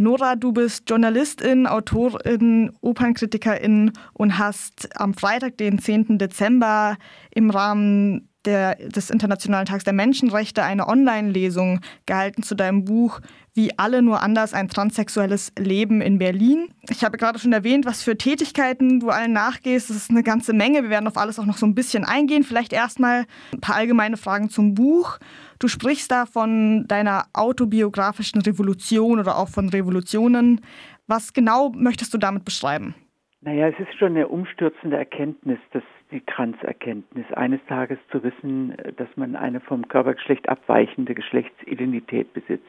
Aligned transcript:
Nora, 0.00 0.34
du 0.34 0.52
bist 0.52 0.88
Journalistin, 0.88 1.66
Autorin, 1.66 2.72
Opernkritikerin 2.80 3.92
und 4.14 4.38
hast 4.38 4.88
am 4.98 5.12
Freitag, 5.12 5.58
den 5.58 5.78
10. 5.78 6.16
Dezember, 6.16 6.96
im 7.34 7.50
Rahmen 7.50 8.30
der, 8.46 8.76
des 8.76 9.10
Internationalen 9.10 9.66
Tags 9.66 9.84
der 9.84 9.92
Menschenrechte 9.92 10.62
eine 10.62 10.88
Online-Lesung 10.88 11.80
gehalten 12.06 12.42
zu 12.42 12.54
deinem 12.54 12.86
Buch 12.86 13.20
Wie 13.54 13.76
alle 13.78 14.00
nur 14.02 14.22
anders 14.22 14.54
ein 14.54 14.68
transsexuelles 14.68 15.52
Leben 15.58 16.00
in 16.00 16.18
Berlin. 16.18 16.68
Ich 16.88 17.04
habe 17.04 17.18
gerade 17.18 17.38
schon 17.38 17.52
erwähnt, 17.52 17.84
was 17.84 18.02
für 18.02 18.16
Tätigkeiten 18.16 19.00
du 19.00 19.10
allen 19.10 19.32
nachgehst. 19.32 19.90
Das 19.90 19.96
ist 19.96 20.10
eine 20.10 20.22
ganze 20.22 20.52
Menge. 20.52 20.82
Wir 20.82 20.90
werden 20.90 21.08
auf 21.08 21.16
alles 21.16 21.38
auch 21.38 21.46
noch 21.46 21.56
so 21.56 21.66
ein 21.66 21.74
bisschen 21.74 22.04
eingehen. 22.04 22.44
Vielleicht 22.44 22.72
erstmal 22.72 23.26
ein 23.52 23.60
paar 23.60 23.74
allgemeine 23.74 24.16
Fragen 24.16 24.50
zum 24.50 24.74
Buch. 24.74 25.18
Du 25.58 25.68
sprichst 25.68 26.10
da 26.10 26.26
von 26.26 26.86
deiner 26.86 27.24
autobiografischen 27.32 28.40
Revolution 28.40 29.18
oder 29.18 29.36
auch 29.36 29.48
von 29.48 29.68
Revolutionen. 29.68 30.60
Was 31.06 31.32
genau 31.32 31.70
möchtest 31.70 32.14
du 32.14 32.18
damit 32.18 32.44
beschreiben? 32.44 32.94
Naja, 33.40 33.68
es 33.68 33.78
ist 33.80 33.98
schon 33.98 34.10
eine 34.10 34.28
umstürzende 34.28 34.96
Erkenntnis, 34.96 35.58
dass 35.72 35.82
die 36.10 36.20
Transerkenntnis, 36.22 37.26
eines 37.32 37.60
Tages 37.66 37.98
zu 38.10 38.22
wissen, 38.22 38.74
dass 38.96 39.08
man 39.16 39.36
eine 39.36 39.60
vom 39.60 39.88
Körpergeschlecht 39.88 40.48
abweichende 40.48 41.14
Geschlechtsidentität 41.14 42.32
besitzt. 42.32 42.68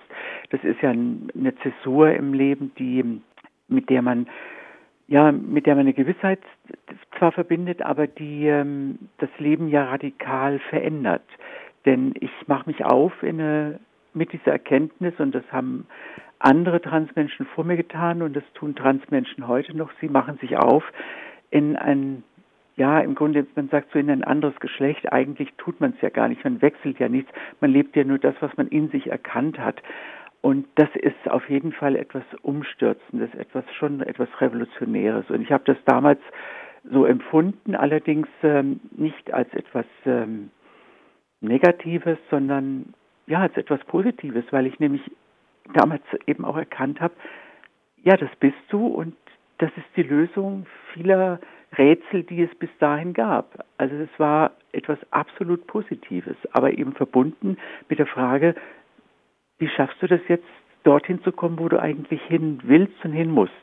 Das 0.50 0.64
ist 0.64 0.82
ja 0.82 0.90
eine 0.92 1.54
Zäsur 1.64 2.12
im 2.12 2.34
Leben, 2.34 2.72
die, 2.78 3.22
mit 3.68 3.90
der 3.90 4.02
man 4.02 4.28
ja, 5.08 5.34
mit 5.34 5.66
der 5.66 5.76
man 5.76 5.82
eine 5.82 5.94
Gewissheit 5.94 6.40
zwar 7.18 7.34
verbindet, 7.34 7.82
aber 7.82 8.08
die 8.08 8.48
ähm, 8.48 8.98
das 9.18 9.30
Leben 9.40 9.68
ja 9.68 9.84
radikal 9.84 10.60
verändert. 10.70 11.26
Denn 11.86 12.14
ich 12.20 12.32
mache 12.48 12.70
mich 12.70 12.86
auf 12.86 13.12
in 13.22 13.42
eine, 13.42 13.80
mit 14.14 14.32
dieser 14.32 14.54
Erkenntnis 14.54 15.14
und 15.20 15.36
das 15.36 15.44
haben 15.52 15.86
andere 16.40 16.82
Transmenschen 16.82 17.46
vor 17.46 17.66
mir 17.66 17.76
getan 17.76 18.22
und 18.22 18.36
das 18.36 18.44
tun 18.54 18.74
Transmenschen 18.74 19.50
heute 19.50 19.76
noch. 19.76 19.92
Sie 20.00 20.08
machen 20.08 20.38
sich 20.38 20.58
auf 20.58 20.84
in 21.50 21.76
ein, 21.76 22.24
ja, 22.76 23.00
im 23.00 23.16
Grunde, 23.16 23.46
man 23.56 23.70
sagt 23.70 23.92
so 23.92 24.00
in 24.00 24.10
ein 24.10 24.24
anderes 24.24 24.60
Geschlecht. 24.60 25.12
Eigentlich 25.12 25.54
tut 25.58 25.82
man 25.82 25.94
es 25.96 26.02
ja 26.02 26.10
gar 26.10 26.28
nicht. 26.28 26.44
Man 26.44 26.62
wechselt 26.62 27.00
ja 27.00 27.10
nichts. 27.10 27.32
Man 27.60 27.72
lebt 27.72 27.96
ja 27.96 28.04
nur 28.04 28.18
das, 28.18 28.36
was 28.40 28.56
man 28.58 28.68
in 28.68 28.90
sich 28.90 29.08
erkannt 29.08 29.60
hat. 29.60 29.82
Und 30.42 30.66
das 30.76 30.90
ist 30.96 31.30
auf 31.30 31.48
jeden 31.50 31.72
Fall 31.72 31.96
etwas 31.96 32.24
Umstürzendes, 32.42 33.34
etwas 33.36 33.64
schon 33.78 34.02
etwas 34.02 34.30
Revolutionäres. 34.40 35.30
Und 35.30 35.42
ich 35.42 35.52
habe 35.52 35.64
das 35.66 35.78
damals 35.86 36.20
so 36.84 37.06
empfunden, 37.06 37.76
allerdings 37.76 38.28
ähm, 38.42 38.80
nicht 38.92 39.32
als 39.32 39.54
etwas 39.54 39.86
ähm, 40.06 40.50
Negatives, 41.42 42.18
sondern 42.32 42.94
ja, 43.28 43.40
als 43.42 43.56
etwas 43.56 43.80
Positives, 43.86 44.46
weil 44.50 44.66
ich 44.66 44.80
nämlich 44.80 45.04
damals 45.74 46.02
eben 46.26 46.44
auch 46.44 46.58
erkannt 46.58 47.00
habe, 47.00 47.14
ja, 48.04 48.18
das 48.18 48.32
bist 48.40 48.58
du 48.70 48.88
und 48.88 49.16
das 49.60 49.70
ist 49.78 49.86
die 49.96 50.04
Lösung 50.04 50.66
vieler 50.94 51.40
Rätsel, 51.78 52.24
die 52.24 52.42
es 52.42 52.54
bis 52.60 52.70
dahin 52.80 53.14
gab. 53.14 53.66
Also 53.78 53.96
es 53.96 54.10
war 54.18 54.52
etwas 54.72 55.00
absolut 55.12 55.68
Positives, 55.68 56.36
aber 56.52 56.78
eben 56.78 56.94
verbunden 56.94 57.58
mit 57.90 58.00
der 58.00 58.08
Frage, 58.08 58.56
wie 59.58 59.70
schaffst 59.70 60.02
du 60.02 60.08
das 60.08 60.22
jetzt, 60.28 60.46
dorthin 60.84 61.22
zu 61.24 61.32
kommen, 61.32 61.60
wo 61.60 61.70
du 61.70 61.80
eigentlich 61.80 62.22
hin 62.24 62.60
willst 62.64 62.96
und 63.04 63.14
hin 63.14 63.30
musst? 63.30 63.54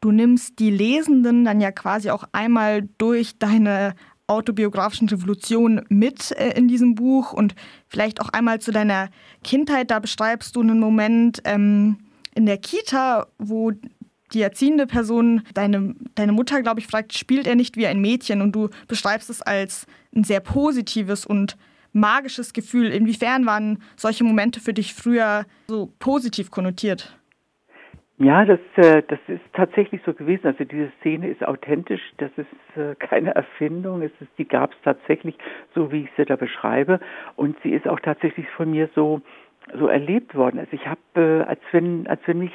Du 0.00 0.10
nimmst 0.10 0.58
die 0.58 0.70
Lesenden 0.70 1.44
dann 1.44 1.60
ja 1.60 1.70
quasi 1.70 2.10
auch 2.10 2.24
einmal 2.32 2.88
durch 2.98 3.38
deine 3.38 3.94
autobiografischen 4.26 5.08
Revolution 5.08 5.82
mit 5.88 6.32
äh, 6.32 6.56
in 6.56 6.68
diesem 6.68 6.94
Buch 6.94 7.32
und 7.32 7.54
vielleicht 7.86 8.20
auch 8.20 8.30
einmal 8.30 8.60
zu 8.60 8.72
deiner 8.72 9.10
Kindheit. 9.44 9.90
Da 9.90 9.98
beschreibst 9.98 10.56
du 10.56 10.60
einen 10.60 10.80
Moment 10.80 11.42
ähm, 11.44 11.98
in 12.34 12.46
der 12.46 12.58
Kita, 12.58 13.26
wo 13.38 13.72
die 14.32 14.42
erziehende 14.42 14.86
Person, 14.86 15.42
deine, 15.54 15.94
deine 16.14 16.32
Mutter, 16.32 16.62
glaube 16.62 16.80
ich, 16.80 16.86
fragt, 16.86 17.12
spielt 17.12 17.46
er 17.46 17.54
nicht 17.54 17.76
wie 17.76 17.86
ein 17.86 18.00
Mädchen? 18.00 18.40
Und 18.40 18.52
du 18.52 18.68
beschreibst 18.88 19.30
es 19.30 19.42
als 19.42 19.86
ein 20.14 20.24
sehr 20.24 20.40
positives 20.40 21.26
und 21.26 21.56
magisches 21.92 22.52
Gefühl. 22.52 22.90
Inwiefern 22.90 23.46
waren 23.46 23.82
solche 23.96 24.24
Momente 24.24 24.60
für 24.60 24.72
dich 24.72 24.94
früher 24.94 25.44
so 25.68 25.90
positiv 25.98 26.50
konnotiert? 26.50 27.18
Ja, 28.18 28.44
das, 28.44 28.60
äh, 28.76 29.02
das 29.08 29.18
ist 29.26 29.42
tatsächlich 29.52 30.00
so 30.06 30.14
gewesen. 30.14 30.46
Also 30.46 30.64
diese 30.64 30.92
Szene 31.00 31.28
ist 31.28 31.44
authentisch, 31.44 32.00
das 32.18 32.30
ist 32.36 32.76
äh, 32.76 32.94
keine 32.94 33.34
Erfindung, 33.34 34.02
es 34.02 34.12
ist, 34.20 34.30
die 34.38 34.46
gab 34.46 34.72
es 34.72 34.78
tatsächlich, 34.84 35.36
so 35.74 35.90
wie 35.90 36.04
ich 36.04 36.08
sie 36.16 36.24
da 36.24 36.36
beschreibe. 36.36 37.00
Und 37.36 37.56
sie 37.62 37.70
ist 37.70 37.88
auch 37.88 37.98
tatsächlich 38.00 38.48
von 38.50 38.70
mir 38.70 38.88
so, 38.94 39.22
so 39.76 39.88
erlebt 39.88 40.34
worden. 40.36 40.60
Also 40.60 40.72
ich 40.72 40.86
habe, 40.86 41.00
äh, 41.16 41.42
als 41.48 41.60
wenn, 41.72 42.06
als 42.06 42.20
wenn 42.26 42.38
mich 42.38 42.52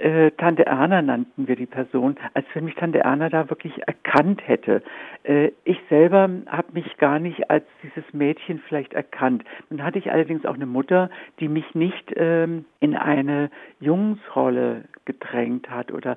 äh, 0.00 0.30
Tante 0.32 0.66
Erna 0.66 1.02
nannten 1.02 1.46
wir 1.46 1.56
die 1.56 1.66
Person, 1.66 2.16
als 2.34 2.46
wenn 2.54 2.64
mich 2.64 2.74
Tante 2.74 3.00
Erna 3.00 3.28
da 3.28 3.50
wirklich 3.50 3.86
erkannt 3.86 4.46
hätte. 4.46 4.82
Äh, 5.24 5.50
ich 5.64 5.78
selber 5.88 6.28
habe 6.46 6.72
mich 6.72 6.96
gar 6.96 7.18
nicht 7.18 7.50
als 7.50 7.64
dieses 7.82 8.12
Mädchen 8.12 8.60
vielleicht 8.66 8.94
erkannt. 8.94 9.44
Nun 9.68 9.82
hatte 9.84 9.98
ich 9.98 10.10
allerdings 10.10 10.46
auch 10.46 10.54
eine 10.54 10.66
Mutter, 10.66 11.10
die 11.38 11.48
mich 11.48 11.74
nicht 11.74 12.12
ähm, 12.16 12.64
in 12.80 12.96
eine 12.96 13.50
Jungsrolle 13.80 14.84
gedrängt 15.04 15.70
hat 15.70 15.92
oder 15.92 16.16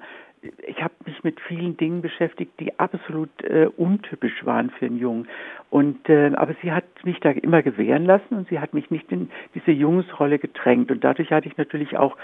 ich 0.67 0.83
habe 0.83 0.93
mich 1.05 1.23
mit 1.23 1.39
vielen 1.39 1.77
Dingen 1.77 2.01
beschäftigt, 2.01 2.51
die 2.59 2.77
absolut 2.79 3.29
äh, 3.43 3.69
untypisch 3.77 4.45
waren 4.45 4.71
für 4.71 4.85
einen 4.85 4.97
Jungen. 4.97 5.27
Und 5.69 6.09
äh, 6.09 6.31
aber 6.35 6.53
sie 6.61 6.71
hat 6.71 6.83
mich 7.03 7.19
da 7.21 7.31
immer 7.31 7.61
gewähren 7.61 8.05
lassen 8.05 8.35
und 8.35 8.49
sie 8.49 8.59
hat 8.59 8.73
mich 8.73 8.91
nicht 8.91 9.11
in 9.11 9.29
diese 9.55 9.71
Jungsrolle 9.71 10.39
gedrängt. 10.39 10.91
Und 10.91 11.03
dadurch 11.03 11.31
hatte 11.31 11.47
ich 11.47 11.57
natürlich 11.57 11.97
auch 11.97 12.17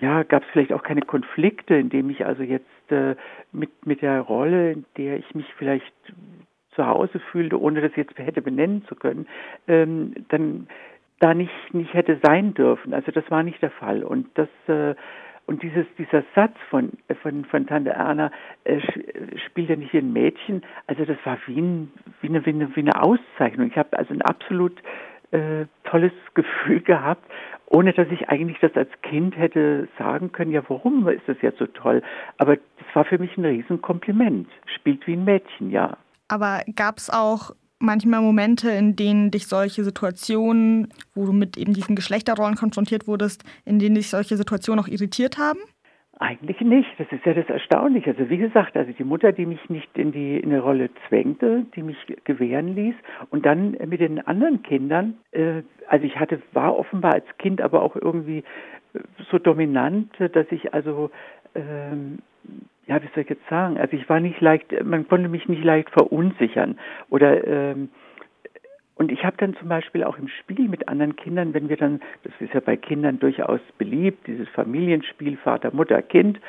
ja, 0.00 0.22
gab 0.24 0.42
es 0.42 0.48
vielleicht 0.50 0.72
auch 0.72 0.82
keine 0.82 1.02
Konflikte, 1.02 1.74
in 1.74 1.88
dem 1.88 2.10
ich 2.10 2.26
also 2.26 2.42
jetzt 2.42 2.90
äh, 2.90 3.16
mit, 3.52 3.86
mit 3.86 4.02
der 4.02 4.20
Rolle, 4.20 4.72
in 4.72 4.84
der 4.96 5.16
ich 5.18 5.34
mich 5.34 5.46
vielleicht 5.56 5.92
zu 6.74 6.86
Hause 6.86 7.18
fühlte, 7.32 7.60
ohne 7.60 7.80
das 7.80 7.96
jetzt 7.96 8.18
hätte 8.18 8.42
benennen 8.42 8.84
zu 8.86 8.94
können, 8.94 9.26
ähm, 9.66 10.14
dann 10.28 10.68
da 11.20 11.32
nicht, 11.32 11.72
nicht 11.72 11.94
hätte 11.94 12.20
sein 12.22 12.52
dürfen. 12.52 12.92
Also 12.92 13.10
das 13.10 13.30
war 13.30 13.42
nicht 13.42 13.62
der 13.62 13.70
Fall. 13.70 14.04
Und 14.04 14.28
das 14.34 14.48
äh, 14.68 14.94
und 15.46 15.62
dieses, 15.62 15.86
dieser 15.96 16.24
Satz 16.34 16.56
von, 16.70 16.90
von, 17.22 17.44
von 17.44 17.66
Tante 17.66 17.90
Erna, 17.90 18.32
äh, 18.64 18.80
spielt 19.46 19.70
ja 19.70 19.76
nicht 19.76 19.94
ein 19.94 20.12
Mädchen, 20.12 20.62
also 20.88 21.04
das 21.04 21.18
war 21.24 21.38
wie, 21.46 21.60
ein, 21.60 21.92
wie, 22.20 22.28
eine, 22.28 22.44
wie, 22.44 22.50
eine, 22.50 22.74
wie 22.74 22.80
eine 22.80 23.00
Auszeichnung. 23.00 23.68
Ich 23.68 23.78
habe 23.78 23.96
also 23.96 24.12
ein 24.12 24.22
absolut 24.22 24.72
äh, 25.30 25.66
tolles 25.84 26.12
Gefühl 26.34 26.80
gehabt 26.80 27.24
ohne 27.68 27.92
dass 27.92 28.06
ich 28.10 28.28
eigentlich 28.28 28.58
das 28.60 28.74
als 28.74 28.90
Kind 29.02 29.36
hätte 29.36 29.88
sagen 29.98 30.32
können, 30.32 30.52
ja, 30.52 30.62
warum 30.68 31.06
ist 31.08 31.26
das 31.26 31.36
jetzt 31.42 31.58
so 31.58 31.66
toll? 31.66 32.02
Aber 32.38 32.56
das 32.56 32.94
war 32.94 33.04
für 33.04 33.18
mich 33.18 33.36
ein 33.36 33.44
Riesenkompliment. 33.44 34.48
Spielt 34.74 35.06
wie 35.06 35.14
ein 35.14 35.24
Mädchen, 35.24 35.70
ja. 35.70 35.96
Aber 36.28 36.62
gab 36.74 36.98
es 36.98 37.10
auch 37.10 37.52
manchmal 37.78 38.20
Momente, 38.22 38.70
in 38.70 38.96
denen 38.96 39.30
dich 39.30 39.48
solche 39.48 39.84
Situationen, 39.84 40.92
wo 41.14 41.26
du 41.26 41.32
mit 41.32 41.56
eben 41.56 41.74
diesen 41.74 41.96
Geschlechterrollen 41.96 42.54
konfrontiert 42.54 43.06
wurdest, 43.06 43.44
in 43.64 43.78
denen 43.78 43.96
dich 43.96 44.10
solche 44.10 44.36
Situationen 44.36 44.82
auch 44.82 44.88
irritiert 44.88 45.38
haben? 45.38 45.58
Eigentlich 46.18 46.60
nicht. 46.62 46.88
Das 46.98 47.06
ist 47.12 47.26
ja 47.26 47.34
das 47.34 47.48
Erstaunliche. 47.50 48.10
Also 48.10 48.30
wie 48.30 48.38
gesagt, 48.38 48.74
also 48.74 48.90
die 48.90 49.04
Mutter, 49.04 49.32
die 49.32 49.44
mich 49.44 49.68
nicht 49.68 49.98
in 49.98 50.12
die 50.12 50.38
in 50.38 50.50
eine 50.50 50.62
Rolle 50.62 50.88
zwängte, 51.08 51.66
die 51.74 51.82
mich 51.82 51.98
gewähren 52.24 52.74
ließ, 52.74 52.94
und 53.28 53.44
dann 53.44 53.72
mit 53.86 54.00
den 54.00 54.26
anderen 54.26 54.62
Kindern. 54.62 55.18
Äh, 55.32 55.62
also 55.88 56.06
ich 56.06 56.18
hatte 56.18 56.40
war 56.54 56.78
offenbar 56.78 57.14
als 57.14 57.26
Kind, 57.38 57.60
aber 57.60 57.82
auch 57.82 57.96
irgendwie 57.96 58.44
äh, 58.94 59.00
so 59.30 59.38
dominant, 59.38 60.10
dass 60.18 60.46
ich 60.50 60.72
also 60.72 61.10
ähm, 61.54 62.18
ja, 62.86 63.02
wie 63.02 63.08
soll 63.14 63.24
ich 63.24 63.30
jetzt 63.30 63.48
sagen? 63.50 63.76
Also 63.76 63.96
ich 63.96 64.08
war 64.08 64.20
nicht 64.20 64.40
leicht, 64.40 64.72
man 64.84 65.06
konnte 65.08 65.28
mich 65.28 65.48
nicht 65.48 65.64
leicht 65.64 65.90
verunsichern 65.90 66.78
oder 67.10 67.46
ähm, 67.46 67.90
und 68.96 69.12
ich 69.12 69.24
habe 69.24 69.36
dann 69.36 69.54
zum 69.56 69.68
Beispiel 69.68 70.04
auch 70.04 70.18
im 70.18 70.28
Spiel 70.28 70.68
mit 70.68 70.88
anderen 70.88 71.16
Kindern, 71.16 71.52
wenn 71.54 71.68
wir 71.68 71.76
dann, 71.76 72.00
das 72.24 72.32
ist 72.40 72.54
ja 72.54 72.60
bei 72.60 72.76
Kindern 72.76 73.18
durchaus 73.18 73.60
beliebt, 73.78 74.26
dieses 74.26 74.48
Familienspiel 74.48 75.36
Vater, 75.36 75.70
Mutter, 75.72 76.00
Kind, 76.02 76.40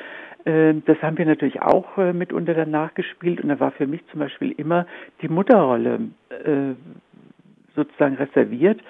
äh, 0.44 0.74
das 0.86 1.00
haben 1.02 1.18
wir 1.18 1.26
natürlich 1.26 1.60
auch 1.60 1.98
äh, 1.98 2.12
mitunter 2.12 2.54
danach 2.54 2.94
gespielt 2.94 3.42
und 3.42 3.50
da 3.50 3.60
war 3.60 3.70
für 3.72 3.86
mich 3.86 4.00
zum 4.08 4.20
Beispiel 4.20 4.52
immer 4.52 4.86
die 5.20 5.28
Mutterrolle 5.28 6.00
äh, 6.30 6.74
sozusagen 7.76 8.16
reserviert 8.16 8.80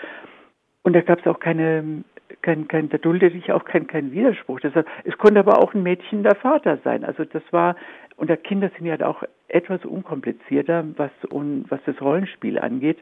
und 0.83 0.95
da 0.95 1.01
gab 1.01 1.19
es 1.19 1.27
auch 1.27 1.41
keine, 1.41 2.05
kein, 2.43 2.69
kein, 2.69 2.89
da 2.89 2.99
duldete 2.99 3.37
ich 3.37 3.53
auch 3.53 3.65
keinen 3.65 3.89
kein 3.89 4.13
Widerspruch. 4.13 4.61
Das, 4.61 4.73
es 5.05 5.19
konnte 5.19 5.41
aber 5.41 5.59
auch 5.59 5.75
ein 5.75 5.83
Mädchen 5.83 6.23
der 6.23 6.37
Vater 6.37 6.79
sein. 6.85 7.05
Also 7.05 7.25
das 7.25 7.43
war, 7.51 7.77
und 8.17 8.31
Kinder 8.45 8.71
sind 8.77 8.87
ja 8.87 8.99
auch 9.05 9.23
etwas 9.49 9.85
unkomplizierter, 9.85 10.85
was, 10.97 11.11
was 11.31 11.81
das 11.85 12.01
Rollenspiel 12.01 12.59
angeht. 12.59 12.99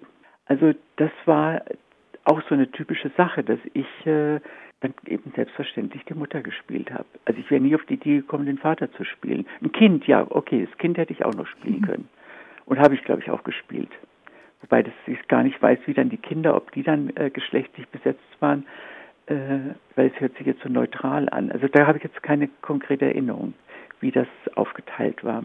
Also 0.46 0.72
das 0.96 1.10
war 1.26 1.62
auch 2.24 2.42
so 2.48 2.54
eine 2.54 2.70
typische 2.70 3.10
Sache, 3.16 3.44
dass 3.44 3.58
ich 3.74 4.06
äh, 4.06 4.40
dann 4.80 4.94
eben 5.06 5.32
selbstverständlich 5.34 6.04
die 6.04 6.14
Mutter 6.14 6.42
gespielt 6.42 6.92
habe. 6.92 7.06
Also 7.24 7.40
ich 7.40 7.50
wäre 7.50 7.60
nie 7.60 7.74
auf 7.74 7.84
die 7.86 7.94
Idee 7.94 8.16
gekommen, 8.16 8.46
den 8.46 8.58
Vater 8.58 8.90
zu 8.92 9.04
spielen. 9.04 9.46
Ein 9.62 9.72
Kind, 9.72 10.06
ja, 10.06 10.26
okay, 10.30 10.66
das 10.68 10.78
Kind 10.78 10.98
hätte 10.98 11.12
ich 11.12 11.24
auch 11.24 11.34
noch 11.34 11.46
spielen 11.46 11.80
mhm. 11.80 11.86
können. 11.86 12.08
Und 12.66 12.78
habe 12.80 12.94
ich, 12.94 13.04
glaube 13.04 13.22
ich, 13.22 13.30
auch 13.30 13.44
gespielt. 13.44 13.90
Wobei 14.60 14.82
das 14.82 14.94
ich 15.06 15.28
gar 15.28 15.44
nicht 15.44 15.60
weiß, 15.62 15.78
wie 15.86 15.94
dann 15.94 16.10
die 16.10 16.16
Kinder, 16.16 16.56
ob 16.56 16.72
die 16.72 16.82
dann 16.82 17.12
äh, 17.16 17.30
geschlechtlich 17.30 17.86
besetzt 17.88 18.24
waren. 18.40 18.66
äh, 19.26 19.74
weil 19.94 20.08
es 20.08 20.20
hört 20.20 20.36
sich 20.36 20.46
jetzt 20.46 20.62
so 20.62 20.68
neutral 20.68 21.28
an. 21.30 21.50
Also 21.50 21.68
da 21.68 21.86
habe 21.86 21.98
ich 21.98 22.04
jetzt 22.04 22.22
keine 22.22 22.48
konkrete 22.62 23.06
Erinnerung, 23.06 23.54
wie 24.00 24.10
das 24.10 24.28
aufgeteilt 24.54 25.24
war. 25.24 25.44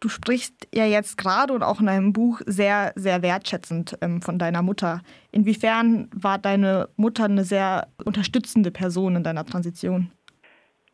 Du 0.00 0.08
sprichst 0.08 0.68
ja 0.74 0.86
jetzt 0.86 1.18
gerade 1.18 1.52
und 1.52 1.62
auch 1.62 1.80
in 1.80 1.86
deinem 1.86 2.14
Buch 2.14 2.40
sehr, 2.46 2.92
sehr 2.96 3.22
wertschätzend 3.22 3.98
ähm, 4.00 4.22
von 4.22 4.38
deiner 4.38 4.62
Mutter. 4.62 5.02
Inwiefern 5.30 6.08
war 6.14 6.38
deine 6.38 6.88
Mutter 6.96 7.24
eine 7.24 7.44
sehr 7.44 7.86
unterstützende 8.02 8.70
Person 8.70 9.16
in 9.16 9.22
deiner 9.22 9.44
Transition? 9.44 10.10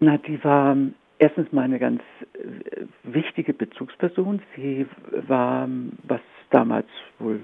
Na, 0.00 0.18
die 0.18 0.42
war 0.42 0.72
ähm, 0.72 0.94
erstens 1.20 1.52
mal 1.52 1.62
eine 1.62 1.78
ganz 1.78 2.02
äh, 2.34 2.84
wichtige 3.04 3.54
Bezugsperson. 3.54 4.42
Sie 4.56 4.86
war, 5.28 5.68
was 6.02 6.20
damals 6.50 6.88
wohl 7.20 7.40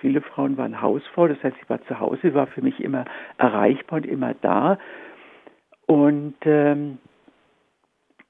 viele 0.00 0.20
Frauen 0.20 0.56
waren, 0.56 0.82
Hausfrau. 0.82 1.28
Das 1.28 1.40
heißt, 1.44 1.56
sie 1.62 1.68
war 1.68 1.80
zu 1.86 2.00
Hause, 2.00 2.34
war 2.34 2.48
für 2.48 2.62
mich 2.62 2.80
immer 2.80 3.04
erreichbar 3.38 3.98
und 3.98 4.06
immer 4.06 4.34
da. 4.34 4.78
Und 5.86 6.34
ähm, 6.42 6.98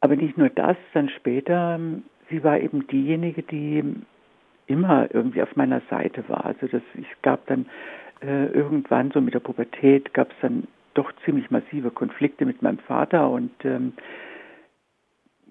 aber 0.00 0.16
nicht 0.16 0.38
nur 0.38 0.50
das, 0.50 0.76
dann 0.92 1.08
später 1.08 1.74
ähm, 1.74 2.04
sie 2.30 2.44
war 2.44 2.58
eben 2.58 2.86
diejenige, 2.86 3.42
die 3.42 3.82
immer 4.66 5.12
irgendwie 5.12 5.42
auf 5.42 5.56
meiner 5.56 5.80
Seite 5.90 6.24
war. 6.28 6.44
Also 6.44 6.66
das, 6.66 6.82
es 6.94 7.22
gab 7.22 7.46
dann 7.46 7.66
äh, 8.20 8.46
irgendwann 8.46 9.10
so 9.10 9.20
mit 9.20 9.34
der 9.34 9.40
Pubertät 9.40 10.12
gab 10.12 10.30
es 10.30 10.36
dann 10.42 10.66
doch 10.94 11.12
ziemlich 11.24 11.50
massive 11.50 11.90
Konflikte 11.90 12.44
mit 12.44 12.62
meinem 12.62 12.78
Vater 12.78 13.30
und 13.30 13.52
ähm, 13.64 13.92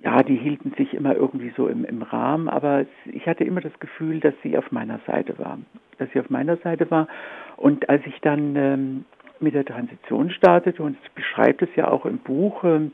ja, 0.04 0.22
die 0.22 0.36
hielten 0.36 0.74
sich 0.78 0.94
immer 0.94 1.16
irgendwie 1.16 1.52
so 1.56 1.68
im, 1.68 1.84
im 1.86 2.02
Rahmen, 2.04 2.50
aber 2.50 2.86
ich 3.06 3.26
hatte 3.26 3.44
immer 3.44 3.62
das 3.62 3.78
Gefühl, 3.80 4.20
dass 4.20 4.34
sie 4.44 4.58
auf 4.58 4.72
meiner 4.72 5.00
Seite 5.08 5.40
war, 5.40 5.58
dass 5.98 6.10
sie 6.12 6.20
auf 6.20 6.30
meiner 6.30 6.58
Seite 6.58 6.92
war. 6.92 7.08
Und 7.56 7.90
als 7.90 8.06
ich 8.06 8.20
dann 8.22 8.56
ähm, 8.56 9.06
mit 9.40 9.56
der 9.56 9.66
Transition 9.66 10.30
startete, 10.30 10.84
und 10.84 10.98
es 11.04 11.10
beschreibt 11.14 11.62
es 11.64 11.70
ja 11.76 11.88
auch 11.88 12.06
im 12.06 12.20
Buch, 12.20 12.64
ähm, 12.64 12.92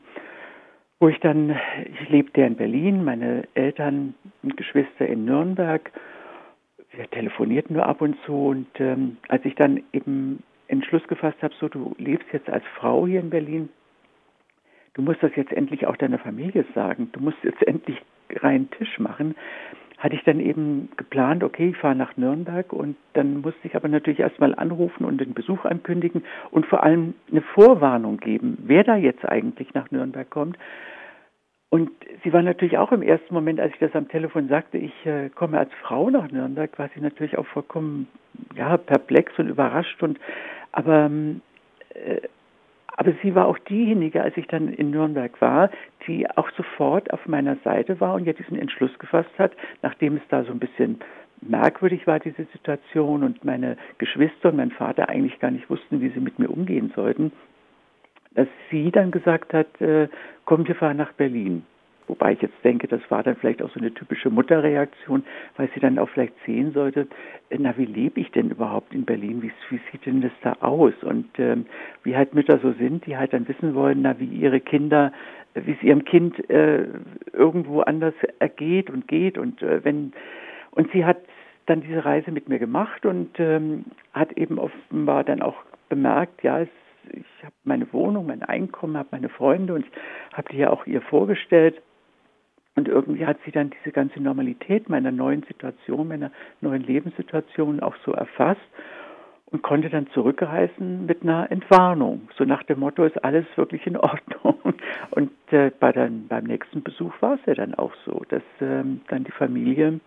wo 1.04 1.10
ich 1.10 1.20
dann, 1.20 1.54
ich 2.00 2.08
lebte 2.08 2.40
ja 2.40 2.46
in 2.46 2.56
Berlin, 2.56 3.04
meine 3.04 3.46
Eltern 3.52 4.14
und 4.42 4.56
Geschwister 4.56 5.06
in 5.06 5.26
Nürnberg. 5.26 5.92
Wir 6.92 7.10
telefonierten 7.10 7.76
nur 7.76 7.84
ab 7.84 8.00
und 8.00 8.16
zu 8.24 8.32
und 8.32 8.68
ähm, 8.78 9.18
als 9.28 9.44
ich 9.44 9.54
dann 9.54 9.82
eben 9.92 10.42
Entschluss 10.66 11.06
gefasst 11.06 11.36
habe, 11.42 11.52
so 11.60 11.68
du 11.68 11.94
lebst 11.98 12.28
jetzt 12.32 12.48
als 12.48 12.64
Frau 12.76 13.06
hier 13.06 13.20
in 13.20 13.28
Berlin, 13.28 13.68
du 14.94 15.02
musst 15.02 15.22
das 15.22 15.36
jetzt 15.36 15.52
endlich 15.52 15.86
auch 15.86 15.98
deiner 15.98 16.18
Familie 16.18 16.64
sagen, 16.74 17.10
du 17.12 17.20
musst 17.20 17.36
jetzt 17.42 17.62
endlich 17.66 18.00
reinen 18.36 18.70
Tisch 18.70 18.98
machen, 18.98 19.34
hatte 19.98 20.14
ich 20.14 20.24
dann 20.24 20.40
eben 20.40 20.88
geplant, 20.96 21.44
okay, 21.44 21.68
ich 21.68 21.76
fahre 21.76 21.94
nach 21.94 22.16
Nürnberg 22.16 22.72
und 22.72 22.96
dann 23.12 23.42
musste 23.42 23.60
ich 23.68 23.76
aber 23.76 23.88
natürlich 23.88 24.20
erstmal 24.20 24.54
anrufen 24.54 25.04
und 25.04 25.18
den 25.20 25.34
Besuch 25.34 25.66
ankündigen 25.66 26.24
und 26.50 26.64
vor 26.64 26.82
allem 26.82 27.12
eine 27.30 27.42
Vorwarnung 27.42 28.16
geben, 28.16 28.56
wer 28.62 28.84
da 28.84 28.96
jetzt 28.96 29.28
eigentlich 29.28 29.74
nach 29.74 29.90
Nürnberg 29.90 30.30
kommt. 30.30 30.56
Und 31.70 31.90
sie 32.22 32.32
war 32.32 32.42
natürlich 32.42 32.78
auch 32.78 32.92
im 32.92 33.02
ersten 33.02 33.34
Moment, 33.34 33.58
als 33.58 33.72
ich 33.72 33.80
das 33.80 33.94
am 33.94 34.08
Telefon 34.08 34.48
sagte, 34.48 34.78
ich 34.78 34.92
äh, 35.06 35.28
komme 35.30 35.58
als 35.58 35.72
Frau 35.82 36.08
nach 36.10 36.30
Nürnberg, 36.30 36.78
war 36.78 36.88
sie 36.94 37.00
natürlich 37.00 37.36
auch 37.36 37.46
vollkommen 37.46 38.06
ja, 38.54 38.76
perplex 38.76 39.36
und 39.38 39.48
überrascht. 39.48 40.02
Und 40.02 40.18
aber 40.72 41.06
ähm, 41.06 41.40
äh, 41.94 42.20
aber 42.96 43.12
sie 43.22 43.34
war 43.34 43.46
auch 43.46 43.58
diejenige, 43.58 44.22
als 44.22 44.36
ich 44.36 44.46
dann 44.46 44.68
in 44.68 44.90
Nürnberg 44.90 45.40
war, 45.40 45.70
die 46.06 46.30
auch 46.30 46.48
sofort 46.56 47.12
auf 47.12 47.26
meiner 47.26 47.56
Seite 47.64 48.00
war 48.00 48.14
und 48.14 48.24
ja 48.24 48.32
diesen 48.32 48.58
Entschluss 48.58 48.96
gefasst 48.98 49.32
hat, 49.36 49.52
nachdem 49.82 50.16
es 50.16 50.22
da 50.28 50.44
so 50.44 50.52
ein 50.52 50.60
bisschen 50.60 51.00
merkwürdig 51.40 52.06
war, 52.06 52.20
diese 52.20 52.44
Situation 52.52 53.24
und 53.24 53.44
meine 53.44 53.76
Geschwister 53.98 54.50
und 54.50 54.56
mein 54.56 54.70
Vater 54.70 55.08
eigentlich 55.08 55.40
gar 55.40 55.50
nicht 55.50 55.68
wussten, 55.68 56.00
wie 56.00 56.10
sie 56.10 56.20
mit 56.20 56.38
mir 56.38 56.48
umgehen 56.48 56.92
sollten, 56.94 57.32
dass 58.34 58.48
sie 58.70 58.90
dann 58.90 59.10
gesagt 59.10 59.52
hat, 59.52 59.80
äh, 59.80 60.08
komm, 60.44 60.66
wir 60.66 60.74
fahren 60.74 60.96
nach 60.96 61.12
Berlin. 61.12 61.64
Wobei 62.06 62.32
ich 62.32 62.42
jetzt 62.42 62.62
denke, 62.62 62.86
das 62.86 63.00
war 63.08 63.22
dann 63.22 63.36
vielleicht 63.36 63.62
auch 63.62 63.70
so 63.70 63.80
eine 63.80 63.92
typische 63.92 64.28
Mutterreaktion, 64.28 65.24
weil 65.56 65.70
sie 65.72 65.80
dann 65.80 65.98
auch 65.98 66.08
vielleicht 66.10 66.34
sehen 66.44 66.72
sollte, 66.72 67.06
äh, 67.48 67.56
na, 67.58 67.76
wie 67.78 67.86
lebe 67.86 68.20
ich 68.20 68.30
denn 68.30 68.50
überhaupt 68.50 68.92
in 68.92 69.04
Berlin? 69.04 69.42
Wie, 69.42 69.52
wie 69.70 69.80
sieht 69.90 70.04
denn 70.04 70.20
das 70.20 70.32
da 70.42 70.54
aus? 70.60 70.92
Und 71.02 71.28
ähm, 71.38 71.66
wie 72.02 72.16
halt 72.16 72.34
Mütter 72.34 72.58
so 72.58 72.72
sind, 72.72 73.06
die 73.06 73.16
halt 73.16 73.32
dann 73.32 73.48
wissen 73.48 73.74
wollen, 73.74 74.02
na, 74.02 74.18
wie 74.18 74.26
ihre 74.26 74.60
Kinder, 74.60 75.12
wie 75.54 75.72
es 75.72 75.82
ihrem 75.82 76.04
Kind 76.04 76.50
äh, 76.50 76.86
irgendwo 77.32 77.80
anders 77.80 78.14
ergeht 78.38 78.90
und 78.90 79.08
geht. 79.08 79.38
Und 79.38 79.62
äh, 79.62 79.82
wenn 79.84 80.12
und 80.72 80.90
sie 80.92 81.04
hat 81.04 81.18
dann 81.66 81.80
diese 81.80 82.04
Reise 82.04 82.30
mit 82.30 82.48
mir 82.48 82.58
gemacht 82.58 83.06
und 83.06 83.30
ähm, 83.38 83.84
hat 84.12 84.32
eben 84.32 84.58
offenbar 84.58 85.24
dann 85.24 85.40
auch 85.40 85.56
bemerkt, 85.88 86.42
ja, 86.42 86.60
es, 86.60 86.68
ich 87.12 87.44
habe 87.44 87.54
meine 87.64 87.92
Wohnung, 87.92 88.26
mein 88.26 88.42
Einkommen, 88.42 88.96
habe 88.96 89.08
meine 89.12 89.28
Freunde 89.28 89.74
und 89.74 89.86
habe 90.32 90.48
die 90.50 90.58
ja 90.58 90.70
auch 90.70 90.86
ihr 90.86 91.02
vorgestellt. 91.02 91.80
Und 92.76 92.88
irgendwie 92.88 93.24
hat 93.24 93.38
sie 93.44 93.52
dann 93.52 93.70
diese 93.70 93.92
ganze 93.92 94.20
Normalität 94.20 94.88
meiner 94.88 95.12
neuen 95.12 95.44
Situation, 95.44 96.08
meiner 96.08 96.32
neuen 96.60 96.82
Lebenssituation 96.82 97.80
auch 97.80 97.94
so 98.04 98.12
erfasst 98.12 98.60
und 99.54 99.62
konnte 99.62 99.88
dann 99.88 100.08
zurückreisen 100.08 101.06
mit 101.06 101.22
einer 101.22 101.50
Entwarnung. 101.52 102.28
So 102.36 102.44
nach 102.44 102.64
dem 102.64 102.80
Motto, 102.80 103.04
ist 103.04 103.22
alles 103.24 103.46
wirklich 103.54 103.86
in 103.86 103.96
Ordnung. 103.96 104.74
Und 105.12 105.30
äh, 105.52 105.70
bei 105.78 105.92
dann, 105.92 106.26
beim 106.26 106.44
nächsten 106.44 106.82
Besuch 106.82 107.12
war 107.20 107.34
es 107.34 107.40
ja 107.46 107.54
dann 107.54 107.74
auch 107.74 107.92
so, 108.04 108.24
dass 108.28 108.42
ähm, 108.60 109.02
dann 109.06 109.22
die 109.22 109.30
Familie 109.30 110.00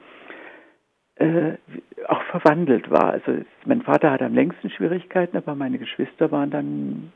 äh, 1.19 1.54
auch 2.08 2.22
verwandelt 2.24 2.90
war. 2.90 3.12
Also 3.12 3.44
mein 3.66 3.81
Vater 3.81 4.12
hatte 4.12 4.25
am 4.25 4.36
längsten 4.36 4.69
Schwierigkeiten, 4.69 5.38
aber 5.38 5.56
meine 5.56 5.78
Geschwister 5.78 6.31
waren 6.31 6.52
dann, 6.52 7.12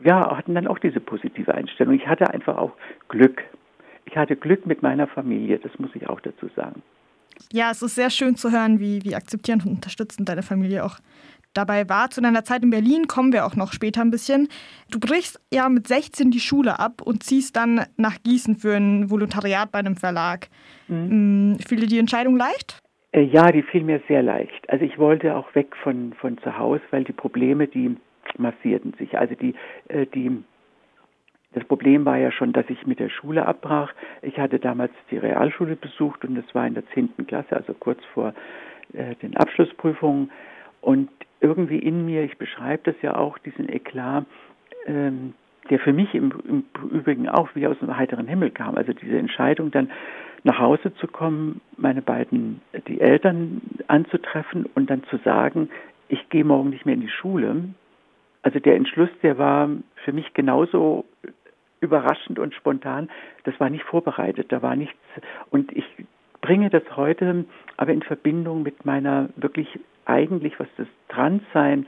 ja, 0.00 0.36
hatten 0.36 0.54
dann 0.54 0.66
auch 0.66 0.78
diese 0.78 1.00
positive 1.00 1.54
Einstellung. 1.54 1.94
Ich 1.94 2.06
hatte 2.06 2.30
einfach 2.30 2.56
auch 2.56 2.72
Glück 3.08 3.42
ich 4.06 4.16
hatte 4.16 4.36
Glück 4.36 4.66
mit 4.66 4.82
meiner 4.82 5.06
Familie, 5.06 5.58
das 5.58 5.72
muss 5.78 5.90
ich 5.94 6.08
auch 6.08 6.20
dazu 6.20 6.48
sagen. 6.54 6.82
Ja, 7.52 7.70
es 7.70 7.82
ist 7.82 7.96
sehr 7.96 8.08
schön 8.08 8.36
zu 8.36 8.50
hören, 8.50 8.80
wie, 8.80 9.04
wie 9.04 9.14
akzeptierend 9.14 9.66
und 9.66 9.72
unterstützend 9.72 10.28
deine 10.28 10.42
Familie 10.42 10.84
auch 10.84 10.98
dabei 11.52 11.88
war. 11.88 12.10
Zu 12.10 12.20
deiner 12.20 12.44
Zeit 12.44 12.62
in 12.62 12.70
Berlin 12.70 13.08
kommen 13.08 13.32
wir 13.32 13.44
auch 13.44 13.56
noch 13.56 13.72
später 13.72 14.00
ein 14.00 14.10
bisschen. 14.10 14.48
Du 14.90 15.00
brichst 15.00 15.40
ja 15.52 15.68
mit 15.68 15.88
16 15.88 16.30
die 16.30 16.40
Schule 16.40 16.78
ab 16.78 17.02
und 17.02 17.24
ziehst 17.24 17.56
dann 17.56 17.84
nach 17.96 18.16
Gießen 18.22 18.56
für 18.56 18.76
ein 18.76 19.10
Volontariat 19.10 19.70
bei 19.70 19.80
einem 19.80 19.96
Verlag. 19.96 20.48
Mhm. 20.88 21.52
Mm, 21.52 21.58
fiel 21.58 21.80
dir 21.80 21.88
die 21.88 21.98
Entscheidung 21.98 22.36
leicht? 22.36 22.78
Äh, 23.16 23.22
ja, 23.22 23.50
die 23.50 23.62
fiel 23.62 23.82
mir 23.82 24.00
sehr 24.06 24.22
leicht. 24.22 24.68
Also 24.70 24.84
ich 24.84 24.98
wollte 24.98 25.34
auch 25.34 25.52
weg 25.54 25.74
von, 25.82 26.12
von 26.12 26.38
zu 26.38 26.56
Hause, 26.58 26.82
weil 26.90 27.04
die 27.04 27.12
Probleme, 27.12 27.66
die 27.66 27.96
massierten 28.36 28.92
sich. 28.98 29.18
Also 29.18 29.34
die, 29.34 29.54
äh, 29.88 30.06
die 30.06 30.44
das 31.52 31.64
Problem 31.64 32.04
war 32.04 32.18
ja 32.18 32.30
schon, 32.30 32.52
dass 32.52 32.68
ich 32.68 32.86
mit 32.86 33.00
der 33.00 33.08
Schule 33.08 33.46
abbrach. 33.46 33.94
Ich 34.20 34.38
hatte 34.38 34.58
damals 34.58 34.92
die 35.10 35.16
Realschule 35.16 35.74
besucht 35.74 36.22
und 36.26 36.34
das 36.34 36.54
war 36.54 36.66
in 36.66 36.74
der 36.74 36.86
10. 36.88 37.26
Klasse, 37.26 37.56
also 37.56 37.72
kurz 37.72 38.04
vor 38.12 38.34
äh, 38.92 39.14
den 39.22 39.34
Abschlussprüfungen. 39.38 40.30
Und 40.82 41.08
irgendwie 41.40 41.78
in 41.78 42.04
mir, 42.04 42.24
ich 42.24 42.36
beschreibe 42.36 42.92
das 42.92 43.00
ja 43.00 43.16
auch, 43.16 43.38
diesen 43.38 43.70
Eklat, 43.70 44.26
ähm, 44.86 45.32
der 45.70 45.78
für 45.78 45.94
mich 45.94 46.14
im, 46.14 46.32
im, 46.46 46.64
Übrigen 46.90 47.28
auch 47.28 47.48
wie 47.54 47.66
aus 47.66 47.78
dem 47.78 47.96
heiteren 47.96 48.28
Himmel 48.28 48.50
kam. 48.50 48.76
Also 48.76 48.92
diese 48.92 49.18
Entscheidung 49.18 49.70
dann 49.70 49.90
nach 50.44 50.58
Hause 50.58 50.94
zu 50.94 51.06
kommen, 51.06 51.60
meine 51.76 52.02
beiden, 52.02 52.60
die 52.88 53.00
Eltern 53.00 53.60
anzutreffen 53.88 54.66
und 54.74 54.90
dann 54.90 55.04
zu 55.04 55.18
sagen, 55.18 55.68
ich 56.08 56.28
gehe 56.28 56.44
morgen 56.44 56.70
nicht 56.70 56.86
mehr 56.86 56.94
in 56.94 57.00
die 57.00 57.08
Schule. 57.08 57.56
Also 58.42 58.60
der 58.60 58.76
Entschluss, 58.76 59.10
der 59.22 59.38
war 59.38 59.68
für 60.04 60.12
mich 60.12 60.32
genauso 60.34 61.04
überraschend 61.80 62.38
und 62.38 62.54
spontan. 62.54 63.08
Das 63.44 63.58
war 63.60 63.70
nicht 63.70 63.84
vorbereitet, 63.84 64.52
da 64.52 64.62
war 64.62 64.76
nichts. 64.76 64.98
Und 65.50 65.72
ich 65.72 65.84
bringe 66.40 66.70
das 66.70 66.84
heute 66.96 67.44
aber 67.76 67.92
in 67.92 68.02
Verbindung 68.02 68.62
mit 68.62 68.84
meiner 68.84 69.28
wirklich 69.36 69.68
eigentlich, 70.04 70.58
was 70.58 70.68
das 70.76 70.86
Transsein 71.08 71.86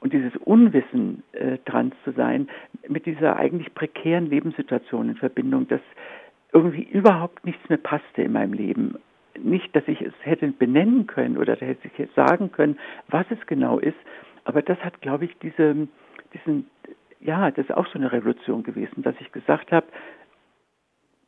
und 0.00 0.12
dieses 0.12 0.34
Unwissen 0.36 1.22
äh, 1.32 1.58
trans 1.64 1.94
zu 2.04 2.12
sein, 2.12 2.48
mit 2.88 3.06
dieser 3.06 3.36
eigentlich 3.36 3.74
prekären 3.74 4.30
Lebenssituation 4.30 5.10
in 5.10 5.16
Verbindung, 5.16 5.68
dass 5.68 5.80
irgendwie 6.52 6.82
überhaupt 6.82 7.44
nichts 7.44 7.68
mehr 7.68 7.78
passte 7.78 8.22
in 8.22 8.32
meinem 8.32 8.52
Leben. 8.52 8.96
Nicht, 9.38 9.74
dass 9.76 9.86
ich 9.86 10.00
es 10.00 10.14
hätte 10.22 10.48
benennen 10.48 11.06
können 11.06 11.38
oder 11.38 11.54
hätte 11.54 11.88
ich 11.96 12.10
sagen 12.14 12.50
können, 12.50 12.78
was 13.08 13.26
es 13.30 13.46
genau 13.46 13.78
ist, 13.78 13.98
aber 14.44 14.62
das 14.62 14.78
hat, 14.78 15.00
glaube 15.00 15.26
ich, 15.26 15.36
diese, 15.38 15.88
diesen 16.32 16.66
ja, 17.20 17.50
das 17.50 17.66
ist 17.66 17.74
auch 17.74 17.86
so 17.88 17.98
eine 17.98 18.12
Revolution 18.12 18.62
gewesen, 18.62 19.02
dass 19.02 19.14
ich 19.20 19.32
gesagt 19.32 19.72
habe, 19.72 19.86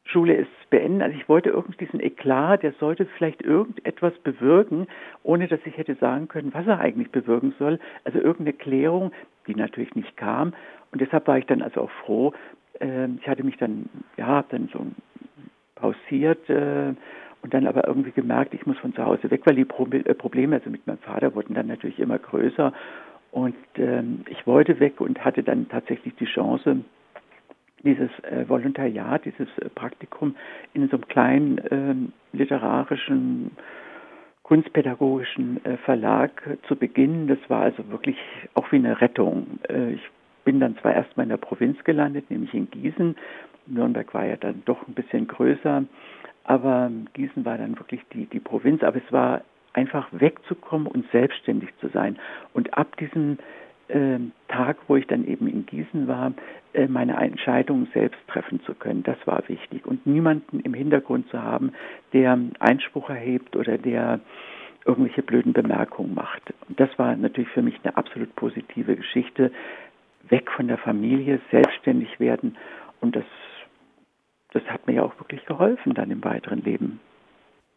Schule 0.05 0.35
ist 0.35 0.71
beenden. 0.71 1.03
Also 1.03 1.17
ich 1.17 1.29
wollte 1.29 1.51
irgendwie 1.51 1.85
diesen 1.85 2.01
Eklat, 2.01 2.63
der 2.63 2.73
sollte 2.73 3.07
vielleicht 3.07 3.43
irgendetwas 3.43 4.13
bewirken, 4.19 4.87
ohne 5.23 5.47
dass 5.47 5.61
ich 5.65 5.77
hätte 5.77 5.95
sagen 5.97 6.29
können, 6.29 6.53
was 6.53 6.67
er 6.67 6.81
eigentlich 6.81 7.11
bewirken 7.11 7.55
soll. 7.59 7.79
Also 8.05 8.19
irgendeine 8.19 8.55
Klärung, 8.55 9.13
die 9.47 9.55
natürlich 9.55 9.95
nicht 9.95 10.17
kam. 10.17 10.53
Und 10.91 11.01
deshalb 11.01 11.29
war 11.29 11.39
ich 11.39 11.47
dann 11.47 11.63
also 11.63 11.83
auch 11.83 11.91
froh. 12.05 12.33
Ähm, 12.81 13.19
ich 13.21 13.29
hatte 13.29 13.45
mich 13.45 13.57
dann, 13.57 13.89
ja, 14.17 14.45
dann 14.49 14.69
so 14.73 14.87
pausiert 15.75 16.49
äh, 16.51 16.95
und 17.43 17.55
dann 17.55 17.67
aber 17.67 17.87
irgendwie 17.87 18.13
gemerkt, 18.13 18.55
ich 18.55 18.67
muss 18.67 18.79
von 18.79 18.95
zu 18.95 19.05
Hause 19.05 19.31
weg, 19.31 19.43
weil 19.45 19.55
die 19.55 19.63
äh, 19.63 20.15
Probleme 20.15 20.57
also 20.57 20.71
mit 20.71 20.87
meinem 20.87 20.99
Vater 20.99 21.35
wurden 21.35 21.55
dann 21.55 21.69
natürlich 21.69 21.99
immer 21.99 22.19
größer. 22.19 22.73
Und 23.33 23.55
ähm, 23.77 24.25
ich 24.29 24.47
wollte 24.47 24.81
weg 24.81 25.01
und 25.01 25.25
hatte 25.25 25.43
dann 25.43 25.69
tatsächlich 25.69 26.15
die 26.17 26.25
Chance, 26.27 26.85
dieses 27.83 28.11
äh, 28.25 28.49
Volontariat, 28.49 29.25
dieses 29.25 29.49
äh, 29.59 29.69
Praktikum 29.71 30.35
in 30.75 30.89
so 30.89 30.97
einem 30.97 31.09
kleinen 31.09 31.59
äh, 31.59 32.37
literarischen, 32.37 33.53
kunstpädagogischen 34.43 35.65
äh, 35.65 35.77
Verlag 35.79 36.43
zu 36.67 36.77
beginnen. 36.77 37.29
Das 37.29 37.39
war 37.49 37.63
also 37.63 37.89
wirklich 37.91 38.19
auch 38.55 38.71
wie 38.73 38.77
eine 38.77 39.01
Rettung. 39.01 39.61
Äh, 39.69 39.93
ich 39.93 40.03
bin 40.45 40.61
dann 40.61 40.77
zwar 40.79 40.95
erstmal 40.95 41.25
in 41.25 41.31
der 41.31 41.37
Provinz 41.37 41.83
gelandet, 41.85 42.31
nämlich 42.31 42.55
in 42.55 42.71
Gießen. 42.71 43.17
Nürnberg 43.67 44.13
war 44.15 44.25
ja 44.25 44.37
dann 44.37 44.63
doch 44.65 44.87
ein 44.87 44.95
bisschen 44.95 45.27
größer, 45.29 45.85
aber 46.45 46.91
Gießen 47.13 47.45
war 47.45 47.59
dann 47.59 47.79
wirklich 47.79 48.01
die, 48.13 48.27
die 48.27 48.41
Provinz. 48.41 48.83
Aber 48.83 48.97
es 48.97 49.13
war 49.13 49.43
einfach 49.73 50.09
wegzukommen 50.13 50.87
und 50.87 51.09
selbstständig 51.13 51.71
zu 51.81 51.89
sein. 51.89 52.19
Und 52.53 52.77
ab 52.77 52.97
diesem 52.97 53.39
äh, 53.89 54.19
Tag, 54.49 54.79
wo 54.89 54.97
ich 54.97 55.07
dann 55.07 55.27
eben 55.27 55.47
in 55.47 55.67
Gießen 55.67 56.09
war, 56.09 56.33
äh, 56.73 56.87
meine 56.87 57.17
Entscheidungen 57.17 57.89
selbst 57.93 58.21
treffen 58.29 58.61
zu 58.63 58.75
können. 58.75 59.03
Das 59.03 59.19
war 59.27 59.43
wichtig. 59.49 59.87
Und 59.87 60.07
niemanden 60.07 60.61
im 60.61 60.75
Hintergrund 60.75 61.29
zu 61.31 61.43
haben, 61.43 61.73
der 62.13 62.39
Einspruch 62.59 63.11
erhebt 63.11 63.57
oder 63.57 63.79
der 63.79 64.21
irgendwelche 64.85 65.23
blöden 65.23 65.53
Bemerkungen 65.53 66.15
macht. 66.15 66.43
Und 66.69 66.81
das 66.81 66.89
war 66.99 67.15
natürlich 67.17 67.51
für 67.51 67.63
mich 67.63 67.79
eine 67.83 67.97
absolut 67.97 68.35
positive 68.37 68.97
Geschichte. 68.97 69.53
Weg 70.31 70.51
von 70.51 70.69
der 70.69 70.79
Familie, 70.79 71.41
selbstständig 71.51 72.19
werden. 72.21 72.57
Und 73.01 73.17
das, 73.17 73.25
das 74.53 74.63
hat 74.65 74.87
mir 74.87 74.95
ja 74.95 75.03
auch 75.03 75.19
wirklich 75.19 75.45
geholfen 75.47 75.95
dann 75.95 76.11
im 76.11 76.25
weiteren 76.25 76.63
Leben. 76.63 77.01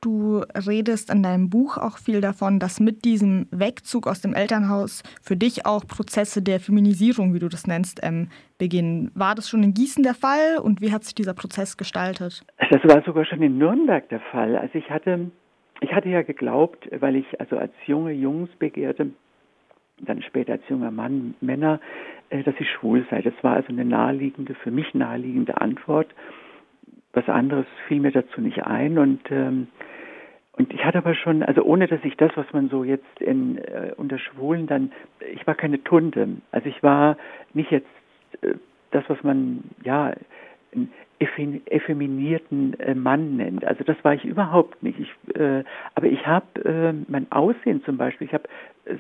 Du 0.04 0.42
redest 0.68 1.10
in 1.14 1.24
deinem 1.24 1.50
Buch 1.50 1.78
auch 1.78 1.98
viel 1.98 2.20
davon, 2.20 2.60
dass 2.60 2.82
mit 2.82 3.06
diesem 3.06 3.48
Wegzug 3.52 4.06
aus 4.06 4.20
dem 4.20 4.34
Elternhaus 4.34 5.02
für 5.22 5.38
dich 5.38 5.66
auch 5.66 5.88
Prozesse 5.88 6.42
der 6.42 6.60
Feminisierung, 6.60 7.34
wie 7.34 7.40
du 7.40 7.48
das 7.48 7.68
nennst, 7.68 8.02
ähm, 8.04 8.28
beginnen. 8.58 9.12
War 9.16 9.34
das 9.34 9.48
schon 9.48 9.64
in 9.64 9.74
Gießen 9.74 10.04
der 10.04 10.14
Fall 10.14 10.58
und 10.62 10.82
wie 10.82 10.92
hat 10.92 11.06
sich 11.06 11.16
dieser 11.16 11.34
Prozess 11.34 11.78
gestaltet? 11.78 12.44
Das 12.70 12.84
war 12.84 13.02
sogar 13.04 13.24
schon 13.24 13.42
in 13.42 13.58
Nürnberg 13.58 14.10
der 14.10 14.20
Fall. 14.20 14.58
Also 14.58 14.78
ich 14.78 14.90
hatte, 14.90 15.32
ich 15.80 15.94
hatte 15.94 16.10
ja 16.10 16.22
geglaubt, 16.22 16.90
weil 17.00 17.16
ich 17.16 17.40
also 17.40 17.58
als 17.58 17.72
junge 17.86 18.12
Jungs 18.12 18.50
begehrte, 18.60 19.12
dann 20.00 20.22
später 20.22 20.54
als 20.54 20.64
junger 20.70 20.92
Mann 20.92 21.36
Männer, 21.42 21.80
äh, 22.30 22.44
dass 22.44 22.56
ich 22.60 22.70
schwul 22.70 23.06
sei. 23.10 23.22
Das 23.22 23.34
war 23.42 23.56
also 23.56 23.70
eine 23.70 23.86
naheliegende, 23.86 24.56
für 24.56 24.72
mich 24.72 24.94
naheliegende 24.94 25.60
Antwort. 25.62 26.08
Was 27.14 27.30
anderes 27.30 27.68
fiel 27.88 28.00
mir 28.00 28.12
dazu 28.12 28.42
nicht 28.42 28.66
ein 28.66 28.98
und 28.98 29.22
ähm, 29.30 29.68
und 30.56 30.72
ich 30.72 30.86
hatte 30.86 31.00
aber 31.00 31.16
schon, 31.16 31.42
also 31.42 31.64
ohne 31.64 31.88
dass 31.88 32.04
ich 32.04 32.16
das, 32.16 32.32
was 32.36 32.46
man 32.54 32.70
so 32.70 32.84
jetzt 32.84 33.20
in, 33.20 33.58
äh, 33.58 33.92
unter 33.98 34.20
Schwulen 34.20 34.68
dann, 34.68 34.92
ich 35.34 35.46
war 35.48 35.56
keine 35.56 35.84
Tunde. 35.84 36.28
Also 36.52 36.70
ich 36.70 36.84
war 36.84 37.18
nicht 37.54 37.72
jetzt 37.72 37.90
äh, 38.42 38.54
das, 38.92 39.04
was 39.08 39.24
man, 39.24 39.64
ja, 39.84 40.14
einen 40.74 40.94
effeminierten 41.26 42.80
äh, 42.80 42.96
Mann 42.96 43.38
nennt. 43.38 43.66
Also 43.66 43.84
das 43.84 43.98
war 44.04 44.14
ich 44.14 44.26
überhaupt 44.26 44.82
nicht. 44.84 45.00
Ich, 45.00 45.36
äh, 45.36 45.64
aber 45.96 46.08
ich 46.08 46.26
habe 46.26 46.66
äh, 46.66 46.94
mein 47.08 47.32
Aussehen 47.32 47.84
zum 47.84 47.98
Beispiel, 47.98 48.28
ich 48.28 48.34
habe 48.34 48.48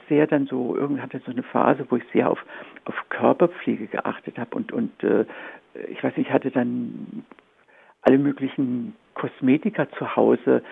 sehr 0.09 0.27
dann 0.27 0.45
so, 0.45 0.75
irgendwann 0.75 1.03
hatte 1.03 1.21
so 1.25 1.31
eine 1.31 1.43
Phase, 1.43 1.85
wo 1.89 1.97
ich 1.97 2.03
sehr 2.13 2.29
auf, 2.29 2.43
auf 2.85 2.95
Körperpflege 3.09 3.87
geachtet 3.87 4.37
habe 4.37 4.55
und, 4.55 4.71
und 4.71 5.03
äh, 5.03 5.25
ich 5.89 6.03
weiß 6.03 6.15
nicht, 6.17 6.27
ich 6.27 6.33
hatte 6.33 6.51
dann 6.51 7.25
alle 8.01 8.17
möglichen 8.17 8.95
Kosmetika 9.15 9.89
zu 9.97 10.15
Hause, 10.15 10.63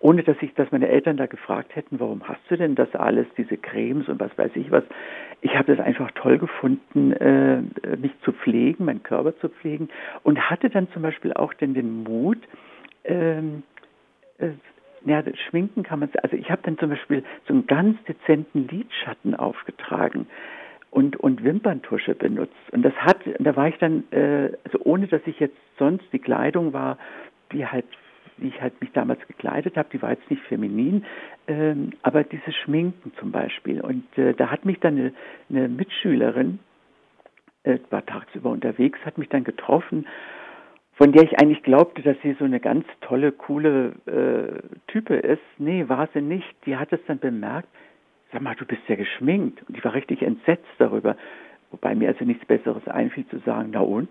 ohne 0.00 0.22
dass 0.22 0.36
ich, 0.40 0.54
dass 0.54 0.70
meine 0.70 0.88
Eltern 0.88 1.16
da 1.16 1.26
gefragt 1.26 1.74
hätten, 1.74 1.98
warum 2.00 2.26
hast 2.28 2.40
du 2.48 2.56
denn 2.56 2.74
das 2.74 2.94
alles, 2.94 3.26
diese 3.36 3.56
Cremes 3.56 4.08
und 4.08 4.20
was 4.20 4.36
weiß 4.36 4.52
ich 4.54 4.70
was. 4.70 4.84
Ich 5.40 5.56
habe 5.56 5.74
das 5.74 5.84
einfach 5.84 6.10
toll 6.12 6.38
gefunden, 6.38 7.12
äh, 7.12 7.62
mich 7.96 8.12
zu 8.22 8.32
pflegen, 8.32 8.84
meinen 8.84 9.02
Körper 9.02 9.36
zu 9.38 9.48
pflegen 9.48 9.88
und 10.22 10.50
hatte 10.50 10.70
dann 10.70 10.88
zum 10.92 11.02
Beispiel 11.02 11.32
auch 11.32 11.52
denn 11.54 11.74
den 11.74 12.04
Mut, 12.04 12.38
ähm, 13.04 13.62
äh, 14.38 14.50
ja, 15.04 15.22
schminken 15.48 15.82
kann 15.82 16.00
man, 16.00 16.10
also 16.22 16.36
ich 16.36 16.50
habe 16.50 16.60
dann 16.62 16.78
zum 16.78 16.90
Beispiel 16.90 17.24
so 17.46 17.54
einen 17.54 17.66
ganz 17.66 18.02
dezenten 18.04 18.68
Lidschatten 18.68 19.34
aufgetragen 19.34 20.26
und, 20.90 21.16
und 21.16 21.42
Wimperntusche 21.42 22.14
benutzt. 22.14 22.52
Und 22.72 22.82
das 22.82 22.94
hat, 22.94 23.18
da 23.38 23.56
war 23.56 23.68
ich 23.68 23.78
dann, 23.78 24.04
äh, 24.10 24.50
also 24.64 24.78
ohne 24.84 25.06
dass 25.06 25.22
ich 25.26 25.40
jetzt 25.40 25.56
sonst 25.78 26.04
die 26.12 26.18
Kleidung 26.18 26.72
war, 26.72 26.98
die 27.52 27.66
halt 27.66 27.86
wie 28.40 28.48
ich 28.48 28.60
halt 28.60 28.80
mich 28.80 28.92
damals 28.92 29.26
gekleidet 29.26 29.76
habe, 29.76 29.88
die 29.92 30.02
war 30.02 30.10
jetzt 30.10 30.30
nicht 30.30 30.42
feminin, 30.42 31.04
ähm, 31.46 31.92
aber 32.02 32.24
dieses 32.24 32.54
Schminken 32.56 33.12
zum 33.18 33.32
Beispiel. 33.32 33.80
Und 33.80 34.04
äh, 34.18 34.34
da 34.34 34.50
hat 34.50 34.64
mich 34.64 34.80
dann 34.80 34.98
eine, 34.98 35.12
eine 35.48 35.68
Mitschülerin, 35.68 36.58
äh, 37.64 37.78
war 37.90 38.04
tagsüber 38.04 38.50
unterwegs, 38.50 38.98
hat 39.04 39.18
mich 39.18 39.28
dann 39.28 39.44
getroffen, 39.44 40.06
von 41.00 41.12
der 41.12 41.22
ich 41.22 41.40
eigentlich 41.40 41.62
glaubte, 41.62 42.02
dass 42.02 42.16
sie 42.22 42.36
so 42.38 42.44
eine 42.44 42.60
ganz 42.60 42.84
tolle, 43.00 43.32
coole 43.32 43.94
äh, 44.06 44.90
Type 44.92 45.14
ist. 45.14 45.40
Nee, 45.56 45.88
war 45.88 46.08
sie 46.12 46.20
nicht. 46.20 46.54
Die 46.66 46.76
hat 46.76 46.92
es 46.92 47.00
dann 47.06 47.18
bemerkt, 47.18 47.68
sag 48.32 48.42
mal, 48.42 48.54
du 48.54 48.66
bist 48.66 48.82
ja 48.86 48.96
geschminkt. 48.96 49.66
Und 49.66 49.78
ich 49.78 49.84
war 49.84 49.94
richtig 49.94 50.20
entsetzt 50.20 50.68
darüber. 50.76 51.16
Wobei 51.70 51.94
mir 51.94 52.08
also 52.08 52.26
nichts 52.26 52.44
Besseres 52.44 52.86
einfiel 52.86 53.26
zu 53.28 53.38
sagen, 53.38 53.70
na 53.72 53.80
und? 53.80 54.10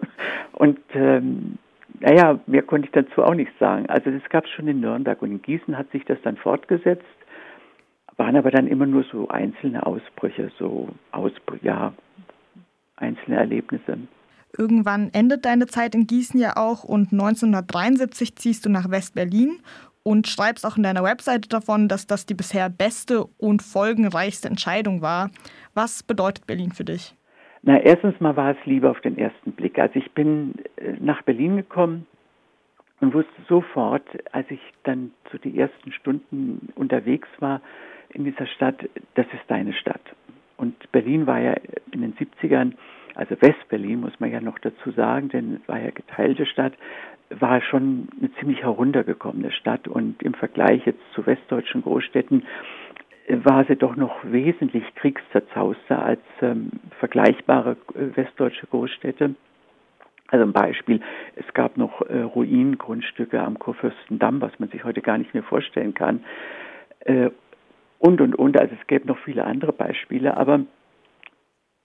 und 0.52 0.80
ähm, 0.94 1.58
naja, 2.00 2.40
mehr 2.46 2.62
konnte 2.62 2.86
ich 2.86 2.92
dazu 2.92 3.22
auch 3.22 3.34
nichts 3.34 3.58
sagen. 3.58 3.86
Also 3.88 4.10
das 4.10 4.22
gab 4.30 4.44
es 4.44 4.50
schon 4.50 4.68
in 4.68 4.80
Nürnberg 4.80 5.20
und 5.22 5.30
in 5.30 5.42
Gießen 5.42 5.76
hat 5.76 5.90
sich 5.90 6.04
das 6.04 6.18
dann 6.22 6.36
fortgesetzt, 6.36 7.04
waren 8.16 8.36
aber 8.36 8.50
dann 8.50 8.66
immer 8.66 8.86
nur 8.86 9.04
so 9.10 9.28
einzelne 9.28 9.86
Ausbrüche, 9.86 10.50
so 10.58 10.88
Ausbrüche, 11.12 11.64
ja, 11.66 11.92
einzelne 12.96 13.36
Erlebnisse. 13.36 13.98
Irgendwann 14.56 15.10
endet 15.12 15.44
deine 15.44 15.66
Zeit 15.66 15.94
in 15.94 16.06
Gießen 16.06 16.38
ja 16.38 16.56
auch 16.56 16.84
und 16.84 17.12
1973 17.12 18.36
ziehst 18.36 18.64
du 18.64 18.70
nach 18.70 18.88
West-Berlin 18.88 19.58
und 20.04 20.28
schreibst 20.28 20.64
auch 20.64 20.76
in 20.76 20.84
deiner 20.84 21.02
Webseite 21.02 21.48
davon, 21.48 21.88
dass 21.88 22.06
das 22.06 22.26
die 22.26 22.34
bisher 22.34 22.68
beste 22.68 23.24
und 23.38 23.62
folgenreichste 23.62 24.48
Entscheidung 24.48 25.02
war. 25.02 25.30
Was 25.72 26.04
bedeutet 26.04 26.46
Berlin 26.46 26.70
für 26.70 26.84
dich? 26.84 27.16
Na, 27.66 27.78
erstens 27.80 28.20
mal 28.20 28.36
war 28.36 28.50
es 28.50 28.66
Liebe 28.66 28.90
auf 28.90 29.00
den 29.00 29.16
ersten 29.16 29.52
Blick. 29.52 29.78
Also 29.78 29.98
ich 29.98 30.12
bin 30.12 30.54
äh, 30.76 30.92
nach 31.00 31.22
Berlin 31.22 31.56
gekommen 31.56 32.06
und 33.00 33.14
wusste 33.14 33.32
sofort, 33.48 34.06
als 34.32 34.50
ich 34.50 34.60
dann 34.82 35.12
zu 35.30 35.38
den 35.38 35.56
ersten 35.56 35.90
Stunden 35.92 36.68
unterwegs 36.74 37.28
war 37.40 37.62
in 38.10 38.24
dieser 38.24 38.46
Stadt, 38.46 38.76
das 39.14 39.26
ist 39.32 39.44
deine 39.48 39.72
Stadt. 39.72 40.02
Und 40.58 40.92
Berlin 40.92 41.26
war 41.26 41.40
ja 41.40 41.54
in 41.90 42.02
den 42.02 42.14
70ern, 42.14 42.74
also 43.14 43.34
West-Berlin 43.40 44.00
muss 44.00 44.20
man 44.20 44.30
ja 44.30 44.40
noch 44.40 44.58
dazu 44.58 44.90
sagen, 44.90 45.30
denn 45.30 45.60
es 45.62 45.68
war 45.68 45.80
ja 45.80 45.90
geteilte 45.90 46.44
Stadt, 46.44 46.74
war 47.30 47.62
schon 47.62 48.08
eine 48.18 48.30
ziemlich 48.34 48.62
heruntergekommene 48.62 49.50
Stadt 49.52 49.88
und 49.88 50.22
im 50.22 50.34
Vergleich 50.34 50.84
jetzt 50.84 51.02
zu 51.14 51.24
westdeutschen 51.26 51.82
Großstädten 51.82 52.44
war 53.28 53.64
sie 53.64 53.76
doch 53.76 53.96
noch 53.96 54.16
wesentlich 54.24 54.84
kriegszerzauzter 54.96 56.04
als 56.04 56.20
ähm, 56.42 56.70
vergleichbare 56.98 57.76
äh, 57.94 58.16
westdeutsche 58.16 58.66
Großstädte. 58.66 59.34
Also 60.28 60.44
ein 60.44 60.52
Beispiel, 60.52 61.00
es 61.36 61.54
gab 61.54 61.76
noch 61.76 62.02
äh, 62.02 62.20
Ruinengrundstücke 62.20 63.40
am 63.40 63.58
Kurfürstendamm, 63.58 64.40
was 64.40 64.58
man 64.58 64.68
sich 64.70 64.84
heute 64.84 65.00
gar 65.00 65.18
nicht 65.18 65.32
mehr 65.32 65.42
vorstellen 65.42 65.94
kann. 65.94 66.24
Äh, 67.00 67.30
und, 67.98 68.20
und, 68.20 68.34
und, 68.34 68.60
also 68.60 68.74
es 68.78 68.86
gäbe 68.86 69.06
noch 69.06 69.18
viele 69.18 69.44
andere 69.44 69.72
Beispiele, 69.72 70.36
aber, 70.36 70.60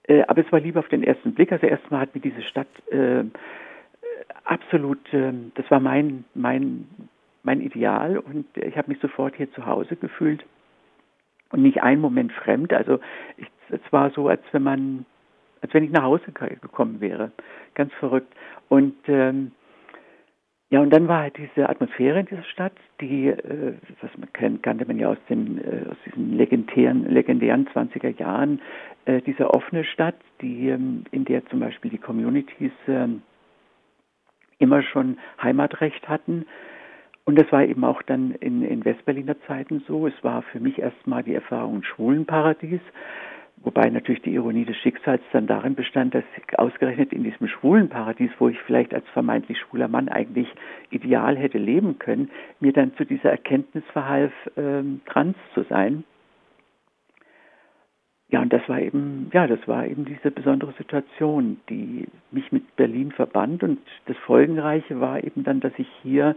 äh, 0.04 0.22
aber 0.22 0.44
es 0.44 0.52
war 0.52 0.60
lieber 0.60 0.80
auf 0.80 0.88
den 0.88 1.02
ersten 1.02 1.32
Blick. 1.34 1.52
Also 1.52 1.66
erstmal 1.66 2.00
hat 2.00 2.14
mir 2.14 2.20
diese 2.20 2.42
Stadt 2.42 2.68
äh, 2.90 3.24
absolut, 4.44 5.00
ähm, 5.12 5.52
das 5.54 5.70
war 5.70 5.80
mein, 5.80 6.24
mein, 6.34 6.86
mein 7.42 7.60
Ideal 7.60 8.18
und 8.18 8.46
ich 8.56 8.76
habe 8.76 8.90
mich 8.90 9.00
sofort 9.00 9.36
hier 9.36 9.50
zu 9.52 9.64
Hause 9.64 9.96
gefühlt 9.96 10.44
und 11.50 11.62
nicht 11.62 11.82
einen 11.82 12.00
Moment 12.00 12.32
fremd. 12.32 12.72
Also 12.72 13.00
ich, 13.36 13.46
es 13.68 13.80
war 13.92 14.10
so, 14.10 14.28
als 14.28 14.42
wenn 14.52 14.62
man, 14.62 15.06
als 15.60 15.72
wenn 15.74 15.84
ich 15.84 15.90
nach 15.90 16.02
Hause 16.02 16.32
gekommen 16.32 17.00
wäre. 17.00 17.32
Ganz 17.74 17.92
verrückt. 17.94 18.32
Und 18.68 18.96
ähm, 19.06 19.52
ja, 20.70 20.80
und 20.80 20.90
dann 20.90 21.08
war 21.08 21.22
halt 21.22 21.36
diese 21.36 21.68
Atmosphäre 21.68 22.20
in 22.20 22.26
dieser 22.26 22.44
Stadt, 22.44 22.72
die, 23.00 23.26
äh, 23.28 23.74
was 24.00 24.16
man 24.16 24.32
kennt, 24.32 24.62
kannte 24.62 24.86
man 24.86 24.98
ja 24.98 25.08
aus 25.08 25.18
den 25.28 25.58
äh, 25.58 25.90
aus 25.90 25.96
diesen 26.06 26.36
legendären, 26.36 27.10
legendären 27.10 27.66
20er 27.74 28.16
Jahren, 28.20 28.60
äh, 29.04 29.20
diese 29.22 29.52
offene 29.52 29.82
Stadt, 29.82 30.14
die 30.40 30.68
ähm, 30.68 31.04
in 31.10 31.24
der 31.24 31.44
zum 31.46 31.58
Beispiel 31.58 31.90
die 31.90 31.98
Communities 31.98 32.70
äh, 32.86 33.08
immer 34.58 34.82
schon 34.82 35.18
Heimatrecht 35.42 36.08
hatten 36.08 36.46
und 37.30 37.36
das 37.36 37.52
war 37.52 37.62
eben 37.62 37.84
auch 37.84 38.02
dann 38.02 38.32
in, 38.40 38.64
in 38.64 38.84
Westberliner 38.84 39.40
Zeiten 39.46 39.84
so. 39.86 40.08
Es 40.08 40.24
war 40.24 40.42
für 40.42 40.58
mich 40.58 40.80
erstmal 40.80 41.22
die 41.22 41.32
Erfahrung 41.32 41.84
Schwulenparadies, 41.84 42.80
wobei 43.58 43.88
natürlich 43.88 44.22
die 44.22 44.34
Ironie 44.34 44.64
des 44.64 44.76
Schicksals 44.78 45.22
dann 45.30 45.46
darin 45.46 45.76
bestand, 45.76 46.12
dass 46.12 46.24
ausgerechnet 46.56 47.12
in 47.12 47.22
diesem 47.22 47.46
Schwulenparadies, 47.46 48.32
wo 48.40 48.48
ich 48.48 48.58
vielleicht 48.62 48.92
als 48.92 49.06
vermeintlich 49.10 49.60
schwuler 49.60 49.86
Mann 49.86 50.08
eigentlich 50.08 50.48
ideal 50.90 51.36
hätte 51.36 51.58
leben 51.58 52.00
können, 52.00 52.32
mir 52.58 52.72
dann 52.72 52.96
zu 52.96 53.04
dieser 53.04 53.30
Erkenntnis 53.30 53.84
verhalf, 53.92 54.32
ähm, 54.56 55.00
trans 55.06 55.36
zu 55.54 55.62
sein. 55.62 56.02
ja, 58.30 58.42
und 58.42 58.52
das 58.52 58.68
war 58.68 58.80
eben, 58.80 59.30
ja, 59.32 59.46
das 59.46 59.60
war 59.68 59.86
eben 59.86 60.04
diese 60.04 60.32
besondere 60.32 60.72
Situation, 60.78 61.60
die 61.68 62.08
mich 62.32 62.50
mit 62.50 62.74
Berlin 62.74 63.12
verband. 63.12 63.62
Und 63.62 63.78
das 64.06 64.16
Folgenreiche 64.16 65.00
war 65.00 65.22
eben 65.22 65.44
dann, 65.44 65.60
dass 65.60 65.72
ich 65.78 65.88
hier 66.02 66.34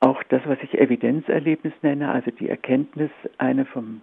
auch 0.00 0.22
das, 0.24 0.42
was 0.46 0.58
ich 0.62 0.78
Evidenzerlebnis 0.78 1.72
nenne, 1.82 2.10
also 2.10 2.30
die 2.30 2.48
Erkenntnis, 2.48 3.10
eine 3.38 3.64
vom, 3.64 4.02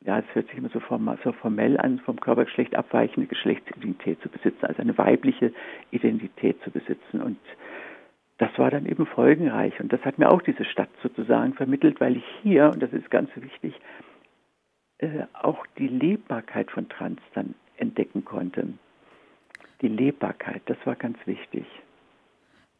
ja, 0.00 0.18
es 0.18 0.34
hört 0.34 0.48
sich 0.48 0.58
immer 0.58 0.70
so, 0.70 0.80
formell 0.80 1.78
an, 1.78 2.00
vom 2.00 2.18
Körpergeschlecht 2.18 2.74
abweichende 2.74 3.28
Geschlechtsidentität 3.28 4.20
zu 4.22 4.28
besitzen, 4.28 4.66
also 4.66 4.82
eine 4.82 4.96
weibliche 4.98 5.52
Identität 5.90 6.60
zu 6.62 6.70
besitzen. 6.70 7.20
Und 7.20 7.38
das 8.38 8.50
war 8.58 8.70
dann 8.70 8.86
eben 8.86 9.06
folgenreich. 9.06 9.78
Und 9.78 9.92
das 9.92 10.04
hat 10.04 10.18
mir 10.18 10.30
auch 10.30 10.42
diese 10.42 10.64
Stadt 10.64 10.90
sozusagen 11.02 11.54
vermittelt, 11.54 12.00
weil 12.00 12.16
ich 12.16 12.24
hier, 12.42 12.70
und 12.72 12.82
das 12.82 12.92
ist 12.92 13.10
ganz 13.10 13.30
wichtig, 13.36 13.80
äh, 14.98 15.24
auch 15.32 15.64
die 15.78 15.88
Lebbarkeit 15.88 16.70
von 16.70 16.88
Trans 16.88 17.20
dann 17.34 17.54
entdecken 17.76 18.24
konnte. 18.24 18.66
Die 19.80 19.88
Lebbarkeit, 19.88 20.62
das 20.66 20.78
war 20.84 20.96
ganz 20.96 21.18
wichtig. 21.26 21.66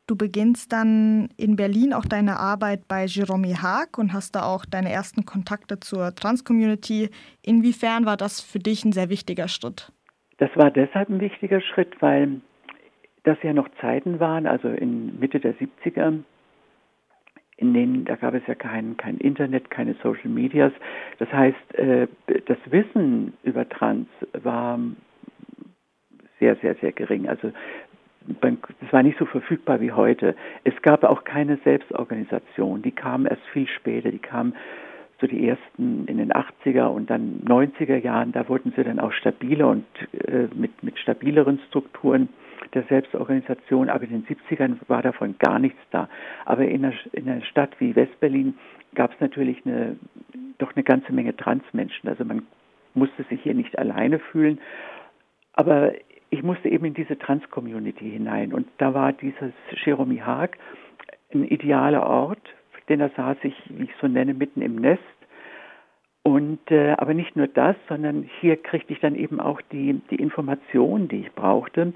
Du 0.09 0.17
beginnst 0.17 0.73
dann 0.73 1.29
in 1.37 1.57
Berlin 1.57 1.93
auch 1.93 2.05
deine 2.05 2.39
Arbeit 2.39 2.89
bei 2.89 3.05
Jerome 3.07 3.63
Haag 3.63 3.99
und 3.99 4.13
hast 4.13 4.35
da 4.35 4.43
auch 4.43 4.65
deine 4.65 4.91
ersten 4.91 5.25
Kontakte 5.25 5.79
zur 5.79 6.15
Trans-Community. 6.15 7.11
Inwiefern 7.45 8.05
war 8.05 8.17
das 8.17 8.41
für 8.41 8.59
dich 8.59 8.85
ein 8.85 8.93
sehr 8.93 9.11
wichtiger 9.11 9.47
Schritt? 9.47 9.93
Das 10.39 10.51
war 10.57 10.71
deshalb 10.73 11.09
ein 11.09 11.21
wichtiger 11.21 11.61
Schritt, 11.61 12.01
weil 12.01 12.41
das 13.23 13.39
ja 13.43 13.53
noch 13.53 13.69
Zeiten 13.81 14.19
waren, 14.19 14.47
also 14.47 14.69
in 14.69 15.21
Mitte 15.21 15.39
der 15.39 15.55
70er, 15.55 16.25
in 17.57 17.75
denen, 17.75 18.05
da 18.05 18.17
gab 18.17 18.35
es 18.35 18.43
ja 18.49 18.57
kein, 18.57 18.97
kein 18.97 19.19
Internet, 19.19 19.71
keine 19.71 19.95
Social 20.03 20.31
Medias. 20.31 20.73
Das 21.21 21.33
heißt, 21.33 21.75
äh, 21.75 22.09
das 22.47 22.59
Wissen 22.67 23.35
über 23.45 23.69
Trans 23.69 24.09
war 24.33 24.81
sehr, 26.41 26.57
sehr, 26.57 26.75
sehr 26.81 26.91
gering. 26.91 27.29
Also 27.29 27.53
das 28.27 28.93
war 28.93 29.03
nicht 29.03 29.19
so 29.19 29.27
verfügbar 29.27 29.81
wie 29.81 29.93
heute. 29.93 30.35
Es 30.65 30.75
gab 30.83 31.05
auch 31.05 31.25
keine 31.25 31.59
Selbstorganisation. 31.65 32.83
Die 32.83 32.93
kamen 32.93 33.27
erst 33.27 33.43
viel 33.53 33.67
später. 33.69 34.11
Die 34.11 34.19
kamen 34.19 34.55
so 35.21 35.27
die 35.27 35.49
ersten 35.49 36.07
in 36.07 36.19
den 36.19 36.33
80er 36.33 36.87
und 36.87 37.09
dann 37.09 37.43
90er 37.47 37.97
Jahren. 37.97 38.33
Da 38.33 38.49
wurden 38.49 38.73
sie 38.77 38.85
dann 38.85 38.99
auch 38.99 39.13
stabiler 39.13 39.69
und 39.69 39.85
äh, 40.27 40.49
mit, 40.55 40.83
mit 40.83 40.99
stabileren 40.99 41.61
Strukturen 41.69 42.29
der 42.75 42.85
Selbstorganisation, 42.85 43.91
aber 43.91 44.05
in 44.05 44.23
den 44.23 44.27
70ern 44.27 44.77
war 44.89 45.03
davon 45.03 45.37
gar 45.39 45.59
nichts 45.59 45.81
da. 45.91 46.09
Aber 46.45 46.65
in 46.65 46.85
einer, 46.85 46.95
in 47.13 47.29
einer 47.29 47.45
Stadt 47.45 47.71
wie 47.79 47.95
Westberlin 47.95 48.55
gab 48.95 49.13
es 49.13 49.21
natürlich 49.21 49.65
eine, 49.65 49.97
doch 50.59 50.75
eine 50.75 50.85
ganze 50.85 51.13
Menge 51.13 51.37
Transmenschen. 51.37 52.09
Also 52.09 52.25
man 52.25 52.43
musste 52.95 53.25
sich 53.25 53.43
hier 53.43 53.55
nicht 53.55 53.79
alleine 53.79 54.19
fühlen. 54.19 54.61
Aber 55.55 55.93
ich 56.33 56.43
musste 56.43 56.71
eben 56.71 56.87
in 56.87 56.95
diese 56.95 57.19
Trans-Community 57.19 58.11
hinein. 58.11 58.55
Und 58.55 58.67
da 58.79 58.95
war 58.95 59.13
dieses 59.13 59.53
Jeremy 59.85 60.17
Haag 60.17 60.57
ein 61.35 61.45
idealer 61.45 62.07
Ort, 62.07 62.43
denn 62.89 63.01
da 63.01 63.11
saß 63.11 63.37
ich, 63.43 63.55
wie 63.69 63.85
ich 63.85 63.91
so 64.01 64.09
nenne, 64.09 64.33
mitten 64.33 64.63
im 64.63 64.77
Nest. 64.77 65.03
Und 66.23 66.59
äh, 66.71 66.93
aber 66.93 67.13
nicht 67.13 67.37
nur 67.37 67.49
das, 67.49 67.77
sondern 67.87 68.29
hier 68.41 68.57
kriegte 68.57 68.95
ich 68.95 69.01
dann 69.01 69.15
eben 69.15 69.41
auch 69.41 69.61
die, 69.73 70.01
die 70.11 70.17
Informationen, 70.17 71.09
die 71.09 71.21
ich 71.21 71.33
brauchte. 71.33 71.93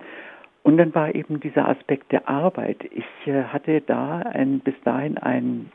Und 0.62 0.76
dann 0.76 0.94
war 0.94 1.14
eben 1.14 1.40
dieser 1.40 1.66
Aspekt 1.66 2.12
der 2.12 2.28
Arbeit. 2.28 2.84
Ich 2.90 3.26
äh, 3.26 3.44
hatte 3.44 3.80
da 3.80 4.18
ein, 4.18 4.60
bis 4.60 4.74
dahin 4.84 5.16
einen 5.16 5.72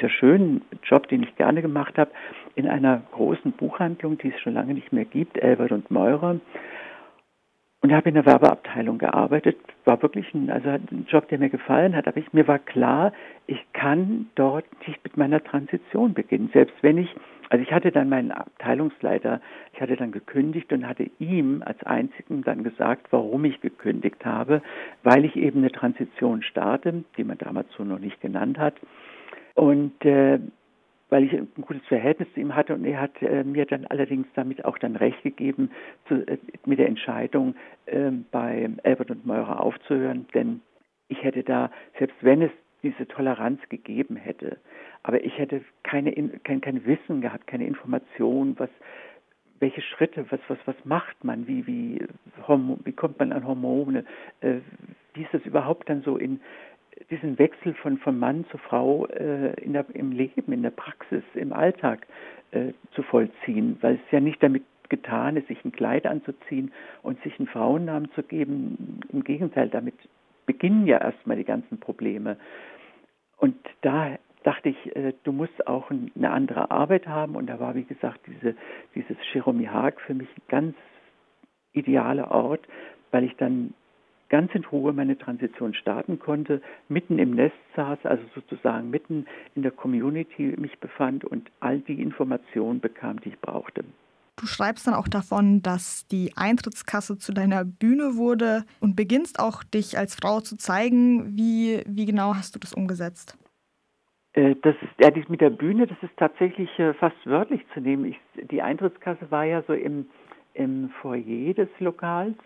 sehr 0.00 0.10
schönen 0.10 0.62
Job, 0.82 1.08
den 1.08 1.22
ich 1.22 1.34
gerne 1.36 1.62
gemacht 1.62 1.96
habe, 1.96 2.10
in 2.56 2.68
einer 2.68 3.02
großen 3.12 3.52
Buchhandlung, 3.52 4.18
die 4.18 4.28
es 4.28 4.40
schon 4.40 4.52
lange 4.52 4.74
nicht 4.74 4.92
mehr 4.92 5.06
gibt, 5.06 5.38
Elbert 5.38 5.72
und 5.72 5.90
Meurer. 5.90 6.40
Und 7.82 7.92
habe 7.92 8.08
in 8.08 8.14
der 8.14 8.24
Werbeabteilung 8.24 8.98
gearbeitet. 8.98 9.58
War 9.84 10.00
wirklich 10.02 10.32
ein, 10.34 10.50
also 10.50 10.68
ein 10.68 11.06
Job, 11.08 11.28
der 11.28 11.38
mir 11.38 11.50
gefallen 11.50 11.96
hat. 11.96 12.06
Aber 12.06 12.16
ich, 12.16 12.32
mir 12.32 12.46
war 12.46 12.60
klar, 12.60 13.12
ich 13.46 13.60
kann 13.72 14.30
dort 14.36 14.64
nicht 14.86 15.02
mit 15.02 15.16
meiner 15.16 15.42
Transition 15.42 16.14
beginnen. 16.14 16.48
Selbst 16.52 16.76
wenn 16.82 16.98
ich 16.98 17.10
also 17.52 17.62
ich 17.62 17.70
hatte 17.70 17.92
dann 17.92 18.08
meinen 18.08 18.32
Abteilungsleiter, 18.32 19.42
ich 19.74 19.80
hatte 19.82 19.94
dann 19.94 20.10
gekündigt 20.10 20.72
und 20.72 20.88
hatte 20.88 21.10
ihm 21.18 21.62
als 21.62 21.82
einzigen 21.82 22.42
dann 22.42 22.64
gesagt, 22.64 23.08
warum 23.10 23.44
ich 23.44 23.60
gekündigt 23.60 24.24
habe, 24.24 24.62
weil 25.02 25.26
ich 25.26 25.36
eben 25.36 25.58
eine 25.58 25.70
Transition 25.70 26.42
starte, 26.42 27.04
die 27.18 27.24
man 27.24 27.36
damals 27.36 27.68
so 27.76 27.84
noch 27.84 27.98
nicht 27.98 28.22
genannt 28.22 28.58
hat. 28.58 28.76
Und 29.54 30.02
äh, 30.02 30.38
weil 31.12 31.24
ich 31.24 31.34
ein 31.34 31.46
gutes 31.60 31.86
Verhältnis 31.88 32.26
zu 32.32 32.40
ihm 32.40 32.54
hatte 32.54 32.72
und 32.72 32.86
er 32.86 32.98
hat 32.98 33.20
äh, 33.20 33.44
mir 33.44 33.66
dann 33.66 33.84
allerdings 33.84 34.26
damit 34.34 34.64
auch 34.64 34.78
dann 34.78 34.96
recht 34.96 35.22
gegeben 35.22 35.70
zu, 36.08 36.26
äh, 36.26 36.38
mit 36.64 36.78
der 36.78 36.88
Entscheidung 36.88 37.54
äh, 37.84 38.10
bei 38.30 38.70
Albert 38.82 39.10
und 39.10 39.26
Meurer 39.26 39.60
aufzuhören, 39.60 40.26
denn 40.32 40.62
ich 41.08 41.22
hätte 41.22 41.42
da, 41.42 41.70
selbst 41.98 42.16
wenn 42.22 42.40
es 42.40 42.50
diese 42.82 43.06
Toleranz 43.06 43.60
gegeben 43.68 44.16
hätte, 44.16 44.56
aber 45.02 45.22
ich 45.22 45.36
hätte 45.36 45.60
keine, 45.82 46.14
kein, 46.44 46.62
kein 46.62 46.86
Wissen 46.86 47.20
gehabt, 47.20 47.46
keine 47.46 47.66
Information, 47.66 48.54
was, 48.58 48.70
welche 49.60 49.82
Schritte, 49.82 50.24
was, 50.30 50.40
was, 50.48 50.58
was 50.64 50.76
macht 50.84 51.24
man, 51.24 51.46
wie, 51.46 51.66
wie, 51.66 52.06
wie 52.84 52.92
kommt 52.92 53.18
man 53.18 53.32
an 53.32 53.46
Hormone, 53.46 54.06
äh, 54.40 54.60
wie 55.12 55.24
ist 55.24 55.34
das 55.34 55.44
überhaupt 55.44 55.90
dann 55.90 56.00
so 56.00 56.16
in 56.16 56.40
diesen 57.10 57.38
Wechsel 57.38 57.74
von, 57.74 57.98
von 57.98 58.18
Mann 58.18 58.44
zu 58.50 58.58
Frau 58.58 59.06
äh, 59.06 59.54
in 59.62 59.72
der, 59.72 59.86
im 59.94 60.12
Leben, 60.12 60.52
in 60.52 60.62
der 60.62 60.70
Praxis, 60.70 61.22
im 61.34 61.52
Alltag 61.52 62.06
äh, 62.50 62.72
zu 62.94 63.02
vollziehen, 63.02 63.78
weil 63.80 63.94
es 63.94 64.10
ja 64.10 64.20
nicht 64.20 64.42
damit 64.42 64.64
getan 64.88 65.36
ist, 65.36 65.48
sich 65.48 65.64
ein 65.64 65.72
Kleid 65.72 66.06
anzuziehen 66.06 66.70
und 67.02 67.20
sich 67.22 67.38
einen 67.38 67.48
Frauennamen 67.48 68.10
zu 68.12 68.22
geben. 68.22 69.00
Im 69.10 69.24
Gegenteil, 69.24 69.68
damit 69.68 69.94
beginnen 70.44 70.86
ja 70.86 70.98
erstmal 70.98 71.36
die 71.36 71.44
ganzen 71.44 71.80
Probleme. 71.80 72.36
Und 73.38 73.56
da 73.80 74.18
dachte 74.44 74.68
ich, 74.68 74.96
äh, 74.96 75.14
du 75.24 75.32
musst 75.32 75.66
auch 75.66 75.90
eine 75.90 76.30
andere 76.30 76.70
Arbeit 76.70 77.06
haben. 77.06 77.36
Und 77.36 77.46
da 77.46 77.58
war, 77.58 77.74
wie 77.74 77.84
gesagt, 77.84 78.20
diese, 78.26 78.54
dieses 78.94 79.16
Jeremy 79.32 79.64
Haag 79.64 80.00
für 80.00 80.14
mich 80.14 80.28
ein 80.28 80.42
ganz 80.48 80.76
idealer 81.72 82.30
Ort, 82.30 82.66
weil 83.10 83.24
ich 83.24 83.36
dann 83.36 83.74
ganz 84.32 84.52
in 84.54 84.64
Ruhe 84.64 84.94
meine 84.94 85.16
Transition 85.16 85.74
starten 85.74 86.18
konnte, 86.18 86.62
mitten 86.88 87.18
im 87.18 87.34
Nest 87.34 87.54
saß, 87.76 87.98
also 88.04 88.24
sozusagen 88.34 88.90
mitten 88.90 89.26
in 89.54 89.62
der 89.62 89.70
Community 89.70 90.54
mich 90.58 90.76
befand 90.80 91.24
und 91.24 91.50
all 91.60 91.80
die 91.80 92.00
Informationen 92.00 92.80
bekam, 92.80 93.20
die 93.20 93.28
ich 93.28 93.38
brauchte. 93.40 93.84
Du 94.36 94.46
schreibst 94.46 94.86
dann 94.86 94.94
auch 94.94 95.08
davon, 95.08 95.60
dass 95.60 96.08
die 96.08 96.32
Eintrittskasse 96.34 97.18
zu 97.18 97.34
deiner 97.34 97.66
Bühne 97.66 98.16
wurde 98.16 98.64
und 98.80 98.96
beginnst 98.96 99.38
auch 99.38 99.62
dich 99.62 99.98
als 99.98 100.14
Frau 100.14 100.40
zu 100.40 100.56
zeigen. 100.56 101.36
Wie, 101.36 101.82
wie 101.86 102.06
genau 102.06 102.34
hast 102.34 102.54
du 102.54 102.58
das 102.58 102.72
umgesetzt? 102.72 103.36
Äh, 104.32 104.56
das 104.62 104.74
ist, 104.80 104.92
ja, 104.98 105.10
mit 105.28 105.42
der 105.42 105.50
Bühne, 105.50 105.86
das 105.86 105.98
ist 106.00 106.16
tatsächlich 106.16 106.70
äh, 106.78 106.94
fast 106.94 107.16
wörtlich 107.26 107.60
zu 107.74 107.80
nehmen. 107.80 108.06
Ich, 108.06 108.18
die 108.50 108.62
Eintrittskasse 108.62 109.30
war 109.30 109.44
ja 109.44 109.62
so 109.66 109.74
im, 109.74 110.06
im 110.54 110.88
Foyer 111.02 111.52
des 111.52 111.68
Lokals 111.80 112.38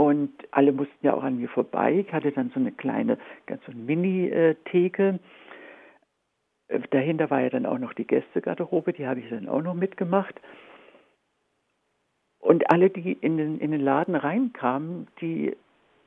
und 0.00 0.32
alle 0.50 0.72
mussten 0.72 1.04
ja 1.04 1.12
auch 1.12 1.22
an 1.22 1.36
mir 1.36 1.50
vorbei. 1.50 2.02
Ich 2.06 2.10
hatte 2.10 2.32
dann 2.32 2.48
so 2.54 2.58
eine 2.58 2.72
kleine, 2.72 3.18
ganz 3.44 3.62
so 3.66 3.72
eine 3.72 3.82
Mini-Theke. 3.82 5.18
Äh, 6.68 6.80
dahinter 6.90 7.28
war 7.28 7.42
ja 7.42 7.50
dann 7.50 7.66
auch 7.66 7.78
noch 7.78 7.92
die 7.92 8.06
Gästegarderobe, 8.06 8.94
die 8.94 9.06
habe 9.06 9.20
ich 9.20 9.28
dann 9.28 9.46
auch 9.46 9.60
noch 9.60 9.74
mitgemacht. 9.74 10.40
Und 12.38 12.70
alle, 12.70 12.88
die 12.88 13.12
in 13.12 13.36
den, 13.36 13.58
in 13.58 13.72
den 13.72 13.82
Laden 13.82 14.14
reinkamen, 14.14 15.08
die 15.20 15.54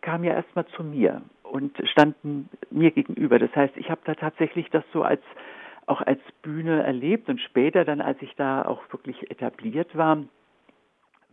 kamen 0.01 0.23
ja 0.23 0.33
erstmal 0.33 0.65
zu 0.75 0.83
mir 0.83 1.21
und 1.43 1.77
standen 1.87 2.49
mir 2.71 2.89
gegenüber. 2.89 3.37
Das 3.37 3.55
heißt, 3.55 3.77
ich 3.77 3.91
habe 3.91 4.01
da 4.05 4.15
tatsächlich 4.15 4.71
das 4.71 4.83
so 4.91 5.03
als 5.03 5.21
auch 5.85 6.01
als 6.01 6.21
Bühne 6.41 6.81
erlebt 6.81 7.29
und 7.29 7.39
später 7.41 7.85
dann, 7.85 8.01
als 8.01 8.19
ich 8.23 8.33
da 8.37 8.65
auch 8.65 8.81
wirklich 8.91 9.29
etabliert 9.29 9.95
war, 9.95 10.23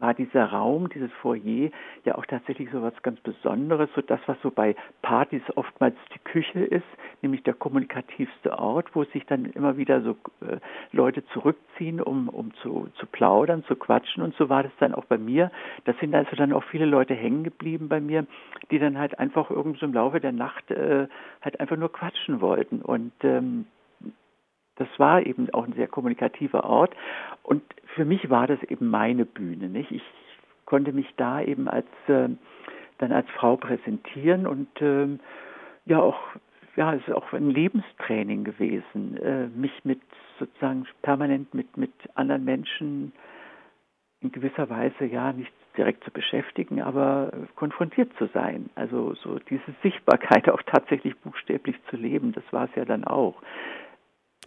war 0.01 0.15
dieser 0.15 0.47
Raum, 0.47 0.89
dieses 0.89 1.13
Foyer 1.21 1.71
ja 2.05 2.17
auch 2.17 2.27
tatsächlich 2.27 2.71
so 2.73 2.83
was 2.83 2.95
ganz 3.03 3.21
Besonderes, 3.21 3.89
so 3.95 4.01
das, 4.01 4.21
was 4.27 4.37
so 4.43 4.51
bei 4.51 4.75
Partys 5.03 5.43
oftmals 5.55 5.97
die 6.15 6.19
Küche 6.21 6.61
ist, 6.61 6.87
nämlich 7.23 7.43
der 7.43 7.55
kommunikativste 7.55 8.59
Ort, 8.59 8.95
wo 8.95 9.05
sich 9.05 9.25
dann 9.27 9.45
immer 9.47 9.77
wieder 9.77 10.01
so 10.03 10.17
äh, 10.41 10.59
Leute 10.93 11.25
zurückziehen, 11.27 12.01
um, 12.01 12.29
um 12.29 12.53
zu, 12.55 12.89
zu 12.95 13.07
plaudern, 13.07 13.65
zu 13.65 13.77
quatschen 13.77 14.23
und 14.23 14.35
so 14.37 14.49
war 14.49 14.63
das 14.63 14.73
dann 14.81 14.95
auch 14.95 15.05
bei 15.05 15.19
mir. 15.19 15.51
Da 15.85 15.93
sind 16.01 16.15
also 16.15 16.35
dann 16.37 16.53
auch 16.53 16.65
viele 16.65 16.87
Leute 16.87 17.15
hängen 17.15 17.45
geblieben 17.45 17.89
bei 17.89 18.01
mir, 18.01 18.27
die 18.71 18.79
dann 18.79 18.99
halt 18.99 19.19
einfach 19.19 19.51
irgend 19.51 19.79
so 19.79 19.87
im 19.87 19.93
Laufe 19.93 20.21
der 20.21 20.33
Nacht 20.33 20.71
äh, 20.71 21.07
halt 21.43 21.61
einfach 21.61 21.77
nur 21.77 21.93
quatschen 21.93 22.41
wollten 22.41 22.83
und 22.83 23.13
ähm, 23.23 23.67
das 24.81 24.89
war 24.97 25.25
eben 25.27 25.53
auch 25.53 25.67
ein 25.67 25.75
sehr 25.75 25.89
kommunikativer 25.89 26.65
Ort. 26.65 26.95
Und 27.43 27.63
für 27.95 28.05
mich 28.05 28.31
war 28.31 28.47
das 28.47 28.63
eben 28.65 28.89
meine 28.89 29.25
Bühne. 29.25 29.69
Nicht? 29.69 29.91
Ich 29.91 30.03
konnte 30.65 30.93
mich 30.93 31.13
da 31.17 31.41
eben 31.41 31.69
als 31.69 31.89
äh, 32.07 32.29
dann 32.99 33.13
als 33.13 33.29
Frau 33.31 33.57
präsentieren 33.57 34.47
und 34.47 34.81
äh, 34.81 35.09
ja 35.87 36.01
auch 36.01 36.19
ja, 36.77 36.95
es 36.95 37.07
ist 37.07 37.15
auch 37.15 37.33
ein 37.33 37.51
Lebenstraining 37.51 38.45
gewesen, 38.45 39.17
äh, 39.17 39.49
mich 39.49 39.73
mit 39.85 40.01
sozusagen 40.39 40.87
permanent 41.03 41.53
mit, 41.53 41.77
mit 41.77 41.93
anderen 42.15 42.45
Menschen 42.45 43.13
in 44.21 44.33
gewisser 44.33 44.69
Weise 44.71 45.05
ja 45.07 45.33
nicht 45.33 45.53
direkt 45.77 46.05
zu 46.05 46.11
beschäftigen, 46.11 46.83
aber 46.83 47.33
konfrontiert 47.55 48.11
zu 48.19 48.27
sein. 48.33 48.71
Also 48.75 49.15
so 49.15 49.39
diese 49.39 49.75
Sichtbarkeit 49.83 50.49
auch 50.51 50.63
tatsächlich 50.63 51.17
buchstäblich 51.19 51.77
zu 51.89 51.97
leben, 51.97 52.33
das 52.33 52.45
war 52.51 52.65
es 52.65 52.75
ja 52.75 52.85
dann 52.85 53.05
auch. 53.05 53.43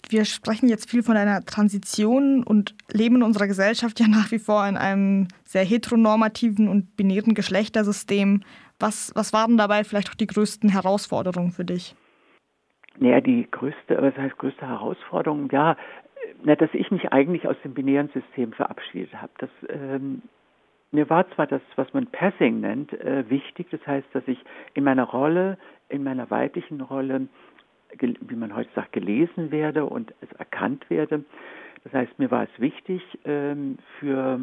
Wir 0.10 0.26
sprechen 0.26 0.70
jetzt 0.70 0.90
viel 0.90 1.04
von 1.04 1.18
einer 1.18 1.46
Transition 1.46 2.44
und 2.44 2.76
leben 2.92 3.18
in 3.18 3.24
unserer 3.24 3.48
Gesellschaft 3.48 4.00
ja 4.00 4.08
nach 4.08 4.32
wie 4.32 4.40
vor 4.40 4.68
in 4.68 4.78
einem 4.78 5.28
sehr 5.44 5.64
heteronormativen 5.64 6.68
und 6.68 6.96
binären 6.96 7.34
Geschlechtersystem. 7.34 8.44
Was, 8.80 9.12
was 9.16 9.34
waren 9.34 9.58
dabei 9.58 9.84
vielleicht 9.84 10.10
auch 10.10 10.16
die 10.16 10.28
größten 10.28 10.70
Herausforderungen 10.70 11.52
für 11.52 11.66
dich? 11.66 11.96
Naja, 13.00 13.22
die 13.22 13.48
größte, 13.50 13.98
was 14.00 14.16
heißt 14.16 14.38
größte 14.38 14.68
Herausforderung? 14.68 15.50
Ja, 15.52 15.78
na, 16.44 16.56
dass 16.56 16.70
ich 16.74 16.92
mich 16.92 17.12
eigentlich 17.12 17.48
aus 17.48 17.56
dem 17.64 17.74
binären 17.74 18.10
System 18.14 18.54
verabschiedet 18.54 19.14
habe. 19.16 19.32
Das, 19.40 19.50
ähm, 19.70 20.22
mir 20.92 21.10
war 21.10 21.30
zwar 21.32 21.48
das, 21.48 21.62
was 21.76 21.92
man 21.94 22.08
Passing 22.08 22.60
nennt, 22.60 22.94
äh, 22.94 23.28
wichtig. 23.30 23.68
Das 23.72 23.86
heißt, 23.88 24.08
dass 24.14 24.28
ich 24.28 24.38
in 24.74 24.84
meiner 24.84 25.06
Rolle, 25.06 25.58
in 25.90 26.04
meiner 26.04 26.30
weiblichen 26.30 26.82
Rolle, 26.82 27.28
wie 28.00 28.36
man 28.36 28.56
heute 28.56 28.70
sagt, 28.76 28.94
gelesen 28.94 29.52
werde 29.52 29.86
und 29.86 30.14
es 30.22 30.32
erkannt 30.34 30.90
werde. 30.90 31.24
Das 31.84 31.94
heißt, 31.94 32.18
mir 32.20 32.32
war 32.32 32.44
es 32.44 32.60
wichtig, 32.60 33.02
ähm, 33.26 33.78
für 34.00 34.40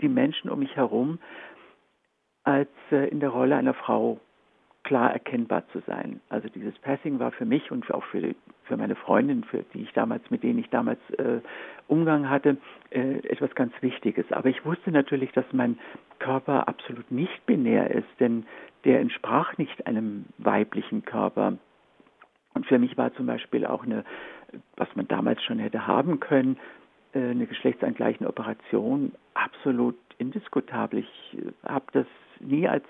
die 0.00 0.08
Menschen 0.08 0.50
um 0.50 0.60
mich 0.60 0.76
herum 0.76 1.18
als 2.44 2.70
äh, 2.90 3.08
in 3.08 3.20
der 3.20 3.30
Rolle 3.30 3.56
einer 3.56 3.74
Frau 3.74 4.20
klar 4.84 5.12
erkennbar 5.12 5.66
zu 5.68 5.80
sein. 5.86 6.20
Also 6.28 6.48
dieses 6.48 6.76
Passing 6.80 7.18
war 7.20 7.30
für 7.30 7.44
mich 7.44 7.70
und 7.70 7.88
auch 7.92 8.04
für, 8.04 8.34
für 8.64 8.76
meine 8.76 8.96
Freundin, 8.96 9.44
für 9.44 9.64
die 9.74 9.82
ich 9.82 9.92
damals, 9.92 10.28
mit 10.30 10.42
denen 10.42 10.58
ich 10.58 10.70
damals 10.70 10.98
äh, 11.18 11.40
Umgang 11.86 12.28
hatte, 12.28 12.56
äh, 12.90 13.18
etwas 13.28 13.54
ganz 13.54 13.72
Wichtiges. 13.80 14.30
Aber 14.32 14.48
ich 14.48 14.64
wusste 14.64 14.90
natürlich, 14.90 15.30
dass 15.32 15.44
mein 15.52 15.78
Körper 16.18 16.68
absolut 16.68 17.10
nicht 17.10 17.46
binär 17.46 17.90
ist, 17.90 18.08
denn 18.18 18.44
der 18.84 19.00
entsprach 19.00 19.56
nicht 19.58 19.86
einem 19.86 20.26
weiblichen 20.38 21.04
Körper. 21.04 21.58
Und 22.54 22.66
für 22.66 22.78
mich 22.78 22.96
war 22.96 23.14
zum 23.14 23.26
Beispiel 23.26 23.66
auch 23.66 23.84
eine, 23.84 24.04
was 24.76 24.88
man 24.94 25.08
damals 25.08 25.42
schon 25.42 25.58
hätte 25.58 25.86
haben 25.86 26.20
können, 26.20 26.58
äh, 27.14 27.20
eine 27.20 27.46
geschlechtsangleichende 27.46 28.28
Operation 28.28 29.12
absolut 29.34 29.96
indiskutabel. 30.18 31.00
Ich 31.00 31.38
äh, 31.38 31.52
habe 31.68 31.86
das 31.92 32.06
nie 32.40 32.68
als 32.68 32.84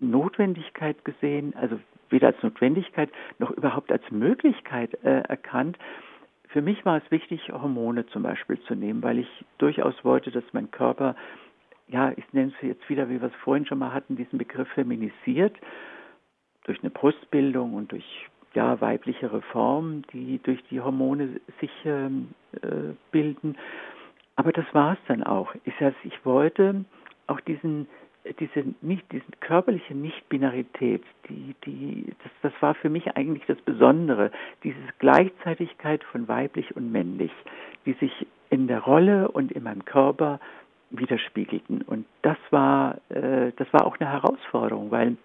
Notwendigkeit 0.00 1.04
gesehen, 1.04 1.54
also 1.56 1.78
weder 2.10 2.28
als 2.28 2.42
Notwendigkeit 2.42 3.10
noch 3.38 3.50
überhaupt 3.50 3.90
als 3.92 4.08
Möglichkeit 4.10 4.94
äh, 5.04 5.20
erkannt. 5.20 5.78
Für 6.48 6.62
mich 6.62 6.84
war 6.86 6.96
es 6.96 7.10
wichtig, 7.10 7.52
Hormone 7.52 8.06
zum 8.06 8.22
Beispiel 8.22 8.58
zu 8.62 8.74
nehmen, 8.74 9.02
weil 9.02 9.18
ich 9.18 9.44
durchaus 9.58 9.94
wollte, 10.04 10.30
dass 10.30 10.44
mein 10.52 10.70
Körper, 10.70 11.14
ja, 11.88 12.12
ich 12.16 12.32
nenne 12.32 12.52
es 12.56 12.66
jetzt 12.66 12.88
wieder, 12.88 13.10
wie 13.10 13.20
wir 13.20 13.28
es 13.28 13.34
vorhin 13.44 13.66
schon 13.66 13.78
mal 13.78 13.92
hatten, 13.92 14.16
diesen 14.16 14.38
Begriff 14.38 14.68
feminisiert, 14.68 15.54
durch 16.68 16.80
eine 16.82 16.90
Brustbildung 16.90 17.74
und 17.74 17.90
durch 17.92 18.26
ja, 18.54 18.80
weiblichere 18.80 19.42
Formen, 19.42 20.04
die 20.12 20.38
durch 20.42 20.62
die 20.70 20.80
Hormone 20.80 21.40
sich 21.60 21.70
ähm, 21.84 22.28
äh, 22.62 22.94
bilden. 23.10 23.56
Aber 24.36 24.52
das 24.52 24.66
war 24.72 24.92
es 24.92 24.98
dann 25.08 25.22
auch. 25.22 25.54
Ich, 25.64 25.74
also 25.80 25.96
ich 26.04 26.24
wollte 26.24 26.84
auch 27.26 27.40
diesen 27.40 27.88
diese 28.40 28.74
nicht, 28.82 29.10
diese 29.10 29.24
körperliche 29.40 29.94
Nichtbinarität, 29.94 31.02
die, 31.28 31.54
die, 31.64 32.14
das, 32.22 32.32
das 32.42 32.52
war 32.60 32.74
für 32.74 32.90
mich 32.90 33.16
eigentlich 33.16 33.44
das 33.46 33.58
Besondere, 33.62 34.30
diese 34.64 34.76
Gleichzeitigkeit 34.98 36.04
von 36.04 36.28
weiblich 36.28 36.76
und 36.76 36.92
männlich, 36.92 37.32
die 37.86 37.94
sich 37.94 38.26
in 38.50 38.66
der 38.66 38.80
Rolle 38.80 39.30
und 39.30 39.52
in 39.52 39.62
meinem 39.62 39.84
Körper 39.84 40.40
widerspiegelten. 40.90 41.82
Und 41.82 42.06
das 42.22 42.36
war, 42.50 42.98
äh, 43.08 43.52
das 43.56 43.72
war 43.72 43.86
auch 43.86 43.98
eine 43.98 44.10
Herausforderung, 44.10 44.90
weil 44.90 45.16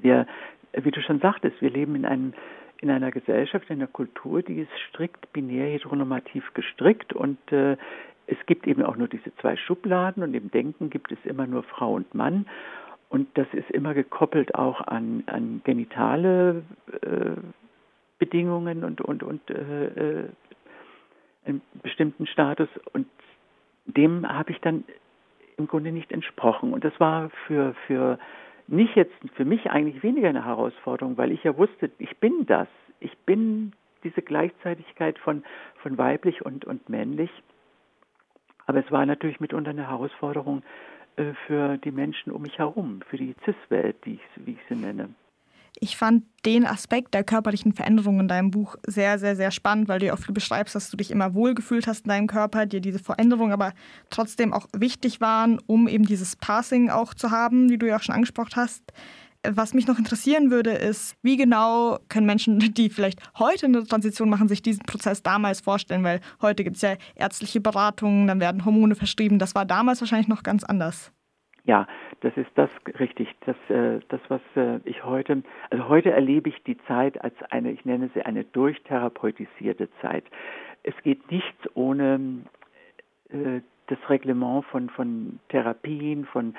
wir, 0.00 0.26
wie 0.72 0.90
du 0.90 1.00
schon 1.02 1.20
sagtest, 1.20 1.60
wir 1.60 1.70
leben 1.70 1.94
in 1.94 2.04
einem 2.04 2.34
in 2.80 2.90
einer 2.90 3.12
Gesellschaft, 3.12 3.70
in 3.70 3.76
einer 3.76 3.86
Kultur, 3.86 4.42
die 4.42 4.58
ist 4.58 4.70
strikt 4.88 5.32
binär 5.32 5.68
heteronormativ 5.68 6.52
gestrickt 6.52 7.12
und 7.12 7.38
äh, 7.52 7.76
es 8.26 8.36
gibt 8.46 8.66
eben 8.66 8.82
auch 8.82 8.96
nur 8.96 9.08
diese 9.08 9.34
zwei 9.36 9.56
Schubladen 9.56 10.22
und 10.22 10.34
im 10.34 10.50
Denken 10.50 10.90
gibt 10.90 11.12
es 11.12 11.18
immer 11.24 11.46
nur 11.46 11.62
Frau 11.62 11.94
und 11.94 12.14
Mann. 12.14 12.46
Und 13.08 13.28
das 13.36 13.46
ist 13.52 13.70
immer 13.70 13.94
gekoppelt 13.94 14.54
auch 14.54 14.80
an, 14.80 15.22
an 15.26 15.60
genitale 15.64 16.62
äh, 17.02 17.36
Bedingungen 18.18 18.84
und, 18.84 19.00
und, 19.00 19.22
und 19.22 19.50
äh, 19.50 19.86
äh 19.86 20.28
einen 21.44 21.60
bestimmten 21.82 22.26
Status. 22.28 22.68
Und 22.92 23.08
dem 23.86 24.28
habe 24.28 24.52
ich 24.52 24.60
dann 24.60 24.84
im 25.56 25.66
Grunde 25.66 25.90
nicht 25.90 26.12
entsprochen. 26.12 26.72
Und 26.72 26.84
das 26.84 26.98
war 27.00 27.30
für, 27.46 27.74
für 27.88 28.18
nicht 28.72 28.96
jetzt 28.96 29.14
für 29.34 29.44
mich 29.44 29.70
eigentlich 29.70 30.02
weniger 30.02 30.28
eine 30.28 30.44
Herausforderung, 30.44 31.16
weil 31.18 31.30
ich 31.30 31.44
ja 31.44 31.56
wusste, 31.56 31.90
ich 31.98 32.16
bin 32.18 32.46
das. 32.46 32.68
Ich 33.00 33.16
bin 33.18 33.72
diese 34.02 34.22
Gleichzeitigkeit 34.22 35.18
von, 35.18 35.44
von 35.82 35.98
weiblich 35.98 36.44
und, 36.44 36.64
und 36.64 36.88
männlich. 36.88 37.30
Aber 38.66 38.78
es 38.78 38.90
war 38.90 39.04
natürlich 39.04 39.40
mitunter 39.40 39.70
eine 39.70 39.88
Herausforderung 39.88 40.62
äh, 41.16 41.34
für 41.46 41.76
die 41.78 41.90
Menschen 41.90 42.32
um 42.32 42.42
mich 42.42 42.58
herum, 42.58 43.00
für 43.08 43.16
die 43.16 43.34
CIS-Welt, 43.44 43.96
wie 44.04 44.20
ich 44.46 44.58
sie 44.68 44.74
nenne. 44.74 45.10
Ich 45.80 45.96
fand 45.96 46.24
den 46.44 46.66
Aspekt 46.66 47.14
der 47.14 47.24
körperlichen 47.24 47.72
Veränderung 47.72 48.20
in 48.20 48.28
deinem 48.28 48.50
Buch 48.50 48.76
sehr, 48.86 49.18
sehr, 49.18 49.36
sehr 49.36 49.50
spannend, 49.50 49.88
weil 49.88 49.98
du 49.98 50.06
ja 50.06 50.14
auch 50.14 50.18
viel 50.18 50.34
beschreibst, 50.34 50.74
dass 50.74 50.90
du 50.90 50.96
dich 50.96 51.10
immer 51.10 51.34
wohlgefühlt 51.34 51.86
hast 51.86 52.04
in 52.04 52.10
deinem 52.10 52.26
Körper, 52.26 52.66
dir 52.66 52.80
diese 52.80 52.98
Veränderungen 52.98 53.52
aber 53.52 53.72
trotzdem 54.10 54.52
auch 54.52 54.66
wichtig 54.76 55.20
waren, 55.20 55.58
um 55.66 55.88
eben 55.88 56.04
dieses 56.04 56.36
Passing 56.36 56.90
auch 56.90 57.14
zu 57.14 57.30
haben, 57.30 57.70
wie 57.70 57.78
du 57.78 57.88
ja 57.88 57.96
auch 57.96 58.02
schon 58.02 58.14
angesprochen 58.14 58.56
hast. 58.56 58.82
Was 59.44 59.74
mich 59.74 59.88
noch 59.88 59.98
interessieren 59.98 60.52
würde, 60.52 60.70
ist, 60.70 61.16
wie 61.22 61.36
genau 61.36 61.98
können 62.08 62.26
Menschen, 62.26 62.60
die 62.74 62.90
vielleicht 62.90 63.18
heute 63.38 63.66
eine 63.66 63.84
Transition 63.84 64.30
machen, 64.30 64.46
sich 64.46 64.62
diesen 64.62 64.84
Prozess 64.84 65.24
damals 65.24 65.60
vorstellen? 65.60 66.04
Weil 66.04 66.20
heute 66.40 66.62
gibt 66.62 66.76
es 66.76 66.82
ja 66.82 66.94
ärztliche 67.16 67.60
Beratungen, 67.60 68.28
dann 68.28 68.38
werden 68.38 68.64
Hormone 68.64 68.94
verschrieben. 68.94 69.40
Das 69.40 69.56
war 69.56 69.64
damals 69.64 70.00
wahrscheinlich 70.00 70.28
noch 70.28 70.44
ganz 70.44 70.62
anders. 70.62 71.10
Ja, 71.64 71.86
das 72.20 72.36
ist 72.36 72.50
das 72.56 72.70
richtig. 72.98 73.28
Das, 73.46 73.56
äh, 73.68 74.00
das 74.08 74.20
was 74.28 74.40
äh, 74.56 74.80
ich 74.84 75.04
heute, 75.04 75.42
also 75.70 75.88
heute 75.88 76.10
erlebe 76.10 76.48
ich 76.48 76.62
die 76.64 76.76
Zeit 76.88 77.22
als 77.22 77.34
eine, 77.50 77.70
ich 77.70 77.84
nenne 77.84 78.10
sie 78.14 78.22
eine 78.22 78.44
durchtherapeutisierte 78.44 79.88
Zeit. 80.00 80.24
Es 80.82 80.94
geht 81.04 81.30
nichts 81.30 81.60
ohne 81.74 82.42
äh, 83.28 83.60
das 83.86 83.98
Reglement 84.08 84.64
von, 84.66 84.90
von 84.90 85.38
Therapien, 85.48 86.24
von 86.24 86.54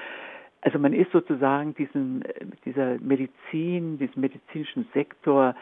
also 0.61 0.79
man 0.79 0.93
ist 0.93 1.11
sozusagen 1.11 1.75
diesem, 1.75 2.23
dieser 2.63 2.97
Medizin, 2.99 3.97
diesem 3.97 4.21
medizinischen 4.21 4.87
Sektor, 4.93 5.55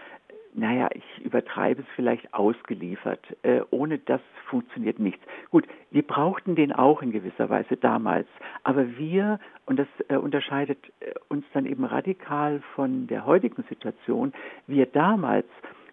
naja, 0.54 0.90
ich 0.94 1.26
übertreibe 1.26 1.82
es 1.82 1.88
vielleicht 1.96 2.34
ausgeliefert. 2.34 3.26
Äh, 3.44 3.62
ohne 3.70 4.00
das 4.00 4.22
funktioniert 4.50 5.00
nichts. 5.00 5.24
Gut, 5.50 5.66
wir 5.92 6.06
brauchten 6.06 6.56
den 6.56 6.74
auch 6.74 7.02
in 7.02 7.12
gewisser 7.12 7.50
Weise 7.50 7.78
damals. 7.78 8.28
Aber 8.64 8.98
wir, 8.98 9.40
und 9.66 9.80
das 9.80 9.88
äh, 10.10 10.16
unterscheidet 10.16 10.78
äh, 11.00 11.14
uns 11.30 11.46
dann 11.54 11.66
eben 11.66 11.86
radikal 11.86 12.62
von 12.76 13.08
der 13.08 13.26
heutigen 13.26 13.64
Situation, 13.70 14.34
wir 14.68 14.86
damals 14.86 15.48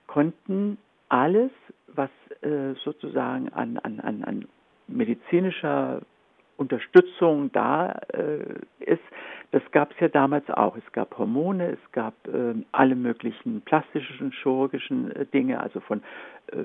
konnten 0.07 0.79
alles, 1.09 1.51
was 1.87 2.11
äh, 2.42 2.75
sozusagen 2.85 3.51
an, 3.51 3.79
an, 3.79 4.01
an, 4.01 4.25
an 4.25 4.49
medizinischer 4.88 6.03
Unterstützung 6.57 7.53
da 7.53 7.92
äh, 8.12 8.40
ist, 8.81 9.03
das 9.51 9.63
gab 9.73 9.93
es 9.93 10.01
ja 10.01 10.09
damals 10.09 10.49
auch. 10.51 10.77
Es 10.77 10.93
gab 10.93 11.17
Hormone, 11.17 11.71
es 11.71 11.93
gab 11.93 12.15
äh, 12.29 12.55
alle 12.73 12.95
möglichen 12.95 13.63
plastischen, 13.63 14.31
chirurgischen 14.33 15.11
äh, 15.13 15.27
Dinge, 15.27 15.61
also 15.61 15.81
von, 15.81 16.03
äh, 16.53 16.65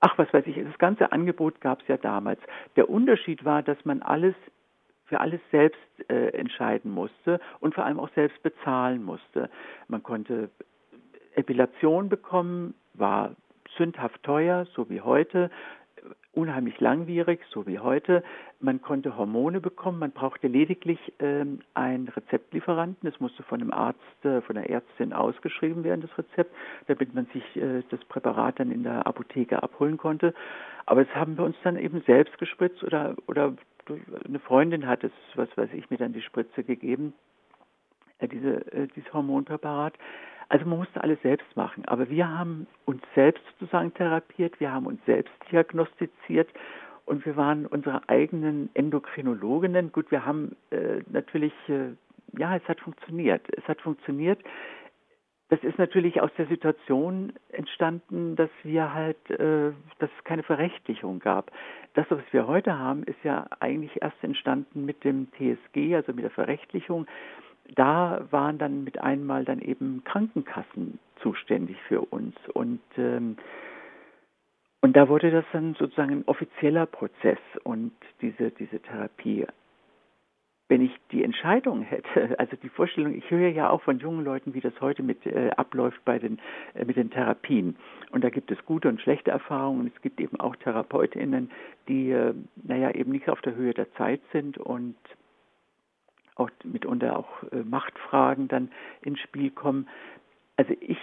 ach 0.00 0.16
was 0.16 0.32
weiß 0.32 0.46
ich, 0.46 0.56
das 0.56 0.78
ganze 0.78 1.12
Angebot 1.12 1.60
gab 1.60 1.82
es 1.82 1.88
ja 1.88 1.96
damals. 1.96 2.40
Der 2.76 2.88
Unterschied 2.88 3.44
war, 3.44 3.62
dass 3.62 3.84
man 3.84 4.02
alles 4.02 4.34
für 5.04 5.20
alles 5.20 5.40
selbst 5.50 5.78
äh, 6.08 6.28
entscheiden 6.28 6.90
musste 6.90 7.38
und 7.60 7.74
vor 7.74 7.84
allem 7.84 8.00
auch 8.00 8.08
selbst 8.14 8.42
bezahlen 8.42 9.04
musste. 9.04 9.50
Man 9.88 10.02
konnte 10.02 10.48
Epilation 11.34 12.08
bekommen, 12.08 12.74
war 12.94 13.36
sündhaft 13.76 14.22
teuer, 14.22 14.66
so 14.74 14.88
wie 14.88 15.02
heute 15.02 15.50
unheimlich 16.34 16.80
langwierig, 16.80 17.40
so 17.50 17.66
wie 17.66 17.78
heute. 17.78 18.22
Man 18.60 18.80
konnte 18.80 19.16
Hormone 19.16 19.60
bekommen, 19.60 19.98
man 19.98 20.12
brauchte 20.12 20.48
lediglich 20.48 20.98
ähm, 21.18 21.60
einen 21.74 22.08
Rezeptlieferanten. 22.08 23.08
Es 23.08 23.20
musste 23.20 23.42
von 23.42 23.60
einem 23.60 23.72
Arzt, 23.72 24.24
äh, 24.24 24.40
von 24.40 24.56
der 24.56 24.70
Ärztin 24.70 25.12
ausgeschrieben 25.12 25.84
werden, 25.84 26.00
das 26.00 26.16
Rezept, 26.16 26.54
damit 26.86 27.14
man 27.14 27.26
sich 27.26 27.44
äh, 27.56 27.82
das 27.90 28.00
Präparat 28.06 28.60
dann 28.60 28.70
in 28.70 28.82
der 28.82 29.06
Apotheke 29.06 29.62
abholen 29.62 29.98
konnte. 29.98 30.34
Aber 30.86 31.04
das 31.04 31.14
haben 31.14 31.36
wir 31.36 31.44
uns 31.44 31.56
dann 31.62 31.76
eben 31.76 32.02
selbst 32.02 32.38
gespritzt 32.38 32.82
oder, 32.82 33.14
oder 33.26 33.54
eine 34.24 34.38
Freundin 34.38 34.86
hat 34.86 35.04
es, 35.04 35.12
was 35.34 35.48
weiß 35.56 35.70
ich, 35.74 35.90
mir 35.90 35.98
dann 35.98 36.12
die 36.12 36.22
Spritze 36.22 36.64
gegeben. 36.64 37.12
äh, 38.18 38.28
diese, 38.28 38.72
äh, 38.72 38.88
dieses 38.94 39.12
Hormonpräparat. 39.12 39.94
Also 40.52 40.66
man 40.66 40.80
musste 40.80 41.02
alles 41.02 41.18
selbst 41.22 41.56
machen. 41.56 41.86
Aber 41.86 42.10
wir 42.10 42.28
haben 42.28 42.66
uns 42.84 43.00
selbst 43.14 43.42
sozusagen 43.58 43.94
therapiert, 43.94 44.60
wir 44.60 44.70
haben 44.70 44.84
uns 44.84 45.02
selbst 45.06 45.32
diagnostiziert 45.50 46.50
und 47.06 47.24
wir 47.24 47.38
waren 47.38 47.64
unsere 47.64 48.06
eigenen 48.10 48.68
Endokrinologinnen. 48.74 49.92
Gut, 49.92 50.10
wir 50.10 50.26
haben 50.26 50.54
äh, 50.68 51.00
natürlich, 51.10 51.54
äh, 51.70 51.94
ja, 52.38 52.54
es 52.54 52.62
hat 52.68 52.80
funktioniert. 52.80 53.46
Es 53.56 53.66
hat 53.66 53.80
funktioniert. 53.80 54.40
Das 55.48 55.64
ist 55.64 55.78
natürlich 55.78 56.20
aus 56.20 56.30
der 56.36 56.46
Situation 56.48 57.32
entstanden, 57.48 58.36
dass 58.36 58.50
wir 58.62 58.92
halt, 58.92 59.30
äh, 59.30 59.72
dass 60.00 60.10
es 60.18 60.24
keine 60.24 60.42
Verrechtlichung 60.42 61.18
gab. 61.18 61.50
Das, 61.94 62.04
was 62.10 62.20
wir 62.30 62.46
heute 62.46 62.78
haben, 62.78 63.04
ist 63.04 63.24
ja 63.24 63.46
eigentlich 63.60 64.02
erst 64.02 64.22
entstanden 64.22 64.84
mit 64.84 65.02
dem 65.02 65.28
TSG, 65.32 65.94
also 65.94 66.12
mit 66.12 66.24
der 66.24 66.30
Verrechtlichung. 66.30 67.06
Da 67.74 68.26
waren 68.30 68.58
dann 68.58 68.84
mit 68.84 69.00
einmal 69.00 69.44
dann 69.44 69.60
eben 69.60 70.02
Krankenkassen 70.04 70.98
zuständig 71.22 71.76
für 71.88 72.00
uns 72.00 72.34
und 72.52 72.80
ähm, 72.96 73.36
und 74.82 74.96
da 74.96 75.08
wurde 75.08 75.30
das 75.30 75.44
dann 75.52 75.74
sozusagen 75.74 76.10
ein 76.10 76.24
offizieller 76.26 76.86
Prozess 76.86 77.38
und 77.62 77.92
diese, 78.20 78.50
diese 78.50 78.80
Therapie. 78.80 79.46
Wenn 80.68 80.82
ich 80.82 80.90
die 81.12 81.22
Entscheidung 81.22 81.82
hätte, 81.82 82.36
also 82.38 82.56
die 82.56 82.68
Vorstellung, 82.68 83.14
ich 83.14 83.30
höre 83.30 83.48
ja 83.50 83.70
auch 83.70 83.82
von 83.82 84.00
jungen 84.00 84.24
Leuten, 84.24 84.54
wie 84.54 84.60
das 84.60 84.72
heute 84.80 85.04
mit 85.04 85.24
äh, 85.24 85.50
abläuft 85.56 86.04
bei 86.04 86.18
den 86.18 86.40
äh, 86.74 86.84
mit 86.84 86.96
den 86.96 87.10
Therapien. 87.10 87.76
Und 88.10 88.24
da 88.24 88.30
gibt 88.30 88.50
es 88.50 88.58
gute 88.64 88.88
und 88.88 89.00
schlechte 89.00 89.30
Erfahrungen. 89.30 89.92
Es 89.94 90.02
gibt 90.02 90.20
eben 90.20 90.40
auch 90.40 90.56
TherapeutInnen, 90.56 91.52
die 91.86 92.10
äh, 92.10 92.34
naja 92.64 92.90
eben 92.90 93.12
nicht 93.12 93.28
auf 93.28 93.40
der 93.42 93.54
Höhe 93.54 93.74
der 93.74 93.92
Zeit 93.92 94.20
sind 94.32 94.58
und 94.58 94.96
auch 96.36 96.50
mitunter 96.64 97.18
auch 97.18 97.42
äh, 97.52 97.56
Machtfragen 97.56 98.48
dann 98.48 98.70
ins 99.02 99.20
Spiel 99.20 99.50
kommen. 99.50 99.88
Also 100.56 100.74
ich 100.80 100.98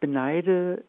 beneide 0.00 0.84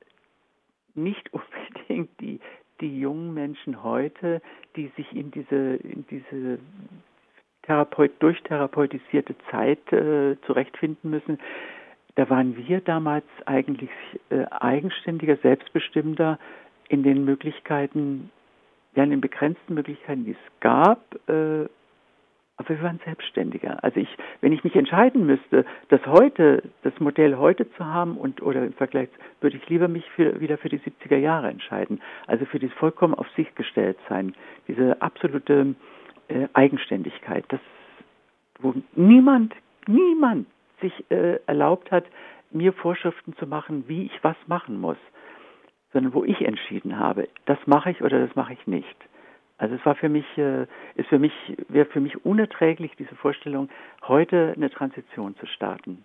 nicht 0.96 1.32
unbedingt 1.34 2.10
die, 2.20 2.40
die 2.82 3.00
jungen 3.00 3.34
Menschen 3.34 3.84
heute, 3.84 4.42
die 4.76 4.92
sich 4.96 5.12
in 5.16 5.32
diese, 5.32 5.76
in 5.76 6.06
diese 6.10 6.60
Therapeut, 7.64 8.12
durchtherapeutisierte 8.20 9.36
Zeit 9.50 9.92
äh, 9.94 10.36
zurechtfinden 10.46 11.10
müssen. 11.10 11.40
Da 12.16 12.30
waren 12.30 12.56
wir 12.58 12.82
damals 12.82 13.26
eigentlich 13.46 13.90
äh, 14.30 14.46
eigenständiger, 14.52 15.38
selbstbestimmter 15.38 16.38
in 16.90 17.04
den 17.04 17.26
Möglichkeiten, 17.26 18.30
ja, 18.96 19.04
in 19.04 19.10
den 19.10 19.22
begrenzten 19.22 19.74
Möglichkeiten, 19.74 20.26
die 20.26 20.32
es 20.32 20.60
gab, 20.60 21.00
äh, 21.28 21.68
aber 22.58 22.70
wir 22.70 22.84
waren 22.84 23.00
selbstständiger. 23.04 23.84
Also 23.84 24.00
ich, 24.00 24.10
wenn 24.42 24.54
ich 24.54 24.64
mich 24.64 24.76
entscheiden 24.76 25.26
müsste, 25.26 25.66
das 25.90 26.06
heute, 26.06 26.64
das 26.84 26.98
Modell 27.00 27.38
heute 27.38 27.70
zu 27.74 27.86
haben 27.86 28.18
und 28.18 28.42
oder 28.42 28.64
im 28.64 28.74
Vergleich, 28.74 29.10
würde 29.42 29.58
ich 29.58 29.68
lieber 29.70 29.88
mich 29.88 30.10
für, 30.12 30.40
wieder 30.40 30.58
für 30.58 30.70
die 30.70 30.80
70er 30.80 31.18
Jahre 31.18 31.50
entscheiden. 31.50 32.02
Also 32.28 32.46
für 32.46 32.60
dieses 32.60 32.76
vollkommen 32.76 33.16
auf 33.16 33.28
sich 33.36 33.54
gestellt 33.56 33.98
sein, 34.08 34.36
diese 34.68 35.02
absolute 35.02 35.76
äh, 36.28 36.48
Eigenständigkeit, 36.54 37.44
das, 37.50 37.62
wo 38.60 38.76
niemand, 38.96 39.54
niemand 39.88 40.48
sich 40.80 40.94
äh, 41.10 41.40
erlaubt 41.48 41.92
hat, 41.92 42.06
mir 42.52 42.72
Vorschriften 42.72 43.36
zu 43.38 43.48
machen, 43.48 43.86
wie 43.88 44.06
ich 44.06 44.24
was 44.24 44.38
machen 44.46 44.80
muss, 44.80 44.98
sondern 45.92 46.14
wo 46.14 46.24
ich 46.24 46.42
entschieden 46.42 47.00
habe, 47.00 47.28
das 47.46 47.58
mache 47.66 47.90
ich 47.90 48.04
oder 48.04 48.26
das 48.26 48.36
mache 48.36 48.54
ich 48.54 48.68
nicht. 48.68 48.96
Also 49.64 49.76
es 49.76 49.86
war 49.86 49.96
für 49.96 50.10
mich, 50.10 50.26
äh, 50.38 50.64
ist 50.96 51.08
für 51.08 51.20
mich, 51.20 51.32
wäre 51.70 51.86
für 51.86 52.02
mich 52.02 52.26
unerträglich, 52.26 52.92
diese 53.00 53.16
Vorstellung, 53.16 53.70
heute 54.06 54.54
eine 54.58 54.70
Transition 54.70 55.38
zu 55.38 55.46
starten. 55.46 56.04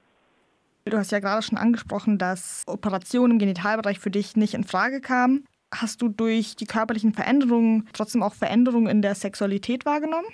Du 0.85 0.97
hast 0.97 1.11
ja 1.11 1.19
gerade 1.19 1.43
schon 1.43 1.59
angesprochen, 1.59 2.19
dass 2.19 2.65
Operationen 2.69 3.33
im 3.33 3.39
Genitalbereich 3.41 3.99
für 3.99 4.13
dich 4.13 4.37
nicht 4.37 4.55
in 4.55 4.63
Frage 4.63 5.01
kamen. 5.01 5.45
Hast 5.75 6.03
du 6.03 6.09
durch 6.09 6.55
die 6.55 6.67
körperlichen 6.67 7.13
Veränderungen 7.15 7.89
trotzdem 7.95 8.23
auch 8.23 8.35
Veränderungen 8.35 8.87
in 8.87 9.03
der 9.03 9.17
Sexualität 9.17 9.85
wahrgenommen? 9.85 10.29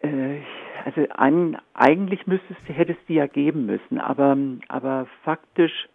Äh, 0.00 0.40
also 0.86 1.06
ein, 1.10 1.58
eigentlich 1.74 2.26
müsstest, 2.26 2.58
hätte 2.68 2.92
es 2.92 2.98
die 3.06 3.14
ja 3.16 3.26
geben 3.26 3.66
müssen, 3.66 4.00
aber, 4.00 4.34
aber 4.68 5.08
faktisch, 5.24 5.90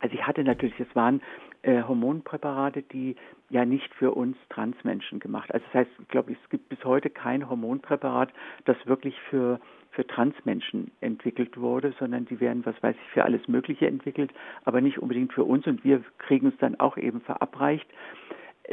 also 0.00 0.12
ich 0.12 0.26
hatte 0.26 0.42
natürlich, 0.42 0.78
es 0.80 0.96
waren 0.96 1.22
äh, 1.66 1.82
Hormonpräparate, 1.82 2.82
die 2.82 3.16
ja 3.50 3.64
nicht 3.64 3.92
für 3.94 4.12
uns 4.12 4.36
Transmenschen 4.50 5.18
gemacht. 5.18 5.52
Also 5.52 5.66
das 5.66 5.80
heißt, 5.80 5.90
ich 6.00 6.08
glaube, 6.08 6.32
es 6.32 6.50
gibt 6.50 6.68
bis 6.68 6.84
heute 6.84 7.10
kein 7.10 7.48
Hormonpräparat, 7.48 8.32
das 8.64 8.76
wirklich 8.86 9.20
für 9.30 9.60
für 9.90 10.06
Transmenschen 10.06 10.90
entwickelt 11.00 11.58
wurde, 11.58 11.94
sondern 11.98 12.26
die 12.26 12.38
werden, 12.38 12.66
was 12.66 12.74
weiß 12.82 12.94
ich, 12.94 13.12
für 13.12 13.24
alles 13.24 13.48
Mögliche 13.48 13.86
entwickelt, 13.86 14.30
aber 14.66 14.82
nicht 14.82 14.98
unbedingt 14.98 15.32
für 15.32 15.44
uns 15.44 15.66
und 15.66 15.84
wir 15.84 16.04
kriegen 16.18 16.48
es 16.48 16.56
dann 16.58 16.78
auch 16.78 16.98
eben 16.98 17.22
verabreicht. 17.22 17.86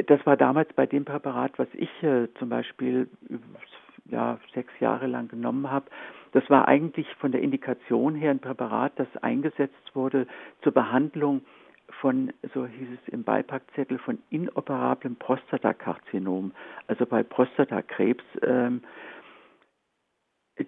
Das 0.06 0.24
war 0.26 0.36
damals 0.36 0.70
bei 0.74 0.84
dem 0.84 1.06
Präparat, 1.06 1.58
was 1.58 1.68
ich 1.72 1.90
äh, 2.02 2.28
zum 2.38 2.50
Beispiel 2.50 3.08
ja, 4.10 4.38
sechs 4.52 4.72
Jahre 4.80 5.06
lang 5.06 5.28
genommen 5.28 5.70
habe. 5.70 5.86
Das 6.32 6.48
war 6.50 6.68
eigentlich 6.68 7.06
von 7.14 7.32
der 7.32 7.40
Indikation 7.40 8.14
her 8.14 8.30
ein 8.30 8.40
Präparat, 8.40 8.92
das 8.96 9.08
eingesetzt 9.22 9.94
wurde 9.94 10.26
zur 10.62 10.72
Behandlung 10.72 11.40
von, 12.00 12.32
so 12.54 12.66
hieß 12.66 12.88
es 13.02 13.12
im 13.12 13.24
Beipackzettel, 13.24 13.98
von 13.98 14.18
inoperablem 14.30 15.16
Prostatakarzinom, 15.16 16.52
also 16.86 17.06
bei 17.06 17.22
Prostatakrebs. 17.22 18.24
Ähm, 18.42 18.82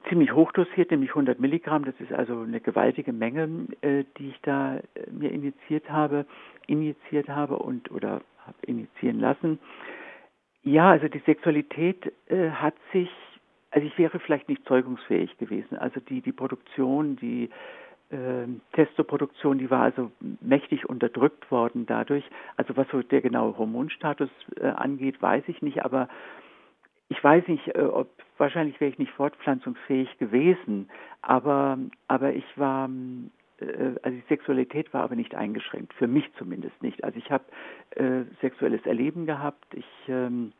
ziemlich 0.09 0.33
hochdosiert, 0.33 0.91
nämlich 0.91 1.11
100 1.11 1.39
Milligramm. 1.39 1.85
Das 1.85 1.95
ist 2.01 2.13
also 2.13 2.41
eine 2.41 2.61
gewaltige 2.61 3.13
Menge, 3.13 3.67
äh, 3.83 4.05
die 4.19 4.31
ich 4.31 4.41
da 4.43 4.77
äh, 4.77 4.83
mir 5.11 5.31
injiziert 5.31 5.89
habe, 5.91 6.27
injiziert 6.67 7.29
habe 7.29 7.57
und 7.59 7.91
oder 7.91 8.23
habe 8.45 8.57
injizieren 8.63 9.21
lassen. 9.21 9.59
Ja, 10.63 10.91
also 10.91 11.07
die 11.09 11.21
Sexualität 11.21 12.13
äh, 12.27 12.51
hat 12.51 12.75
sich, 12.93 13.11
also 13.71 13.87
ich 13.87 13.97
wäre 13.99 14.19
vielleicht 14.19 14.49
nicht 14.49 14.67
zeugungsfähig 14.67 15.39
gewesen. 15.39 15.79
Also 15.79 16.01
die 16.01 16.21
die 16.21 16.33
Produktion, 16.33 17.17
die 17.17 17.51
Testoproduktion, 18.73 19.59
die 19.59 19.71
war 19.71 19.83
also 19.83 20.13
mächtig 20.41 20.89
unterdrückt 20.89 21.51
worden 21.51 21.87
dadurch. 21.87 22.25
Also 22.57 22.77
was 22.77 22.87
so 22.93 23.03
der 23.03 23.21
genaue 23.21 23.59
Hormonstatus 23.59 24.31
äh, 24.61 24.69
angeht, 24.69 25.21
weiß 25.21 25.45
ich 25.49 25.61
nicht, 25.61 25.85
aber 25.85 26.09
ich 27.09 27.23
weiß 27.23 27.49
nicht, 27.49 27.75
äh, 27.75 27.81
ob 27.81 28.09
wahrscheinlich 28.39 28.81
wäre 28.81 28.91
ich 28.91 28.99
nicht 28.99 29.13
fortpflanzungsfähig 29.13 30.19
gewesen, 30.19 30.89
aber 31.23 31.79
aber 32.07 32.35
ich 32.35 32.47
war 32.57 32.89
äh, 33.59 33.95
also 34.03 34.17
die 34.17 34.25
Sexualität 34.29 34.93
war 34.95 35.03
aber 35.03 35.17
nicht 35.17 35.35
eingeschränkt, 35.35 35.93
für 35.95 36.07
mich 36.07 36.31
zumindest 36.39 36.81
nicht. 36.83 37.03
Also 37.05 37.19
ich 37.19 37.31
habe 37.31 37.45
äh, 37.91 38.25
sexuelles 38.41 38.85
Erleben 38.87 39.27
gehabt, 39.27 39.75
ich 39.75 39.87
ähm, 40.09 40.53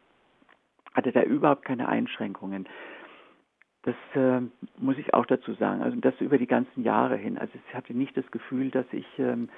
hatte 0.95 1.13
da 1.13 1.23
überhaupt 1.23 1.65
keine 1.65 1.89
Einschränkungen. 1.89 2.67
Das 3.87 3.95
äh, 4.17 4.41
muss 4.79 4.99
ich 4.99 5.15
auch 5.15 5.27
dazu 5.27 5.55
sagen. 5.55 5.81
Also 5.81 5.97
das 6.01 6.21
über 6.21 6.39
die 6.39 6.49
ganzen 6.49 6.83
Jahre 6.83 7.17
hin. 7.17 7.39
Also 7.39 7.53
ich 7.55 7.75
hatte 7.75 7.95
nicht 7.95 8.17
das 8.17 8.29
Gefühl, 8.33 8.73
dass 8.73 8.87
ich 8.91 9.07
ähm, 9.17 9.49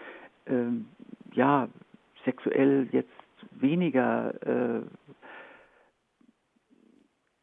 ähm, 0.46 0.86
ja 1.32 1.66
sexuell 2.26 2.88
jetzt 2.92 3.08
weniger 3.52 4.34
äh, 4.46 4.82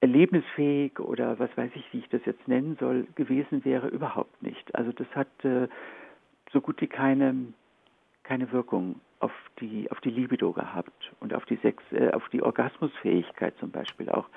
erlebnisfähig 0.02 1.00
oder 1.00 1.40
was 1.40 1.50
weiß 1.58 1.72
ich, 1.74 1.92
wie 1.92 2.00
ich 2.00 2.10
das 2.10 2.24
jetzt 2.26 2.48
nennen 2.48 2.78
soll, 2.80 3.08
gewesen 3.16 3.66
wäre, 3.66 3.88
überhaupt 3.88 4.44
nicht. 4.44 4.76
Also 4.76 4.92
das 4.92 5.08
hat 5.16 5.44
äh, 5.44 5.68
so 6.52 6.62
gut 6.62 6.80
wie 6.82 6.88
keine, 6.88 7.36
keine 8.22 8.52
Wirkung 8.52 9.02
auf 9.20 9.32
die, 9.60 9.90
auf 9.90 10.00
die 10.02 10.12
Libido 10.12 10.54
gehabt 10.54 11.12
und 11.20 11.34
auf 11.34 11.46
die 11.46 11.56
Sex, 11.64 11.82
äh, 11.92 12.12
auf 12.12 12.30
die 12.30 12.44
Orgasmusfähigkeit 12.44 13.58
zum 13.58 13.72
Beispiel 13.72 14.12
auch. 14.12 14.30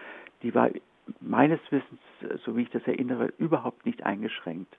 Die 0.42 0.54
war 0.54 0.70
meines 1.20 1.60
Wissens, 1.70 2.00
so 2.44 2.56
wie 2.56 2.62
ich 2.62 2.70
das 2.70 2.82
erinnere, 2.86 3.32
überhaupt 3.38 3.86
nicht 3.86 4.04
eingeschränkt. 4.04 4.76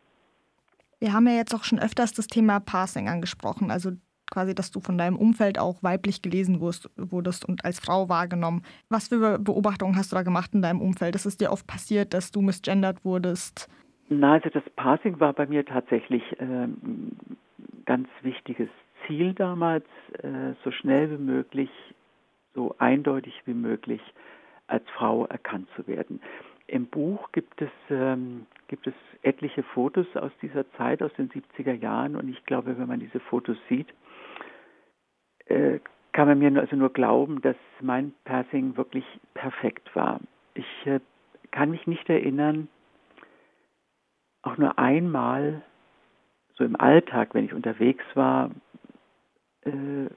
Wir 0.99 1.13
haben 1.13 1.27
ja 1.27 1.33
jetzt 1.33 1.55
auch 1.55 1.63
schon 1.63 1.79
öfters 1.79 2.13
das 2.13 2.27
Thema 2.27 2.59
Passing 2.59 3.07
angesprochen, 3.07 3.71
also 3.71 3.91
quasi, 4.29 4.53
dass 4.53 4.71
du 4.71 4.79
von 4.79 4.97
deinem 4.97 5.17
Umfeld 5.17 5.57
auch 5.57 5.81
weiblich 5.81 6.21
gelesen 6.21 6.59
wurdest 6.59 7.47
und 7.47 7.65
als 7.65 7.79
Frau 7.79 8.09
wahrgenommen. 8.09 8.63
Was 8.89 9.07
für 9.07 9.39
Beobachtungen 9.39 9.95
hast 9.95 10.11
du 10.11 10.15
da 10.15 10.23
gemacht 10.23 10.53
in 10.53 10.61
deinem 10.61 10.81
Umfeld? 10.81 11.15
Ist 11.15 11.25
es 11.25 11.37
dir 11.37 11.51
oft 11.51 11.65
passiert, 11.67 12.13
dass 12.13 12.31
du 12.31 12.41
misgendert 12.41 13.03
wurdest? 13.03 13.69
Na, 14.09 14.33
also 14.33 14.49
das 14.49 14.63
Passing 14.75 15.19
war 15.19 15.33
bei 15.33 15.45
mir 15.45 15.65
tatsächlich 15.65 16.23
ein 16.39 16.77
ähm, 16.83 17.11
ganz 17.85 18.07
wichtiges 18.21 18.69
Ziel 19.05 19.33
damals, 19.33 19.85
äh, 20.21 20.53
so 20.63 20.71
schnell 20.71 21.11
wie 21.11 21.23
möglich, 21.23 21.69
so 22.53 22.75
eindeutig 22.79 23.33
wie 23.45 23.53
möglich 23.53 24.01
als 24.69 24.87
Frau 24.91 25.25
erkannt 25.25 25.67
zu 25.75 25.87
werden. 25.87 26.21
Im 26.67 26.85
Buch 26.85 27.31
gibt 27.31 27.61
es, 27.61 27.71
ähm, 27.89 28.45
gibt 28.67 28.85
es 28.87 28.93
etliche 29.23 29.63
Fotos 29.63 30.05
aus 30.15 30.31
dieser 30.41 30.69
Zeit, 30.73 31.01
aus 31.01 31.11
den 31.13 31.29
70er 31.29 31.73
Jahren. 31.73 32.15
Und 32.15 32.29
ich 32.29 32.45
glaube, 32.45 32.77
wenn 32.77 32.87
man 32.87 32.99
diese 32.99 33.19
Fotos 33.19 33.57
sieht, 33.67 33.87
äh, 35.47 35.79
kann 36.11 36.27
man 36.27 36.39
mir 36.39 36.59
also 36.59 36.75
nur 36.75 36.93
glauben, 36.93 37.41
dass 37.41 37.55
mein 37.81 38.13
Passing 38.23 38.77
wirklich 38.77 39.05
perfekt 39.33 39.95
war. 39.95 40.19
Ich 40.53 40.85
äh, 40.85 40.99
kann 41.51 41.71
mich 41.71 41.87
nicht 41.87 42.07
erinnern, 42.09 42.67
auch 44.43 44.57
nur 44.57 44.77
einmal 44.77 45.63
so 46.55 46.63
im 46.63 46.79
Alltag, 46.79 47.33
wenn 47.33 47.45
ich 47.45 47.53
unterwegs 47.53 48.03
war, 48.13 48.51
äh, 49.61 50.07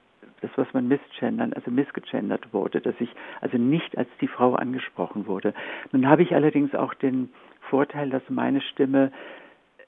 das, 0.43 0.51
was 0.55 0.71
man 0.73 0.87
missgendern, 0.87 1.53
also 1.53 1.71
missgegendert 1.71 2.53
wurde, 2.53 2.81
dass 2.81 2.95
ich 2.99 3.09
also 3.41 3.57
nicht 3.57 3.97
als 3.97 4.09
die 4.21 4.27
Frau 4.27 4.55
angesprochen 4.55 5.25
wurde. 5.25 5.53
Nun 5.91 6.07
habe 6.07 6.23
ich 6.23 6.35
allerdings 6.35 6.75
auch 6.75 6.93
den 6.93 7.29
Vorteil, 7.69 8.09
dass 8.09 8.23
meine 8.29 8.61
Stimme 8.61 9.11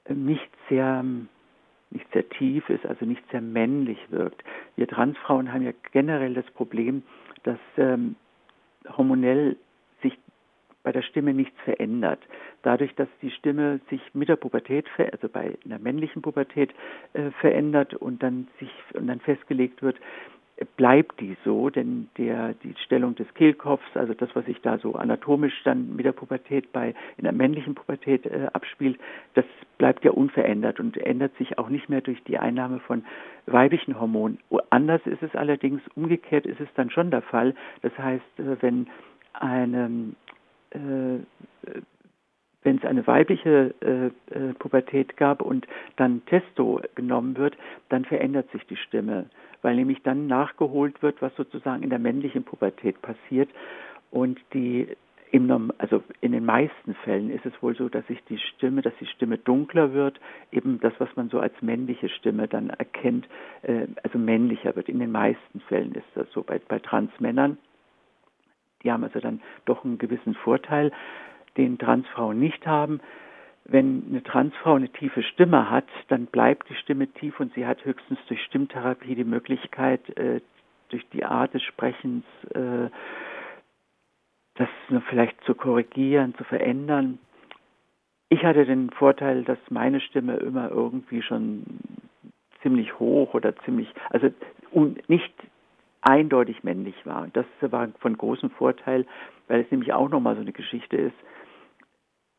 nicht 0.08 0.50
sehr 0.68 1.04
nicht 1.90 2.12
sehr 2.12 2.28
tief 2.28 2.68
ist, 2.68 2.84
also 2.84 3.04
nicht 3.06 3.22
sehr 3.30 3.40
männlich 3.40 3.98
wirkt. 4.10 4.42
Wir 4.74 4.88
Transfrauen 4.88 5.52
haben 5.52 5.62
ja 5.62 5.72
generell 5.92 6.34
das 6.34 6.46
Problem, 6.50 7.04
dass 7.44 7.58
ähm, 7.76 8.16
hormonell 8.96 9.56
sich 10.02 10.18
bei 10.82 10.92
der 10.92 11.02
Stimme 11.02 11.32
nichts 11.32 11.58
verändert. 11.64 12.20
Dadurch, 12.62 12.94
dass 12.96 13.08
die 13.22 13.30
Stimme 13.30 13.80
sich 13.90 14.00
mit 14.14 14.28
der 14.28 14.36
Pubertät, 14.36 14.86
also 15.12 15.28
bei 15.28 15.56
einer 15.64 15.78
männlichen 15.78 16.22
Pubertät 16.22 16.74
äh, 17.12 17.30
verändert 17.40 17.94
und 17.94 18.22
dann 18.22 18.48
sich 18.58 18.70
und 18.94 19.06
dann 19.06 19.20
festgelegt 19.20 19.82
wird, 19.82 19.96
bleibt 20.76 21.20
die 21.20 21.36
so, 21.44 21.68
denn 21.68 22.08
der, 22.16 22.54
die 22.54 22.74
Stellung 22.84 23.14
des 23.14 23.32
Kehlkopfs, 23.34 23.94
also 23.94 24.14
das, 24.14 24.34
was 24.34 24.46
sich 24.46 24.60
da 24.62 24.78
so 24.78 24.94
anatomisch 24.94 25.62
dann 25.64 25.94
mit 25.96 26.06
der 26.06 26.12
Pubertät 26.12 26.72
bei 26.72 26.94
in 27.18 27.24
der 27.24 27.32
männlichen 27.32 27.74
Pubertät 27.74 28.24
äh, 28.24 28.48
abspielt, 28.52 28.98
das 29.34 29.44
bleibt 29.76 30.04
ja 30.04 30.12
unverändert 30.12 30.80
und 30.80 30.96
ändert 30.96 31.36
sich 31.36 31.58
auch 31.58 31.68
nicht 31.68 31.90
mehr 31.90 32.00
durch 32.00 32.22
die 32.24 32.38
Einnahme 32.38 32.80
von 32.80 33.04
weiblichen 33.44 34.00
Hormonen. 34.00 34.38
Anders 34.70 35.02
ist 35.04 35.22
es 35.22 35.34
allerdings, 35.34 35.82
umgekehrt 35.94 36.46
ist 36.46 36.60
es 36.60 36.68
dann 36.74 36.90
schon 36.90 37.10
der 37.10 37.22
Fall. 37.22 37.54
Das 37.82 37.96
heißt, 37.98 38.38
äh, 38.38 38.62
wenn 38.62 38.88
eine 39.34 40.14
äh, 40.70 41.18
wenn 42.62 42.78
es 42.78 42.84
eine 42.84 43.06
weibliche 43.06 43.74
äh, 43.80 44.06
äh, 44.34 44.52
Pubertät 44.54 45.16
gab 45.16 45.40
und 45.40 45.68
dann 45.94 46.26
Testo 46.26 46.80
genommen 46.96 47.36
wird, 47.36 47.56
dann 47.90 48.04
verändert 48.04 48.50
sich 48.50 48.66
die 48.66 48.76
Stimme 48.76 49.26
weil 49.66 49.74
nämlich 49.74 50.00
dann 50.04 50.28
nachgeholt 50.28 51.02
wird, 51.02 51.20
was 51.20 51.34
sozusagen 51.34 51.82
in 51.82 51.90
der 51.90 51.98
männlichen 51.98 52.44
Pubertät 52.44 53.02
passiert. 53.02 53.50
Und 54.12 54.38
die 54.52 54.86
im, 55.32 55.72
also 55.78 56.04
in 56.20 56.30
den 56.30 56.44
meisten 56.44 56.94
Fällen 57.02 57.30
ist 57.30 57.44
es 57.44 57.52
wohl 57.60 57.74
so, 57.74 57.88
dass 57.88 58.06
sich 58.06 58.22
die 58.28 58.38
Stimme, 58.38 58.80
dass 58.80 58.92
die 59.00 59.06
Stimme 59.06 59.38
dunkler 59.38 59.92
wird, 59.92 60.20
eben 60.52 60.78
das, 60.78 60.92
was 60.98 61.08
man 61.16 61.30
so 61.30 61.40
als 61.40 61.52
männliche 61.62 62.08
Stimme 62.08 62.46
dann 62.46 62.70
erkennt, 62.70 63.26
äh, 63.62 63.88
also 64.04 64.18
männlicher 64.18 64.76
wird. 64.76 64.88
In 64.88 65.00
den 65.00 65.10
meisten 65.10 65.58
Fällen 65.62 65.96
ist 65.96 66.06
das 66.14 66.30
so 66.30 66.44
bei, 66.44 66.60
bei 66.60 66.78
Transmännern. 66.78 67.58
Die 68.84 68.92
haben 68.92 69.02
also 69.02 69.18
dann 69.18 69.40
doch 69.64 69.84
einen 69.84 69.98
gewissen 69.98 70.34
Vorteil, 70.34 70.92
den 71.56 71.76
Transfrauen 71.76 72.38
nicht 72.38 72.68
haben 72.68 73.00
wenn 73.68 74.04
eine 74.08 74.22
Transfrau 74.22 74.74
eine 74.74 74.88
tiefe 74.88 75.22
Stimme 75.22 75.70
hat, 75.70 75.86
dann 76.08 76.26
bleibt 76.26 76.68
die 76.68 76.76
Stimme 76.76 77.08
tief 77.08 77.40
und 77.40 77.52
sie 77.54 77.66
hat 77.66 77.84
höchstens 77.84 78.18
durch 78.28 78.42
Stimmtherapie 78.44 79.14
die 79.14 79.24
Möglichkeit, 79.24 80.16
äh, 80.16 80.40
durch 80.90 81.04
die 81.10 81.24
Art 81.24 81.52
des 81.52 81.62
Sprechens 81.62 82.24
äh, 82.54 82.88
das 84.54 84.68
vielleicht 85.08 85.38
zu 85.44 85.54
korrigieren, 85.54 86.34
zu 86.36 86.44
verändern. 86.44 87.18
Ich 88.28 88.44
hatte 88.44 88.64
den 88.64 88.90
Vorteil, 88.90 89.44
dass 89.44 89.58
meine 89.68 90.00
Stimme 90.00 90.36
immer 90.36 90.70
irgendwie 90.70 91.22
schon 91.22 91.64
ziemlich 92.62 92.98
hoch 92.98 93.34
oder 93.34 93.54
ziemlich, 93.58 93.92
also 94.10 94.28
nicht 95.08 95.34
eindeutig 96.00 96.64
männlich 96.64 96.94
war. 97.04 97.28
Das 97.32 97.46
war 97.60 97.88
von 97.98 98.16
großem 98.16 98.50
Vorteil, 98.50 99.06
weil 99.48 99.60
es 99.60 99.70
nämlich 99.70 99.92
auch 99.92 100.08
nochmal 100.08 100.36
so 100.36 100.40
eine 100.40 100.52
Geschichte 100.52 100.96
ist. 100.96 101.16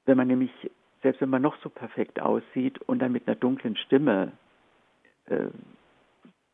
Wenn 0.05 0.17
man 0.17 0.27
nämlich 0.27 0.51
selbst 1.01 1.21
wenn 1.21 1.29
man 1.29 1.41
noch 1.41 1.57
so 1.61 1.69
perfekt 1.69 2.19
aussieht 2.19 2.79
und 2.81 2.99
dann 2.99 3.11
mit 3.11 3.27
einer 3.27 3.35
dunklen 3.35 3.75
Stimme 3.75 4.31
äh, 5.25 5.47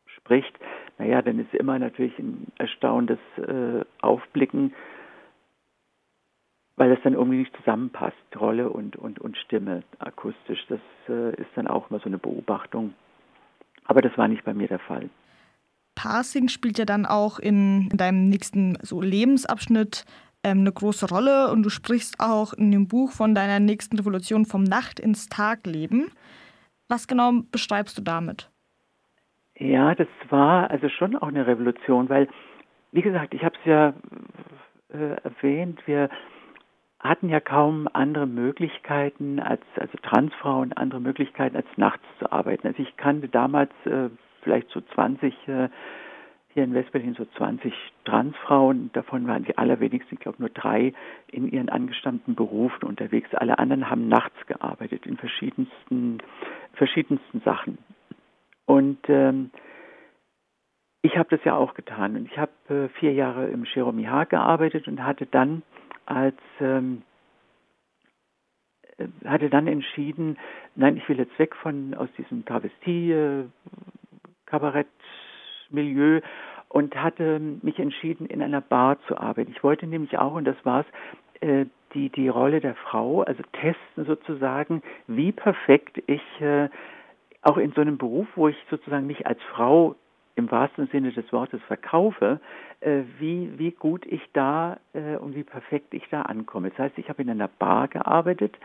spricht, 0.06 0.58
naja, 0.98 1.22
dann 1.22 1.38
ist 1.38 1.52
immer 1.54 1.78
natürlich 1.78 2.18
ein 2.18 2.52
erstauntes 2.58 3.18
äh, 3.36 3.84
Aufblicken, 4.00 4.74
weil 6.76 6.92
es 6.92 6.98
dann 7.02 7.14
irgendwie 7.14 7.38
nicht 7.38 7.56
zusammenpasst, 7.56 8.16
Rolle 8.38 8.70
und, 8.70 8.96
und, 8.96 9.18
und 9.18 9.36
Stimme 9.38 9.82
akustisch. 9.98 10.64
Das 10.68 10.80
äh, 11.08 11.34
ist 11.40 11.50
dann 11.54 11.66
auch 11.68 11.90
mal 11.90 12.00
so 12.00 12.06
eine 12.06 12.18
Beobachtung. 12.18 12.94
Aber 13.84 14.02
das 14.02 14.16
war 14.16 14.28
nicht 14.28 14.44
bei 14.44 14.54
mir 14.54 14.68
der 14.68 14.78
Fall. 14.78 15.08
Parsing 15.94 16.48
spielt 16.48 16.78
ja 16.78 16.84
dann 16.84 17.06
auch 17.06 17.38
in, 17.38 17.88
in 17.90 17.96
deinem 17.96 18.28
nächsten 18.28 18.76
so 18.82 19.00
Lebensabschnitt 19.00 20.04
ähm, 20.44 20.60
eine 20.60 20.72
große 20.72 21.08
Rolle 21.08 21.50
und 21.50 21.62
du 21.62 21.70
sprichst 21.70 22.16
auch 22.20 22.52
in 22.52 22.70
dem 22.70 22.86
Buch 22.86 23.12
von 23.12 23.34
deiner 23.34 23.60
nächsten 23.60 23.98
Revolution 23.98 24.44
vom 24.44 24.62
Nacht 24.62 25.00
ins 25.00 25.28
Tagleben. 25.28 26.10
Was 26.88 27.08
genau 27.08 27.32
beschreibst 27.50 27.98
du 27.98 28.02
damit? 28.02 28.50
Ja, 29.56 29.94
das 29.94 30.08
war 30.30 30.70
also 30.70 30.88
schon 30.88 31.16
auch 31.16 31.28
eine 31.28 31.46
Revolution, 31.46 32.08
weil, 32.08 32.28
wie 32.92 33.02
gesagt, 33.02 33.34
ich 33.34 33.44
habe 33.44 33.56
es 33.60 33.64
ja 33.64 33.94
äh, 34.92 35.16
erwähnt, 35.22 35.80
wir 35.86 36.10
hatten 37.00 37.28
ja 37.28 37.38
kaum 37.38 37.88
andere 37.92 38.26
Möglichkeiten 38.26 39.38
als 39.38 39.62
also 39.76 39.96
Transfrauen 40.02 40.72
andere 40.72 41.00
Möglichkeiten 41.00 41.56
als 41.56 41.66
nachts 41.76 42.04
zu 42.18 42.32
arbeiten. 42.32 42.66
Also 42.66 42.82
ich 42.82 42.96
kannte 42.96 43.28
damals 43.28 43.70
äh, 43.84 44.08
vielleicht 44.42 44.70
so 44.70 44.80
20 44.80 45.34
äh, 45.48 45.68
hier 46.54 46.64
in 46.64 46.72
Westberlin 46.72 47.14
so 47.14 47.24
20 47.36 47.74
Transfrauen. 48.04 48.90
Davon 48.92 49.26
waren 49.26 49.44
die 49.44 49.58
allerwenigsten, 49.58 50.14
ich 50.14 50.20
glaube 50.20 50.38
nur 50.38 50.48
drei, 50.48 50.94
in 51.30 51.50
ihren 51.50 51.68
angestammten 51.68 52.34
Berufen 52.34 52.86
unterwegs. 52.86 53.34
Alle 53.34 53.58
anderen 53.58 53.90
haben 53.90 54.08
nachts 54.08 54.46
gearbeitet 54.46 55.04
in 55.04 55.16
verschiedensten, 55.16 56.18
verschiedensten 56.74 57.40
Sachen. 57.40 57.78
Und 58.66 58.98
ähm, 59.08 59.50
ich 61.02 61.18
habe 61.18 61.36
das 61.36 61.44
ja 61.44 61.56
auch 61.56 61.74
getan. 61.74 62.16
Und 62.16 62.26
ich 62.26 62.38
habe 62.38 62.52
äh, 62.68 62.88
vier 63.00 63.12
Jahre 63.12 63.48
im 63.48 63.66
Haag 63.66 64.30
gearbeitet 64.30 64.88
und 64.88 65.02
hatte 65.02 65.26
dann 65.26 65.62
als 66.06 66.38
ähm, 66.60 67.02
äh, 68.96 69.08
hatte 69.24 69.50
dann 69.50 69.66
entschieden, 69.66 70.38
nein, 70.76 70.96
ich 70.96 71.08
will 71.08 71.18
jetzt 71.18 71.38
weg 71.38 71.56
von 71.56 71.94
aus 71.94 72.08
diesem 72.16 72.44
Travestie 72.44 73.10
äh, 73.10 73.44
Milieu 75.74 76.20
und 76.68 76.96
hatte 76.96 77.40
mich 77.62 77.78
entschieden, 77.78 78.26
in 78.26 78.42
einer 78.42 78.60
Bar 78.60 78.98
zu 79.06 79.16
arbeiten. 79.16 79.52
Ich 79.52 79.62
wollte 79.62 79.86
nämlich 79.86 80.18
auch, 80.18 80.34
und 80.34 80.44
das 80.44 80.56
war's, 80.64 80.86
äh, 81.40 81.66
die, 81.94 82.08
die 82.08 82.26
Rolle 82.26 82.60
der 82.60 82.74
Frau, 82.74 83.22
also 83.22 83.42
testen 83.52 84.04
sozusagen, 84.04 84.82
wie 85.06 85.30
perfekt 85.30 86.02
ich 86.08 86.40
äh, 86.40 86.68
auch 87.42 87.58
in 87.58 87.70
so 87.72 87.80
einem 87.80 87.98
Beruf, 87.98 88.26
wo 88.34 88.48
ich 88.48 88.56
sozusagen 88.70 89.06
mich 89.06 89.24
als 89.28 89.40
Frau 89.52 89.94
im 90.34 90.50
wahrsten 90.50 90.88
Sinne 90.88 91.12
des 91.12 91.32
Wortes 91.32 91.62
verkaufe, 91.68 92.40
äh, 92.80 93.02
wie, 93.20 93.56
wie 93.56 93.70
gut 93.70 94.04
ich 94.06 94.22
da 94.32 94.78
und 95.20 95.36
wie 95.36 95.44
perfekt 95.44 95.94
ich 95.94 96.08
da 96.10 96.22
ankomme. 96.22 96.70
Das 96.70 96.78
heißt, 96.78 96.98
ich 96.98 97.08
habe 97.08 97.22
in 97.22 97.30
einer 97.30 97.46
Bar 97.46 97.86
gearbeitet, 97.86 98.58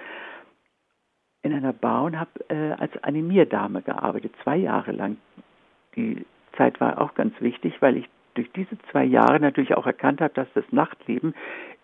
in 1.44 1.54
einer 1.54 1.74
Bar 1.74 2.06
und 2.06 2.20
habe 2.20 2.76
als 2.80 2.92
Animierdame 3.04 3.84
gearbeitet, 3.84 4.34
zwei 4.44 4.58
Jahre 4.58 4.92
lang. 4.92 5.18
Die 5.96 6.26
Zeit 6.54 6.80
war 6.80 7.02
auch 7.02 7.14
ganz 7.16 7.40
wichtig, 7.42 7.82
weil 7.82 7.98
ich 7.98 8.10
durch 8.36 8.52
diese 8.54 8.78
zwei 8.92 9.04
Jahre 9.04 9.40
natürlich 9.40 9.76
auch 9.76 9.86
erkannt 9.86 10.22
habe, 10.22 10.34
dass 10.34 10.48
das 10.54 10.64
Nachtleben 10.72 11.34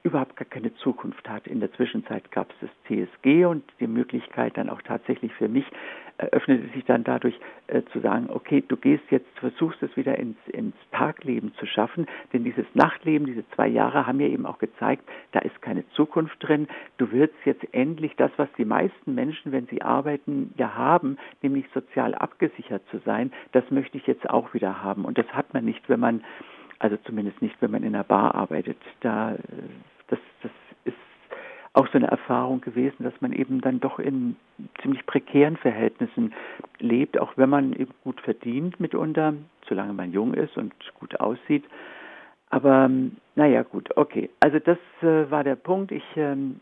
überhaupt 0.04 0.36
gar 0.36 0.46
keine 0.46 0.74
Zukunft 0.76 1.28
hat. 1.28 1.48
In 1.48 1.60
der 1.60 1.74
Zwischenzeit 1.74 2.32
gab 2.32 2.52
es 2.52 2.56
das 2.62 2.70
CSG 2.88 3.46
und 3.46 3.64
die 3.80 3.88
Möglichkeit 3.88 4.56
dann 4.56 4.70
auch 4.70 4.82
tatsächlich 4.84 5.34
für 5.34 5.50
mich 5.50 5.66
eröffnete 6.18 6.68
sich 6.74 6.86
dann 6.86 7.04
dadurch 7.04 7.38
äh, 7.68 7.82
zu 7.92 8.00
sagen, 8.00 8.30
okay, 8.30 8.64
du 8.68 8.78
gehst 8.78 9.04
jetzt, 9.10 9.28
versuchst 9.40 9.82
es 9.84 9.96
wieder 9.98 10.18
ins, 10.18 10.38
ins 10.48 10.76
Tagleben 10.92 11.54
zu 11.56 11.66
schaffen, 11.66 12.06
denn 12.34 12.44
dieses 12.44 12.66
Nachtleben, 12.74 13.28
diese 13.28 13.48
zwei 13.52 13.68
Jahre 13.68 14.08
haben 14.08 14.18
mir 14.18 14.30
eben 14.30 14.46
auch 14.46 14.60
gezeigt, 14.60 15.04
da 15.32 15.40
ist 15.40 15.62
keine 15.62 15.88
Zukunft 15.90 16.38
drin. 16.40 16.68
Du 16.98 17.12
wirst 17.12 17.34
jetzt 17.44 17.66
endlich 17.74 18.16
das, 18.16 18.32
was 18.38 18.50
die 18.58 18.66
meisten 18.66 19.16
Menschen, 19.16 19.52
wenn 19.52 19.68
sie 19.68 19.82
arbeiten, 19.82 20.54
ja 20.58 20.76
haben, 20.76 21.18
nämlich 21.42 21.66
sozial 21.74 22.16
abgesichert 22.16 22.84
zu 22.90 23.00
sein, 23.00 23.32
das 23.52 23.70
möchte 23.72 23.98
ich 23.98 24.08
jetzt 24.08 24.30
auch 24.30 24.54
wieder 24.54 24.82
haben. 24.82 25.06
Und 25.06 25.18
das 25.18 25.28
hat 25.34 25.54
man 25.54 25.66
nicht, 25.66 25.88
wenn 25.90 26.00
man 26.00 26.24
also 26.80 26.98
zumindest 27.06 27.42
nicht, 27.42 27.56
wenn 27.62 27.72
man 27.72 27.84
in 27.84 27.96
einer 27.96 28.04
Bar 28.04 28.36
arbeitet. 28.36 28.78
Da, 29.02 29.34
äh, 29.34 29.38
das, 30.08 30.20
das 30.42 30.52
auch 31.76 31.88
so 31.88 31.98
eine 31.98 32.08
Erfahrung 32.08 32.62
gewesen, 32.62 33.04
dass 33.04 33.14
man 33.20 33.34
eben 33.34 33.60
dann 33.60 33.82
doch 33.82 34.00
in 34.00 34.38
ziemlich 34.82 35.06
prekären 35.06 35.58
Verhältnissen 35.58 36.34
lebt, 36.80 37.20
auch 37.20 37.34
wenn 37.36 37.50
man 37.50 37.74
eben 37.74 37.94
gut 38.04 38.22
verdient 38.22 38.80
mitunter, 38.80 39.34
solange 39.68 39.94
man 39.94 40.14
jung 40.14 40.34
ist 40.34 40.58
und 40.58 40.74
gut 41.00 41.20
aussieht. 41.20 41.66
Aber 42.50 42.86
ähm, 42.86 43.18
naja, 43.36 43.64
gut, 43.64 43.90
okay. 43.98 44.30
Also 44.40 44.60
das 44.60 44.78
äh, 45.02 45.30
war 45.30 45.44
der 45.44 45.56
Punkt. 45.56 45.92
Ich 45.92 46.06
ähm, 46.16 46.62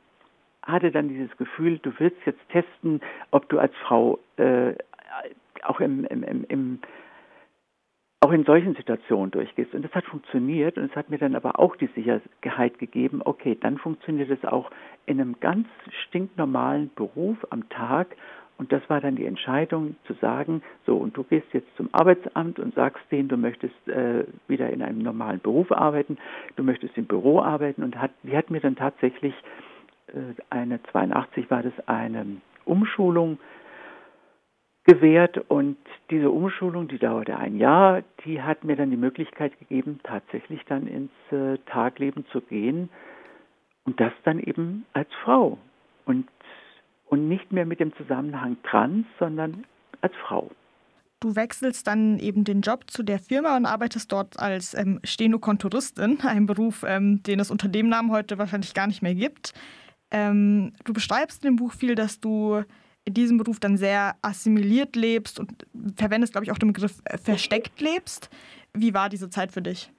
hatte 0.64 0.90
dann 0.90 1.10
dieses 1.10 1.36
Gefühl, 1.38 1.78
du 1.78 1.92
willst 2.00 2.18
jetzt 2.26 2.42
testen, 2.50 3.00
ob 3.30 3.48
du 3.50 3.60
als 3.60 3.76
Frau 3.86 4.18
äh, 4.38 4.74
auch 5.64 5.80
im, 5.80 6.06
im, 6.06 6.24
im, 6.24 6.44
im 6.46 6.80
auch 8.24 8.32
in 8.32 8.46
solchen 8.46 8.74
Situationen 8.76 9.32
durchgehst. 9.32 9.74
Und 9.74 9.84
das 9.84 9.94
hat 9.94 10.06
funktioniert 10.06 10.78
und 10.78 10.86
es 10.86 10.96
hat 10.96 11.10
mir 11.10 11.18
dann 11.18 11.36
aber 11.36 11.60
auch 11.60 11.76
die 11.76 11.90
Sicherheit 11.94 12.80
gegeben, 12.80 13.22
okay, 13.26 13.58
dann 13.60 13.78
funktioniert 13.78 14.30
es 14.30 14.46
auch 14.46 14.72
in 15.06 15.20
einem 15.20 15.36
ganz 15.42 15.68
stinknormalen 16.08 16.90
Beruf 16.96 17.38
am 17.50 17.68
Tag. 17.68 18.16
Und 18.58 18.72
das 18.72 18.82
war 18.88 19.02
dann 19.02 19.18
die 19.18 19.26
Entscheidung 19.26 19.98
zu 20.08 20.14
sagen, 20.14 20.62
so, 20.86 20.96
und 20.96 21.18
du 21.18 21.24
gehst 21.24 21.48
jetzt 21.52 21.68
zum 21.76 21.90
Arbeitsamt 21.92 22.60
und 22.60 22.74
sagst 22.76 23.04
denen, 23.12 23.28
du 23.28 23.36
möchtest 23.36 23.76
äh, 23.90 24.24
wieder 24.48 24.70
in 24.70 24.82
einem 24.82 25.00
normalen 25.00 25.42
Beruf 25.42 25.72
arbeiten, 25.72 26.18
du 26.56 26.64
möchtest 26.64 26.98
im 26.98 27.06
Büro 27.06 27.42
arbeiten. 27.42 27.84
Und 27.84 28.00
hat, 28.00 28.12
die 28.24 28.38
hat 28.38 28.50
mir 28.50 28.62
dann 28.62 28.78
tatsächlich 28.78 29.34
äh, 30.08 30.14
eine 30.50 30.82
82 30.84 31.52
war 31.52 31.62
das 31.62 31.74
eine 31.88 32.26
Umschulung 32.64 33.38
gewährt 34.86 35.38
und 35.50 35.78
diese 36.10 36.30
Umschulung, 36.30 36.88
die 36.88 36.98
dauerte 36.98 37.38
ein 37.38 37.58
Jahr, 37.58 38.04
die 38.26 38.42
hat 38.42 38.64
mir 38.64 38.76
dann 38.76 38.92
die 38.92 38.98
Möglichkeit 38.98 39.58
gegeben, 39.60 40.00
tatsächlich 40.04 40.62
dann 40.68 40.88
ins 40.88 41.12
äh, 41.32 41.58
Tagleben 41.66 42.26
zu 42.32 42.42
gehen 42.42 42.90
und 43.86 44.00
das 44.00 44.12
dann 44.24 44.40
eben 44.40 44.86
als 44.94 45.10
Frau 45.24 45.58
und, 46.06 46.28
und 47.08 47.28
nicht 47.30 47.52
mehr 47.52 47.66
mit 47.66 47.80
dem 47.80 47.96
Zusammenhang 47.96 48.58
trans, 48.64 49.06
sondern 49.20 49.66
als 50.02 50.14
Frau. 50.28 50.52
Du 51.22 51.38
wechselst 51.38 51.88
dann 51.88 52.20
eben 52.20 52.44
den 52.44 52.60
Job 52.60 52.92
zu 52.92 53.02
der 53.02 53.18
Firma 53.18 53.56
und 53.56 53.66
arbeitest 53.66 54.12
dort 54.12 54.38
als 54.40 54.74
ähm, 54.74 55.00
Stenokontoristin, 55.06 56.20
ein 56.24 56.46
Beruf, 56.46 56.84
ähm, 56.86 57.24
den 57.24 57.40
es 57.40 57.50
unter 57.50 57.70
dem 57.70 57.88
Namen 57.88 58.12
heute 58.12 58.38
wahrscheinlich 58.38 58.74
gar 58.74 58.88
nicht 58.88 59.02
mehr 59.02 59.16
gibt. 59.16 59.54
Ähm, 60.12 60.74
du 60.84 60.92
beschreibst 60.92 61.46
in 61.46 61.52
dem 61.52 61.56
Buch 61.56 61.72
viel, 61.72 61.96
dass 61.96 62.20
du 62.20 62.64
in 63.06 63.14
diesem 63.14 63.38
Beruf 63.38 63.60
dann 63.60 63.78
sehr 63.78 64.16
assimiliert 64.22 64.96
lebst 64.96 65.40
und 65.40 65.66
verwendest, 65.96 66.34
glaube 66.34 66.46
ich, 66.46 66.52
auch 66.52 66.58
den 66.58 66.74
Begriff 66.74 67.02
äh, 67.06 67.18
versteckt 67.18 67.82
lebst. 67.82 68.30
Wie 68.74 68.94
war 68.94 69.10
diese 69.10 69.30
Zeit 69.30 69.52
für 69.52 69.62
dich? 69.62 69.92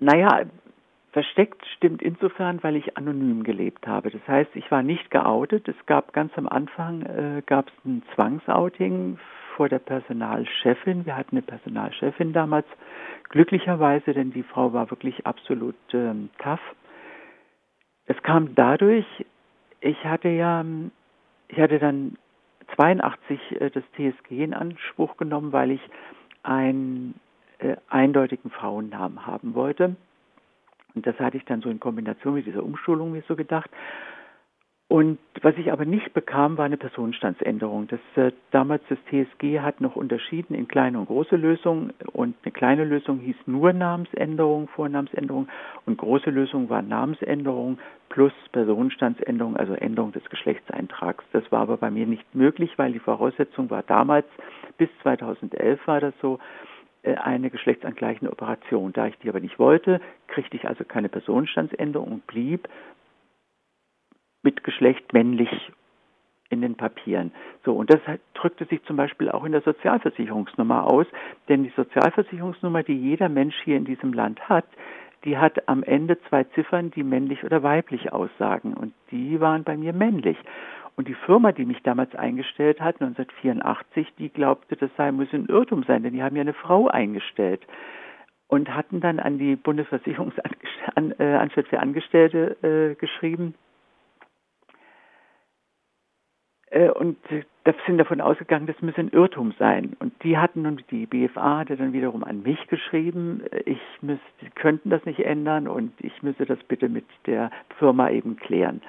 Naja, 0.00 0.42
versteckt 1.12 1.64
stimmt 1.76 2.02
insofern, 2.02 2.62
weil 2.62 2.76
ich 2.76 2.96
anonym 2.96 3.42
gelebt 3.42 3.86
habe. 3.86 4.10
Das 4.10 4.26
heißt, 4.28 4.50
ich 4.54 4.70
war 4.70 4.82
nicht 4.82 5.10
geoutet. 5.10 5.66
Es 5.68 5.86
gab 5.86 6.12
ganz 6.12 6.32
am 6.36 6.48
Anfang 6.48 7.02
äh, 7.02 7.42
gab 7.46 7.66
ein 7.84 8.02
Zwangsouting 8.14 9.18
vor 9.56 9.68
der 9.68 9.80
Personalchefin. 9.80 11.06
Wir 11.06 11.16
hatten 11.16 11.36
eine 11.36 11.42
Personalchefin 11.42 12.32
damals, 12.32 12.66
glücklicherweise, 13.30 14.14
denn 14.14 14.32
die 14.32 14.44
Frau 14.44 14.72
war 14.72 14.90
wirklich 14.90 15.26
absolut 15.26 15.76
ähm, 15.92 16.30
tough. 16.38 16.60
Es 18.06 18.22
kam 18.22 18.54
dadurch, 18.54 19.06
ich 19.80 20.04
hatte 20.04 20.28
ja 20.28 20.64
ich 21.48 21.58
hatte 21.58 21.78
dann 21.78 22.16
82 22.76 23.60
äh, 23.60 23.70
das 23.70 23.84
TSG 23.92 24.44
in 24.44 24.54
Anspruch 24.54 25.16
genommen, 25.16 25.52
weil 25.52 25.72
ich 25.72 25.80
einen 26.42 27.18
äh, 27.58 27.76
eindeutigen 27.88 28.50
Frauennamen 28.50 29.26
haben 29.26 29.54
wollte. 29.54 29.96
Und 30.94 31.06
das 31.06 31.18
hatte 31.18 31.36
ich 31.36 31.44
dann 31.44 31.60
so 31.60 31.70
in 31.70 31.80
Kombination 31.80 32.34
mit 32.34 32.46
dieser 32.46 32.62
Umschulung 32.62 33.12
mir 33.12 33.22
so 33.28 33.36
gedacht. 33.36 33.70
Und 34.88 35.18
was 35.42 35.54
ich 35.58 35.70
aber 35.70 35.84
nicht 35.84 36.14
bekam, 36.14 36.56
war 36.56 36.64
eine 36.64 36.78
Personenstandsänderung. 36.78 37.88
Das, 37.88 38.00
äh, 38.16 38.32
damals 38.52 38.82
das 38.88 38.98
TSG 39.10 39.60
hat 39.60 39.82
noch 39.82 39.96
unterschieden 39.96 40.54
in 40.54 40.66
kleine 40.66 40.98
und 40.98 41.06
große 41.06 41.36
Lösungen 41.36 41.92
und 42.14 42.34
eine 42.42 42.52
kleine 42.52 42.84
Lösung 42.84 43.18
hieß 43.18 43.36
nur 43.44 43.74
Namensänderung, 43.74 44.68
Vornamensänderung 44.68 45.48
und 45.84 45.98
große 45.98 46.30
Lösung 46.30 46.70
war 46.70 46.80
Namensänderung 46.80 47.78
plus 48.08 48.32
Personenstandsänderung, 48.52 49.58
also 49.58 49.74
Änderung 49.74 50.12
des 50.12 50.24
Geschlechtseintrags. 50.30 51.22
Das 51.32 51.44
war 51.52 51.60
aber 51.60 51.76
bei 51.76 51.90
mir 51.90 52.06
nicht 52.06 52.34
möglich, 52.34 52.72
weil 52.78 52.92
die 52.92 52.98
Voraussetzung 52.98 53.68
war 53.68 53.82
damals, 53.82 54.26
bis 54.78 54.88
2011 55.02 55.86
war 55.86 56.00
das 56.00 56.14
so, 56.22 56.38
äh, 57.02 57.14
eine 57.14 57.50
geschlechtsangleichende 57.50 58.32
Operation. 58.32 58.94
Da 58.94 59.06
ich 59.06 59.18
die 59.18 59.28
aber 59.28 59.40
nicht 59.40 59.58
wollte, 59.58 60.00
kriegte 60.28 60.56
ich 60.56 60.66
also 60.66 60.84
keine 60.84 61.10
Personenstandsänderung 61.10 62.10
und 62.10 62.26
blieb 62.26 62.68
mit 64.42 64.64
Geschlecht 64.64 65.12
männlich 65.12 65.70
in 66.50 66.62
den 66.62 66.76
Papieren. 66.76 67.32
So, 67.64 67.74
und 67.74 67.90
das 67.90 68.00
drückte 68.34 68.64
sich 68.64 68.82
zum 68.84 68.96
Beispiel 68.96 69.30
auch 69.30 69.44
in 69.44 69.52
der 69.52 69.60
Sozialversicherungsnummer 69.62 70.86
aus, 70.86 71.06
denn 71.48 71.62
die 71.62 71.72
Sozialversicherungsnummer, 71.76 72.82
die 72.82 72.96
jeder 72.96 73.28
Mensch 73.28 73.56
hier 73.64 73.76
in 73.76 73.84
diesem 73.84 74.12
Land 74.12 74.48
hat, 74.48 74.64
die 75.24 75.36
hat 75.36 75.68
am 75.68 75.82
Ende 75.82 76.18
zwei 76.28 76.44
Ziffern, 76.44 76.90
die 76.90 77.02
männlich 77.02 77.44
oder 77.44 77.62
weiblich 77.62 78.12
aussagen. 78.12 78.74
Und 78.74 78.94
die 79.10 79.40
waren 79.40 79.64
bei 79.64 79.76
mir 79.76 79.92
männlich. 79.92 80.38
Und 80.96 81.08
die 81.08 81.14
Firma, 81.14 81.52
die 81.52 81.64
mich 81.64 81.82
damals 81.82 82.14
eingestellt 82.14 82.80
hat, 82.80 83.00
1984, 83.00 84.14
die 84.18 84.30
glaubte, 84.30 84.76
das 84.76 84.90
sei, 84.96 85.12
muss 85.12 85.32
ein 85.32 85.46
Irrtum 85.46 85.84
sein, 85.84 86.02
denn 86.02 86.12
die 86.12 86.22
haben 86.22 86.36
ja 86.36 86.42
eine 86.42 86.54
Frau 86.54 86.88
eingestellt. 86.88 87.66
Und 88.46 88.74
hatten 88.74 89.00
dann 89.00 89.20
an 89.20 89.38
die 89.38 89.56
Bundesversicherungsanstalt 89.56 91.68
für 91.68 91.80
Angestellte 91.80 92.56
äh, 92.62 92.94
geschrieben, 92.94 93.52
äh, 93.52 93.56
und 96.94 97.16
da 97.68 97.74
sind 97.86 97.98
davon 97.98 98.20
ausgegangen, 98.20 98.66
das 98.66 98.80
müsse 98.80 99.00
ein 99.00 99.08
Irrtum 99.08 99.52
sein. 99.58 99.94
Und 100.00 100.12
die 100.22 100.38
hatten 100.38 100.62
nun, 100.62 100.82
die 100.90 101.04
BFA 101.04 101.58
hatte 101.58 101.76
dann 101.76 101.92
wiederum 101.92 102.24
an 102.24 102.42
mich 102.42 102.66
geschrieben, 102.68 103.42
äh, 103.50 103.60
ich 103.66 103.80
müsste, 104.00 104.24
sie 104.40 104.50
könnten 104.50 104.90
das 104.90 105.04
nicht 105.04 105.20
ändern 105.20 105.68
und 105.68 105.92
ich 106.00 106.22
müsse 106.22 106.46
das 106.46 106.58
bitte 106.64 106.88
mit 106.88 107.04
der 107.26 107.50
Firma 107.78 108.10
eben 108.10 108.36
klären. 108.36 108.80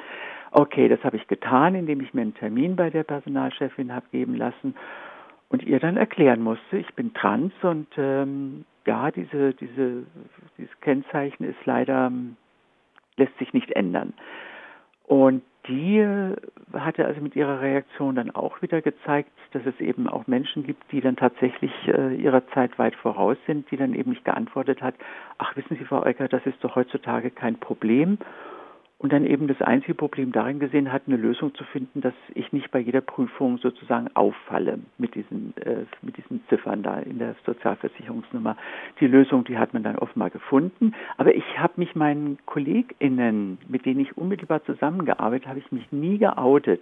Okay, 0.51 0.87
das 0.87 1.03
habe 1.03 1.17
ich 1.17 1.27
getan, 1.27 1.75
indem 1.75 2.01
ich 2.01 2.13
mir 2.13 2.21
einen 2.21 2.35
Termin 2.35 2.75
bei 2.75 2.89
der 2.89 3.03
Personalchefin 3.03 3.93
habe 3.93 4.05
geben 4.11 4.35
lassen 4.35 4.75
und 5.49 5.63
ihr 5.63 5.79
dann 5.79 5.97
erklären 5.97 6.41
musste, 6.41 6.77
ich 6.77 6.93
bin 6.95 7.13
trans 7.13 7.53
und 7.61 7.87
ähm, 7.97 8.65
ja, 8.85 9.11
diese, 9.11 9.53
diese, 9.53 10.03
dieses 10.57 10.79
Kennzeichen 10.79 11.43
ist 11.43 11.65
leider, 11.65 12.11
lässt 13.17 13.37
sich 13.37 13.53
nicht 13.53 13.71
ändern. 13.71 14.13
Und 15.05 15.43
die 15.67 16.05
hatte 16.73 17.05
also 17.05 17.21
mit 17.21 17.35
ihrer 17.35 17.61
Reaktion 17.61 18.15
dann 18.15 18.31
auch 18.31 18.61
wieder 18.61 18.81
gezeigt, 18.81 19.31
dass 19.51 19.65
es 19.65 19.79
eben 19.79 20.07
auch 20.07 20.27
Menschen 20.27 20.63
gibt, 20.63 20.91
die 20.91 21.01
dann 21.01 21.15
tatsächlich 21.15 21.71
äh, 21.87 22.15
ihrer 22.15 22.47
Zeit 22.49 22.77
weit 22.79 22.95
voraus 22.95 23.37
sind, 23.45 23.69
die 23.71 23.77
dann 23.77 23.93
eben 23.93 24.11
nicht 24.11 24.25
geantwortet 24.25 24.81
hat, 24.81 24.95
ach 25.37 25.55
wissen 25.55 25.77
Sie, 25.77 25.85
Frau 25.85 26.03
Ecker, 26.03 26.27
das 26.27 26.45
ist 26.45 26.63
doch 26.63 26.75
heutzutage 26.75 27.31
kein 27.31 27.55
Problem 27.59 28.17
und 28.99 29.13
dann 29.13 29.25
eben 29.25 29.47
das 29.47 29.61
einzige 29.61 29.95
Problem 29.95 30.33
darin 30.33 30.59
gesehen 30.59 30.91
hat, 30.91 31.03
eine 31.07 31.15
Lösung 31.15 31.55
zu 31.55 31.63
finden, 31.63 32.01
dass 32.01 32.13
ich 32.35 32.51
nicht 32.51 32.69
bei 32.69 32.79
jeder 32.79 32.99
Prüfung 32.99 33.57
sozusagen 33.57 34.09
auffalle 34.13 34.77
mit 34.97 35.15
diesen, 35.15 35.55
äh, 35.57 35.85
mit 36.01 36.17
diesen 36.17 36.43
Ziffern 36.49 36.83
da 36.83 36.99
in 36.99 37.17
der 37.17 37.35
Sozialversicherungsnummer. 37.45 38.57
Die 38.99 39.07
Lösung, 39.07 39.45
die 39.45 39.57
hat 39.57 39.73
man 39.73 39.83
dann 39.83 39.97
offenbar 39.97 40.29
gefunden. 40.29 40.93
Aber 41.15 41.33
ich 41.33 41.45
habe 41.57 41.73
mich 41.77 41.95
meinen 41.95 42.39
KollegInnen, 42.45 43.57
mit 43.69 43.85
denen 43.85 44.01
ich 44.01 44.17
unmittelbar 44.17 44.65
zusammengearbeitet 44.65 45.47
habe, 45.47 45.59
ich 45.59 45.71
mich 45.71 45.89
nie 45.93 46.17
geoutet, 46.17 46.81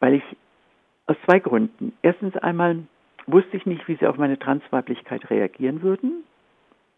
weil 0.00 0.14
ich 0.14 0.24
aus 1.06 1.16
zwei 1.26 1.38
Gründen. 1.38 1.92
Erstens 2.02 2.36
einmal 2.38 2.80
wusste 3.28 3.56
ich 3.56 3.66
nicht, 3.66 3.86
wie 3.86 3.94
sie 3.94 4.08
auf 4.08 4.18
meine 4.18 4.38
Transweiblichkeit 4.38 5.30
reagieren 5.30 5.82
würden. 5.82 6.24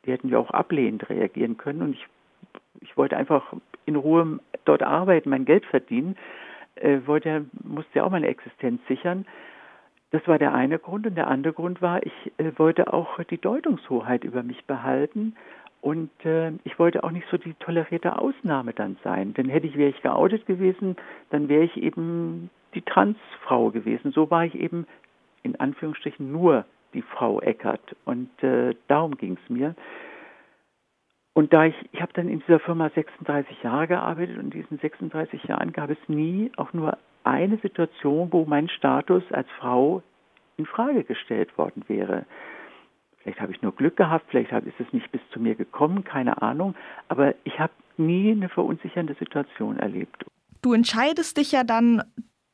Die 0.07 0.11
hätten 0.11 0.31
ja 0.31 0.39
auch 0.39 0.51
ablehnend 0.51 1.11
reagieren 1.11 1.59
können 1.59 1.83
und 1.83 1.93
ich 1.93 2.07
ich 2.81 2.97
wollte 2.97 3.17
einfach 3.17 3.53
in 3.87 3.97
Ruhe 3.97 4.41
dort 4.65 4.83
arbeiten, 4.83 5.31
mein 5.31 5.45
Geld 5.45 5.65
verdienen, 5.67 6.17
äh, 6.77 7.01
wollte, 7.07 7.47
musste 7.63 7.99
ja 7.99 8.05
auch 8.05 8.11
meine 8.11 8.29
Existenz 8.29 8.81
sichern. 8.89 9.27
Das 10.11 10.27
war 10.29 10.39
der 10.39 10.55
eine 10.55 10.79
Grund. 10.79 11.07
Und 11.07 11.15
der 11.15 11.29
andere 11.29 11.53
Grund 11.53 11.83
war, 11.83 12.05
ich 12.05 12.33
äh, 12.39 12.53
wollte 12.57 12.93
auch 12.93 13.23
die 13.25 13.39
Deutungshoheit 13.39 14.25
über 14.25 14.43
mich 14.43 14.65
behalten. 14.67 15.35
Und 15.81 16.11
äh, 16.25 16.53
ich 16.65 16.79
wollte 16.79 17.03
auch 17.03 17.11
nicht 17.11 17.27
so 17.31 17.39
die 17.39 17.55
tolerierte 17.55 18.19
Ausnahme 18.19 18.73
dann 18.73 18.97
sein. 19.03 19.35
Denn 19.35 19.49
hätte 19.49 19.67
ich, 19.67 19.77
wäre 19.77 19.91
ich 19.91 20.03
geoutet 20.03 20.47
gewesen, 20.47 20.97
dann 21.31 21.49
wäre 21.49 21.65
ich 21.65 21.77
eben 21.77 22.51
die 22.75 22.83
Transfrau 22.83 23.71
gewesen. 23.71 24.13
So 24.13 24.31
war 24.31 24.45
ich 24.45 24.55
eben 24.55 24.87
in 25.43 25.59
Anführungsstrichen 25.59 26.31
nur 26.31 26.65
die 26.95 27.03
Frau 27.03 27.41
Eckert. 27.41 27.97
Und 28.05 28.31
äh, 28.43 28.75
darum 28.87 29.17
ging 29.17 29.39
es 29.43 29.51
mir. 29.51 29.75
Und 31.35 31.53
da 31.53 31.65
ich, 31.65 31.75
ich 31.93 32.03
habe 32.03 32.13
dann 32.13 32.29
in 32.29 32.41
dieser 32.41 32.61
Firma 32.61 32.91
36 32.91 33.63
Jahre 33.63 33.89
gearbeitet 33.89 34.37
und 34.37 34.55
in 34.55 34.63
diesen 34.63 34.79
36 34.79 35.45
Jahren 35.45 35.73
gab 35.73 35.91
es 35.91 35.99
nie 36.07 36.53
auch 36.57 36.73
nur 36.73 36.99
eine 37.25 37.59
Situation, 37.59 38.33
wo 38.33 38.45
mein 38.45 38.69
Status 38.69 39.23
als 39.31 39.49
Frau 39.59 40.03
in 40.57 40.67
Frage 40.67 41.05
gestellt 41.05 41.57
worden 41.57 41.85
wäre. 41.89 42.27
Vielleicht 43.23 43.41
habe 43.41 43.53
ich 43.53 43.63
nur 43.63 43.75
Glück 43.75 43.97
gehabt, 43.97 44.27
vielleicht 44.29 44.53
ist 44.53 44.81
es 44.81 44.93
nicht 44.93 45.11
bis 45.13 45.21
zu 45.33 45.41
mir 45.41 45.55
gekommen, 45.55 46.05
keine 46.05 46.43
Ahnung, 46.43 46.75
aber 47.09 47.35
ich 47.45 47.59
habe 47.59 47.73
nie 47.97 48.33
eine 48.33 48.49
verunsichernde 48.49 49.15
Situation 49.15 49.79
erlebt. 49.79 50.25
Du 50.61 50.73
entscheidest 50.73 51.37
dich 51.39 51.53
ja 51.53 51.65
dann 51.65 52.03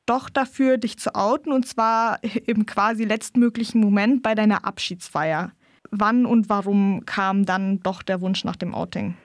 doch 0.07 0.31
dafür, 0.31 0.79
dich 0.79 0.99
zu 0.99 1.15
outen 1.15 1.53
und 1.53 1.67
zwar 1.67 2.19
im 2.47 2.67
quasi 2.67 3.05
letztmöglichen 3.05 3.81
Moment 3.81 4.23
bei 4.23 4.35
deiner 4.35 4.65
Abschiedsfeier. 4.65 5.53
Wann 5.91 6.27
und 6.27 6.49
warum 6.49 7.05
kam 7.07 7.45
dann 7.45 7.81
doch 7.83 8.03
der 8.03 8.21
Wunsch 8.21 8.45
nach 8.45 8.57
dem 8.57 8.75
Outing? 8.75 9.17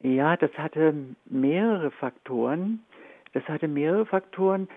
Ja, 0.00 0.36
das 0.36 0.50
hatte 0.56 0.94
mehrere 1.26 1.90
Faktoren. 1.90 2.80
Das 3.32 3.46
hatte 3.48 3.68
mehrere 3.68 4.06
Faktoren. 4.06 4.68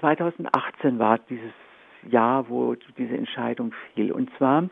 2018 0.00 0.98
war 0.98 1.18
dieses 1.30 1.52
Jahr, 2.10 2.48
wo 2.48 2.74
diese 2.98 3.16
Entscheidung 3.16 3.72
fiel. 3.94 4.12
Und 4.12 4.30
zwar 4.36 4.68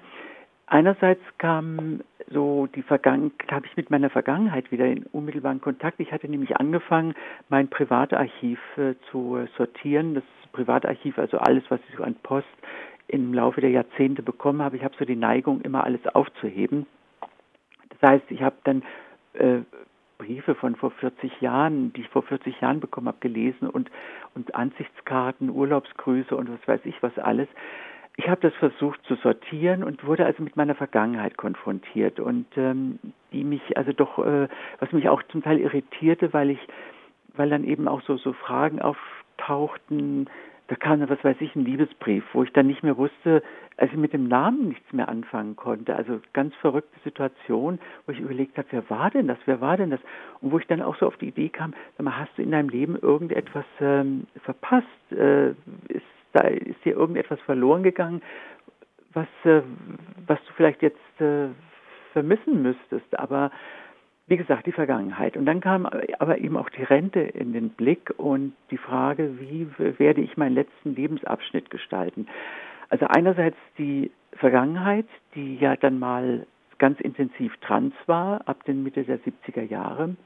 einerseits 0.67 1.23
kam 1.39 2.01
so 2.31 2.67
die 2.75 2.83
Vergangenheit, 2.83 3.51
habe 3.51 3.67
ich 3.67 3.77
mit 3.77 3.91
meiner 3.91 4.11
Vergangenheit 4.11 4.71
wieder 4.73 4.87
in 4.87 5.05
unmittelbaren 5.05 5.61
Kontakt. 5.61 6.01
Ich 6.01 6.13
hatte 6.13 6.29
nämlich 6.29 6.57
angefangen, 6.57 7.15
mein 7.49 7.69
Privatarchiv 7.69 8.59
äh, 8.77 8.95
zu 9.11 9.47
sortieren. 9.57 10.15
Das 10.15 10.25
Privatarchiv, 10.53 11.19
also 11.19 11.39
alles, 11.39 11.65
was 11.69 11.81
ich 11.89 11.97
so 11.97 12.03
an 12.03 12.15
Post 12.23 12.47
im 13.13 13.35
Laufe 13.35 13.61
der 13.61 13.71
Jahrzehnte 13.71 14.23
bekommen 14.23 14.63
habe. 14.63 14.77
Ich 14.77 14.85
habe 14.85 14.95
so 14.99 15.05
die 15.05 15.17
Neigung, 15.17 15.61
immer 15.61 15.85
alles 15.85 16.01
aufzuheben. 16.07 16.87
Das 17.91 18.11
heißt, 18.11 18.25
ich 18.31 18.43
habe 18.43 18.57
dann 18.65 18.83
äh, 19.35 19.59
Briefe 20.17 20.55
von 20.55 20.77
vor 20.77 20.91
40 20.93 21.43
Jahren, 21.43 21.93
die 21.93 22.01
ich 22.01 22.09
vor 22.09 22.23
40 22.23 22.63
Jahren 22.63 22.81
bekommen 22.81 23.09
habe, 23.09 23.19
gelesen 23.21 23.69
und, 23.69 23.91
und 24.35 24.55
Ansichtskarten, 24.55 25.51
Urlaubsgrüße 25.51 26.35
und 26.35 26.51
was 26.51 26.67
weiß 26.67 26.81
ich 26.85 27.03
was 27.03 27.17
alles. 27.19 27.49
Ich 28.17 28.29
habe 28.29 28.41
das 28.41 28.55
versucht 28.55 29.05
zu 29.05 29.17
sortieren 29.17 29.85
und 29.85 30.07
wurde 30.07 30.25
also 30.25 30.43
mit 30.43 30.57
meiner 30.57 30.75
Vergangenheit 30.75 31.37
konfrontiert 31.37 32.19
und 32.19 32.47
ähm, 32.57 32.99
die 33.33 33.45
mich 33.45 33.77
also 33.77 33.93
doch, 33.93 34.19
äh, 34.19 34.49
was 34.81 34.93
mich 34.93 35.09
auch 35.11 35.23
zum 35.25 35.43
Teil 35.43 35.59
irritierte, 35.59 36.33
weil 36.33 36.51
ich, 36.51 36.61
weil 37.35 37.51
dann 37.51 37.65
eben 37.65 37.89
auch 37.89 38.01
so 38.03 38.17
so 38.17 38.33
Fragen 38.33 38.81
auftauchten, 38.81 40.29
da 40.73 40.77
kam 40.77 41.01
dann, 41.01 41.11
was 41.11 41.23
weiß 41.23 41.37
ich, 41.41 41.55
ein 41.55 41.67
Liebesbrief, 41.67 42.25
wo 42.33 42.45
ich 42.45 42.53
dann 42.55 42.67
nicht 42.67 42.83
mehr 42.83 42.97
wusste, 42.97 43.43
als 43.77 43.93
ich 43.93 43.99
mit 43.99 44.15
dem 44.15 44.27
Namen 44.27 44.69
nichts 44.69 44.91
mehr 44.95 45.07
anfangen 45.07 45.55
konnte. 45.55 45.95
Also 45.95 46.23
ganz 46.33 46.55
verrückte 46.63 46.99
Situation, 47.05 47.79
wo 48.07 48.13
ich 48.13 48.21
überlegt 48.21 48.57
habe, 48.57 48.69
wer 48.71 48.89
war 48.89 49.11
denn 49.11 49.29
das, 49.29 49.37
wer 49.45 49.61
war 49.61 49.77
denn 49.77 49.91
das? 49.91 50.01
Und 50.41 50.51
wo 50.51 50.59
ich 50.59 50.67
dann 50.67 50.81
auch 50.81 50.97
so 50.97 51.07
auf 51.07 51.19
die 51.19 51.29
Idee 51.29 51.51
kam, 51.51 51.75
sag 51.99 52.05
mal, 52.05 52.19
hast 52.19 52.31
du 52.39 52.43
in 52.43 52.53
deinem 52.53 52.71
Leben 52.71 52.97
irgendetwas 52.97 53.67
ähm, 53.83 54.27
verpasst? 54.45 54.87
Äh, 55.11 55.51
ist, 55.89 56.07
da, 56.33 56.41
ist 56.41 56.83
dir 56.87 56.97
irgendetwas 56.97 57.41
verloren 57.43 57.83
gegangen, 57.83 58.23
was, 59.13 59.29
äh, 59.45 59.61
was 60.27 60.39
du 60.47 60.55
vielleicht 60.57 60.81
jetzt 60.81 61.21
äh, 61.21 61.49
vermissen 62.15 62.63
müsstest? 62.63 63.19
Aber 63.19 63.51
wie 64.27 64.37
gesagt, 64.37 64.67
die 64.67 64.73
Vergangenheit. 64.73 65.37
Und 65.37 65.47
dann 65.47 65.61
kam 65.61 65.87
aber 66.19 66.39
eben 66.39 66.57
auch 66.57 66.71
die 66.71 66.85
Rente 66.85 67.21
in 67.21 67.53
den 67.53 67.71
Blick 67.71 68.13
und 68.17 68.55
die 68.71 68.79
Frage, 68.79 69.39
wie 69.41 69.67
werde 69.99 70.21
ich 70.21 70.37
meinen 70.37 70.55
letzten 70.55 70.95
Lebensabschnitt 70.95 71.71
gestalten? 71.71 72.29
Also 72.89 73.07
einerseits 73.07 73.57
die 73.79 74.11
Vergangenheit, 74.35 75.07
die 75.35 75.57
ja 75.57 75.77
dann 75.77 75.99
mal 75.99 76.47
ganz 76.79 77.01
intensiv 77.01 77.57
trans 77.59 77.95
war, 78.07 78.47
ab 78.49 78.65
den 78.65 78.83
Mitte 78.83 79.05
der 79.05 79.19
70er 79.21 79.63
Jahre. 79.63 80.17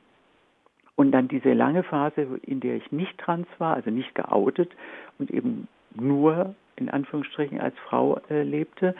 Und 0.94 1.12
dann 1.12 1.28
diese 1.28 1.52
lange 1.52 1.82
Phase, 1.82 2.26
in 2.42 2.60
der 2.60 2.76
ich 2.76 2.90
nicht 2.90 3.18
trans 3.18 3.46
war, 3.58 3.74
also 3.74 3.90
nicht 3.90 4.14
geoutet 4.14 4.70
und 5.18 5.30
eben 5.30 5.68
nur 5.94 6.54
in 6.76 6.88
Anführungsstrichen 6.88 7.60
als 7.60 7.74
Frau 7.88 8.20
äh, 8.30 8.42
lebte. 8.42 8.94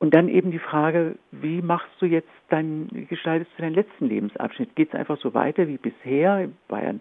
Und 0.00 0.14
dann 0.14 0.28
eben 0.28 0.50
die 0.50 0.58
Frage, 0.58 1.16
wie 1.30 1.60
machst 1.60 1.92
du 2.00 2.06
jetzt 2.06 2.30
dein, 2.48 3.06
gestaltest 3.08 3.52
du 3.56 3.62
deinen 3.62 3.74
letzten 3.74 4.06
Lebensabschnitt? 4.06 4.74
Geht 4.74 4.88
es 4.88 4.98
einfach 4.98 5.18
so 5.18 5.34
weiter 5.34 5.68
wie 5.68 5.76
bisher? 5.76 6.48
Ja, 6.68 6.94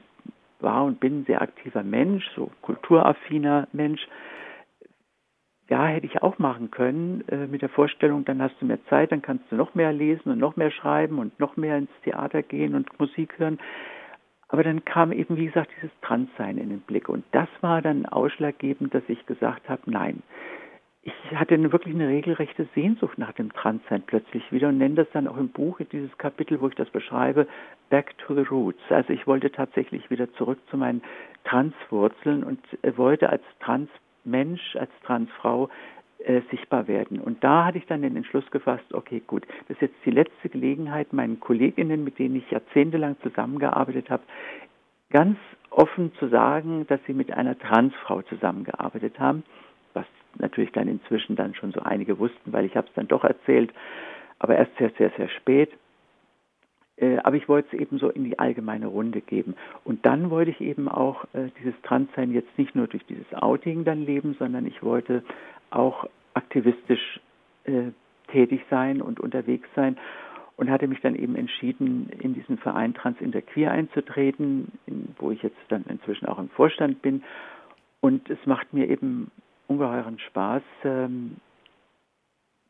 war 0.60 0.84
und 0.84 1.00
bin 1.00 1.22
ein 1.22 1.26
sehr 1.26 1.41
aktiver 1.41 1.84
Mensch, 1.84 2.30
so 2.36 2.52
kulturaffiner 2.62 3.70
Mensch. 3.72 4.06
Ja, 5.70 5.86
hätte 5.86 6.08
ich 6.08 6.22
auch 6.22 6.39
machen 6.39 6.72
können, 6.72 7.24
äh, 7.30 7.47
mit 7.47 7.62
der 7.62 7.70
Vorstellung, 7.70 8.26
dann 8.26 8.41
hast 8.41 8.56
du 8.60 8.66
mehr 8.66 8.84
Zeit, 8.86 9.12
dann 9.12 9.22
kannst 9.22 9.50
du 9.52 9.56
noch 9.56 9.76
mehr 9.76 9.93
lesen 9.93 10.32
und 10.32 10.39
noch 10.39 10.58
mehr 10.58 10.72
schreiben 10.72 11.20
und 11.20 11.39
noch 11.39 11.58
mehr 11.58 11.78
ins 11.78 11.91
Theater 12.04 12.41
gehen 12.41 12.76
und 12.76 13.00
Musik 13.00 13.38
hören. 13.38 13.60
Aber 14.47 14.64
dann 14.64 14.84
kam 14.84 15.12
eben, 15.12 15.38
wie 15.38 15.45
gesagt, 15.45 15.70
dieses 15.78 15.91
Transsein 16.02 16.58
in 16.58 16.70
den 16.70 16.82
Blick. 16.82 17.08
Und 17.08 17.24
das 17.32 17.47
war 17.62 17.84
dann 17.84 18.08
ausschlaggebend, 18.08 18.93
dass 18.95 19.04
ich 19.08 19.26
gesagt 19.28 19.70
habe, 19.70 19.84
nein, 19.86 20.24
ich 21.32 21.38
hatte 21.38 21.72
wirklich 21.72 21.95
eine 21.95 22.07
regelrechte 22.07 22.68
Sehnsucht 22.76 23.18
nach 23.18 23.34
dem 23.34 23.51
Transsein 23.53 24.03
plötzlich 24.05 24.51
wieder 24.51 24.70
und 24.70 24.78
nenne 24.78 24.95
das 24.95 25.07
dann 25.14 25.28
auch 25.28 25.38
im 25.38 25.49
Buch, 25.49 25.80
dieses 25.91 26.16
Kapitel, 26.18 26.62
wo 26.62 26.68
ich 26.68 26.76
das 26.76 26.89
beschreibe, 26.89 27.47
Back 27.89 28.18
to 28.20 28.36
the 28.36 28.41
Roots. 28.41 28.82
Also 28.89 29.14
ich 29.14 29.26
wollte 29.26 29.51
tatsächlich 29.51 30.10
wieder 30.10 30.32
zurück 30.34 30.60
zu 30.70 30.78
meinen 30.78 31.01
Transwurzeln 31.45 32.43
und 32.43 32.60
wollte 32.97 33.30
als 33.30 33.43
Transmensch, 33.60 34.76
als 34.76 34.91
Transfrau 35.03 35.70
äh, 36.20 36.41
sichtbar 36.51 36.88
werden. 36.88 37.20
Und 37.20 37.43
da 37.43 37.66
hatte 37.66 37.78
ich 37.78 37.86
dann 37.86 38.01
den 38.01 38.16
Entschluss 38.16 38.49
gefasst, 38.51 38.93
okay, 38.93 39.22
gut, 39.26 39.45
das 39.68 39.78
ist 39.78 39.82
jetzt 39.82 40.05
die 40.05 40.12
letzte 40.12 40.49
Gelegenheit, 40.49 41.14
meinen 41.14 41.39
Kolleginnen, 41.39 42.03
mit 42.03 42.20
denen 42.20 42.36
ich 42.36 42.51
jahrzehntelang 42.51 43.16
zusammengearbeitet 43.22 44.10
habe, 44.10 44.24
ganz 45.10 45.38
offen 45.72 46.14
zu 46.20 46.28
sagen, 46.28 46.86
dass 46.88 46.99
sie 47.07 47.14
mit 47.14 47.32
einer 47.32 47.57
Transfrau 47.57 48.22
zusammengearbeitet 48.24 49.20
haben 49.20 49.43
natürlich 50.38 50.72
dann 50.72 50.88
inzwischen 50.88 51.36
dann 51.36 51.56
schon 51.56 51.72
so 51.72 51.82
einige 51.82 52.20
wussten, 52.20 52.54
weil 52.54 52.66
ich 52.66 52.76
habe 52.76 52.88
es 52.88 52.94
dann 52.94 53.08
doch 53.08 53.24
erzählt, 53.24 53.74
aber 54.40 54.56
erst 54.56 54.76
sehr, 54.78 54.92
sehr, 54.98 55.12
sehr 55.18 55.30
spät. 55.30 55.72
Äh, 56.98 57.18
aber 57.24 57.38
ich 57.38 57.48
wollte 57.48 57.76
es 57.76 57.82
eben 57.82 57.98
so 57.98 58.10
in 58.10 58.26
die 58.26 58.40
allgemeine 58.40 58.88
Runde 58.88 59.22
geben. 59.22 59.56
Und 59.84 60.06
dann 60.06 60.30
wollte 60.30 60.52
ich 60.52 60.62
eben 60.62 60.88
auch 60.88 61.26
äh, 61.34 61.50
dieses 61.60 61.80
Transsein 61.84 62.32
jetzt 62.32 62.58
nicht 62.58 62.76
nur 62.76 62.88
durch 62.88 63.06
dieses 63.06 63.34
Outing 63.34 63.86
dann 63.86 64.06
leben, 64.06 64.36
sondern 64.38 64.66
ich 64.66 64.84
wollte 64.84 65.24
auch 65.72 66.08
aktivistisch 66.34 67.20
äh, 67.66 67.92
tätig 68.32 68.62
sein 68.70 69.02
und 69.02 69.20
unterwegs 69.20 69.68
sein 69.76 69.98
und 70.58 70.70
hatte 70.70 70.88
mich 70.88 71.00
dann 71.02 71.16
eben 71.16 71.36
entschieden, 71.36 72.10
in 72.20 72.34
diesen 72.34 72.58
Verein 72.58 72.94
Trans 72.94 73.20
Interqueer 73.22 73.72
einzutreten, 73.72 74.74
in, 74.86 75.16
wo 75.18 75.32
ich 75.32 75.42
jetzt 75.42 75.58
dann 75.70 75.86
inzwischen 75.90 76.26
auch 76.28 76.38
im 76.38 76.50
Vorstand 76.50 77.02
bin. 77.02 77.24
Und 78.02 78.30
es 78.30 78.40
macht 78.46 78.74
mir 78.74 78.90
eben 78.90 79.32
ungeheuren 79.70 80.20
Spaß. 80.20 80.63
Ähm, 80.84 81.38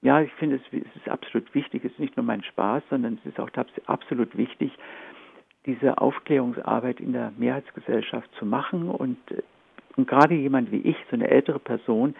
ja, 0.01 0.21
ich 0.21 0.31
finde, 0.33 0.57
es, 0.57 0.61
es, 0.71 0.95
ist 0.95 1.09
absolut 1.09 1.53
wichtig. 1.55 1.83
Es 1.83 1.91
ist 1.91 1.99
nicht 1.99 2.17
nur 2.17 2.25
mein 2.25 2.43
Spaß, 2.43 2.83
sondern 2.89 3.19
es 3.23 3.31
ist 3.31 3.39
auch 3.39 3.49
absolut 3.87 4.37
wichtig, 4.37 4.71
diese 5.65 5.97
Aufklärungsarbeit 5.97 6.99
in 6.99 7.13
der 7.13 7.31
Mehrheitsgesellschaft 7.37 8.29
zu 8.35 8.45
machen. 8.45 8.89
Und, 8.89 9.17
äh, 9.31 9.41
und 9.95 10.07
gerade 10.07 10.35
jemand 10.35 10.71
wie 10.71 10.81
ich, 10.81 10.97
so 11.09 11.15
eine 11.15 11.29
ältere 11.29 11.59
Person, 11.59 12.15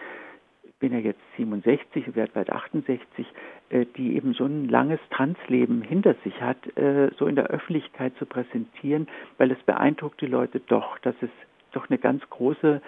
bin 0.80 0.92
ja 0.92 0.98
jetzt 0.98 1.20
67, 1.36 2.16
werde 2.16 2.32
bald 2.32 2.50
68, 2.50 3.26
äh, 3.68 3.86
die 3.96 4.16
eben 4.16 4.32
so 4.32 4.44
ein 4.44 4.68
langes 4.68 5.00
Transleben 5.10 5.82
hinter 5.82 6.14
sich 6.24 6.40
hat, 6.40 6.76
äh, 6.76 7.10
so 7.18 7.26
in 7.26 7.36
der 7.36 7.46
Öffentlichkeit 7.46 8.14
zu 8.18 8.26
präsentieren, 8.26 9.06
weil 9.38 9.50
es 9.52 9.62
beeindruckt 9.64 10.20
die 10.20 10.26
Leute 10.26 10.60
doch, 10.60 10.98
dass 11.00 11.14
es 11.20 11.30
doch 11.72 11.88
eine 11.88 11.98
ganz 11.98 12.28
große 12.30 12.80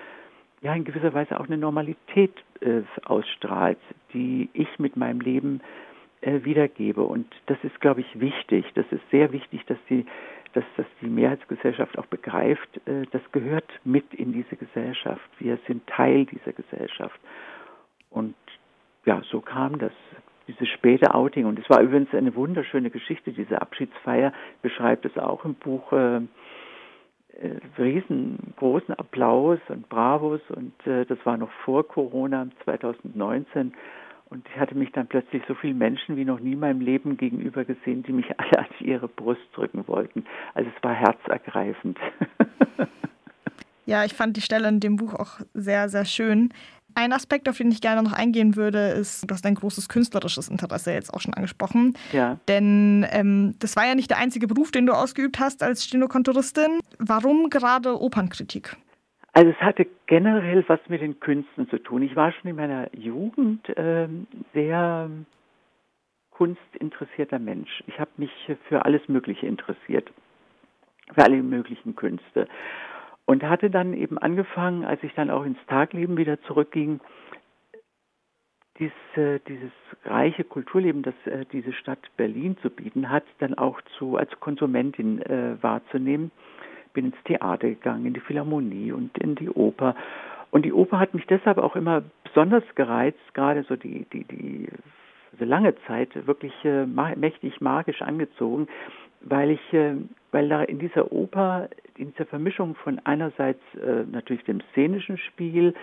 ja 0.62 0.74
in 0.74 0.84
gewisser 0.84 1.12
Weise 1.12 1.38
auch 1.38 1.46
eine 1.46 1.58
Normalität 1.58 2.32
äh, 2.60 2.82
ausstrahlt, 3.04 3.78
die 4.14 4.48
ich 4.52 4.78
mit 4.78 4.96
meinem 4.96 5.20
Leben 5.20 5.60
äh, 6.20 6.44
wiedergebe. 6.44 7.02
Und 7.02 7.26
das 7.46 7.58
ist, 7.62 7.80
glaube 7.80 8.00
ich, 8.00 8.20
wichtig. 8.20 8.64
Das 8.74 8.86
ist 8.90 9.02
sehr 9.10 9.32
wichtig, 9.32 9.66
dass 9.66 9.78
die, 9.90 10.06
dass, 10.54 10.64
dass 10.76 10.86
die 11.00 11.08
Mehrheitsgesellschaft 11.08 11.98
auch 11.98 12.06
begreift, 12.06 12.80
äh, 12.86 13.06
das 13.10 13.22
gehört 13.32 13.68
mit 13.84 14.14
in 14.14 14.32
diese 14.32 14.56
Gesellschaft. 14.56 15.28
Wir 15.38 15.58
sind 15.66 15.86
Teil 15.88 16.26
dieser 16.26 16.52
Gesellschaft. 16.52 17.18
Und 18.10 18.34
ja, 19.04 19.20
so 19.30 19.40
kam 19.40 19.78
das 19.78 19.92
dieses 20.46 20.68
späte 20.68 21.14
Outing. 21.14 21.46
Und 21.46 21.58
es 21.58 21.68
war 21.68 21.80
übrigens 21.80 22.14
eine 22.14 22.34
wunderschöne 22.36 22.90
Geschichte, 22.90 23.32
diese 23.32 23.60
Abschiedsfeier 23.60 24.32
beschreibt 24.60 25.04
es 25.04 25.16
auch 25.18 25.44
im 25.44 25.54
Buch. 25.54 25.92
Äh, 25.92 26.20
riesengroßen 27.78 28.94
Applaus 28.94 29.58
und 29.68 29.88
Bravos 29.88 30.40
und 30.50 30.74
äh, 30.86 31.04
das 31.06 31.18
war 31.24 31.36
noch 31.36 31.50
vor 31.64 31.86
Corona 31.86 32.46
2019 32.64 33.72
und 34.30 34.46
ich 34.48 34.58
hatte 34.58 34.74
mich 34.74 34.92
dann 34.92 35.06
plötzlich 35.06 35.42
so 35.46 35.54
viele 35.54 35.74
Menschen 35.74 36.16
wie 36.16 36.24
noch 36.24 36.40
nie 36.40 36.52
in 36.52 36.60
meinem 36.60 36.80
Leben 36.80 37.16
gegenüber 37.16 37.64
gesehen, 37.64 38.02
die 38.02 38.12
mich 38.12 38.26
alle 38.38 38.58
an 38.58 38.66
ihre 38.80 39.08
Brust 39.08 39.42
drücken 39.54 39.86
wollten. 39.88 40.24
Also 40.54 40.70
es 40.74 40.82
war 40.82 40.94
herzergreifend. 40.94 41.98
Ja, 43.84 44.04
ich 44.04 44.14
fand 44.14 44.36
die 44.36 44.42
Stelle 44.42 44.68
in 44.68 44.78
dem 44.78 44.96
Buch 44.96 45.14
auch 45.14 45.40
sehr, 45.54 45.88
sehr 45.88 46.04
schön. 46.04 46.50
Ein 46.94 47.12
Aspekt, 47.12 47.48
auf 47.48 47.56
den 47.56 47.70
ich 47.70 47.80
gerne 47.80 48.02
noch 48.02 48.12
eingehen 48.12 48.56
würde, 48.56 48.88
ist, 48.88 49.28
du 49.28 49.34
hast 49.34 49.46
ein 49.46 49.54
großes 49.54 49.88
künstlerisches 49.88 50.48
Interesse 50.48 50.92
jetzt 50.92 51.12
auch 51.12 51.20
schon 51.20 51.34
angesprochen. 51.34 51.94
Ja. 52.12 52.38
Denn 52.48 53.06
ähm, 53.10 53.54
das 53.58 53.76
war 53.76 53.86
ja 53.86 53.94
nicht 53.94 54.10
der 54.10 54.18
einzige 54.18 54.46
Beruf, 54.46 54.70
den 54.70 54.86
du 54.86 54.92
ausgeübt 54.92 55.38
hast 55.38 55.62
als 55.62 55.84
Stenokontoristin. 55.84 56.80
Warum 56.98 57.50
gerade 57.50 58.00
Opernkritik? 58.00 58.76
Also 59.32 59.50
es 59.50 59.56
hatte 59.56 59.86
generell 60.06 60.64
was 60.68 60.80
mit 60.88 61.00
den 61.00 61.18
Künsten 61.18 61.68
zu 61.70 61.78
tun. 61.78 62.02
Ich 62.02 62.14
war 62.16 62.32
schon 62.32 62.50
in 62.50 62.56
meiner 62.56 62.94
Jugend 62.94 63.66
ähm, 63.76 64.26
sehr 64.52 65.08
kunstinteressierter 66.32 67.38
Mensch. 67.38 67.82
Ich 67.86 67.98
habe 67.98 68.10
mich 68.16 68.30
für 68.68 68.84
alles 68.84 69.00
Mögliche 69.08 69.46
interessiert, 69.46 70.10
für 71.14 71.24
alle 71.24 71.42
möglichen 71.42 71.96
Künste. 71.96 72.46
Und 73.32 73.42
hatte 73.44 73.70
dann 73.70 73.94
eben 73.94 74.18
angefangen, 74.18 74.84
als 74.84 75.02
ich 75.02 75.14
dann 75.14 75.30
auch 75.30 75.46
ins 75.46 75.56
Tagleben 75.66 76.18
wieder 76.18 76.38
zurückging, 76.42 77.00
dies, 78.78 78.92
äh, 79.14 79.40
dieses 79.48 79.72
reiche 80.04 80.44
Kulturleben, 80.44 81.02
das 81.02 81.14
äh, 81.24 81.46
diese 81.50 81.72
Stadt 81.72 81.98
Berlin 82.18 82.58
zu 82.60 82.68
bieten 82.68 83.08
hat, 83.08 83.24
dann 83.38 83.54
auch 83.54 83.80
zu, 83.96 84.18
als 84.18 84.38
Konsumentin 84.40 85.22
äh, 85.22 85.56
wahrzunehmen. 85.62 86.30
Bin 86.92 87.06
ins 87.06 87.24
Theater 87.24 87.70
gegangen, 87.70 88.04
in 88.04 88.12
die 88.12 88.20
Philharmonie 88.20 88.92
und 88.92 89.16
in 89.16 89.34
die 89.34 89.48
Oper. 89.48 89.96
Und 90.50 90.66
die 90.66 90.74
Oper 90.74 91.00
hat 91.00 91.14
mich 91.14 91.26
deshalb 91.26 91.56
auch 91.56 91.74
immer 91.74 92.02
besonders 92.24 92.64
gereizt, 92.74 93.32
gerade 93.32 93.62
so 93.62 93.76
die, 93.76 94.04
die, 94.12 94.24
die 94.24 94.68
also 95.32 95.46
lange 95.46 95.74
Zeit, 95.86 96.10
wirklich 96.26 96.52
äh, 96.66 96.84
mächtig 96.84 97.62
magisch 97.62 98.02
angezogen, 98.02 98.68
weil 99.24 99.50
ich, 99.50 99.72
äh, 99.72 99.94
weil 100.30 100.48
da 100.48 100.62
in 100.62 100.78
dieser 100.78 101.12
Oper, 101.12 101.68
in 101.96 102.12
dieser 102.12 102.26
Vermischung 102.26 102.74
von 102.74 103.00
einerseits 103.04 103.62
äh, 103.74 104.04
natürlich 104.10 104.44
dem 104.44 104.60
szenischen 104.72 105.18
Spiel, 105.18 105.74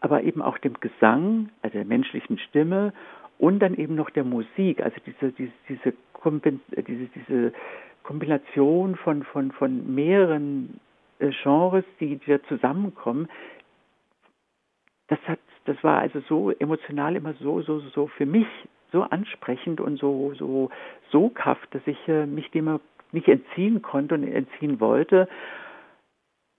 aber 0.00 0.22
eben 0.22 0.42
auch 0.42 0.58
dem 0.58 0.74
Gesang, 0.80 1.50
also 1.62 1.78
der 1.78 1.84
menschlichen 1.84 2.38
Stimme 2.38 2.92
und 3.38 3.60
dann 3.60 3.74
eben 3.74 3.94
noch 3.94 4.10
der 4.10 4.24
Musik, 4.24 4.80
also 4.82 4.96
diese, 5.06 5.32
diese, 5.32 5.52
diese, 5.68 5.88
äh, 5.90 6.82
diese, 6.82 7.06
diese 7.14 7.52
Kombination 8.02 8.96
von, 8.96 9.22
von, 9.22 9.52
von 9.52 9.94
mehreren 9.94 10.80
Genres, 11.42 11.84
die, 12.00 12.16
die 12.16 12.30
da 12.30 12.42
zusammenkommen, 12.44 13.28
das 15.08 15.20
hat, 15.26 15.38
das 15.66 15.76
war 15.84 16.00
also 16.00 16.20
so 16.28 16.50
emotional 16.50 17.16
immer 17.16 17.34
so, 17.34 17.62
so, 17.62 17.80
so 17.80 18.08
für 18.08 18.26
mich 18.26 18.46
so 18.92 19.02
ansprechend 19.02 19.80
und 19.80 19.98
so, 19.98 20.34
so 20.34 20.70
soghaft, 21.10 21.74
dass 21.74 21.82
ich 21.86 22.08
äh, 22.08 22.26
mich 22.26 22.50
dem 22.50 22.78
nicht 23.12 23.28
entziehen 23.28 23.82
konnte 23.82 24.14
und 24.14 24.24
entziehen 24.24 24.80
wollte. 24.80 25.28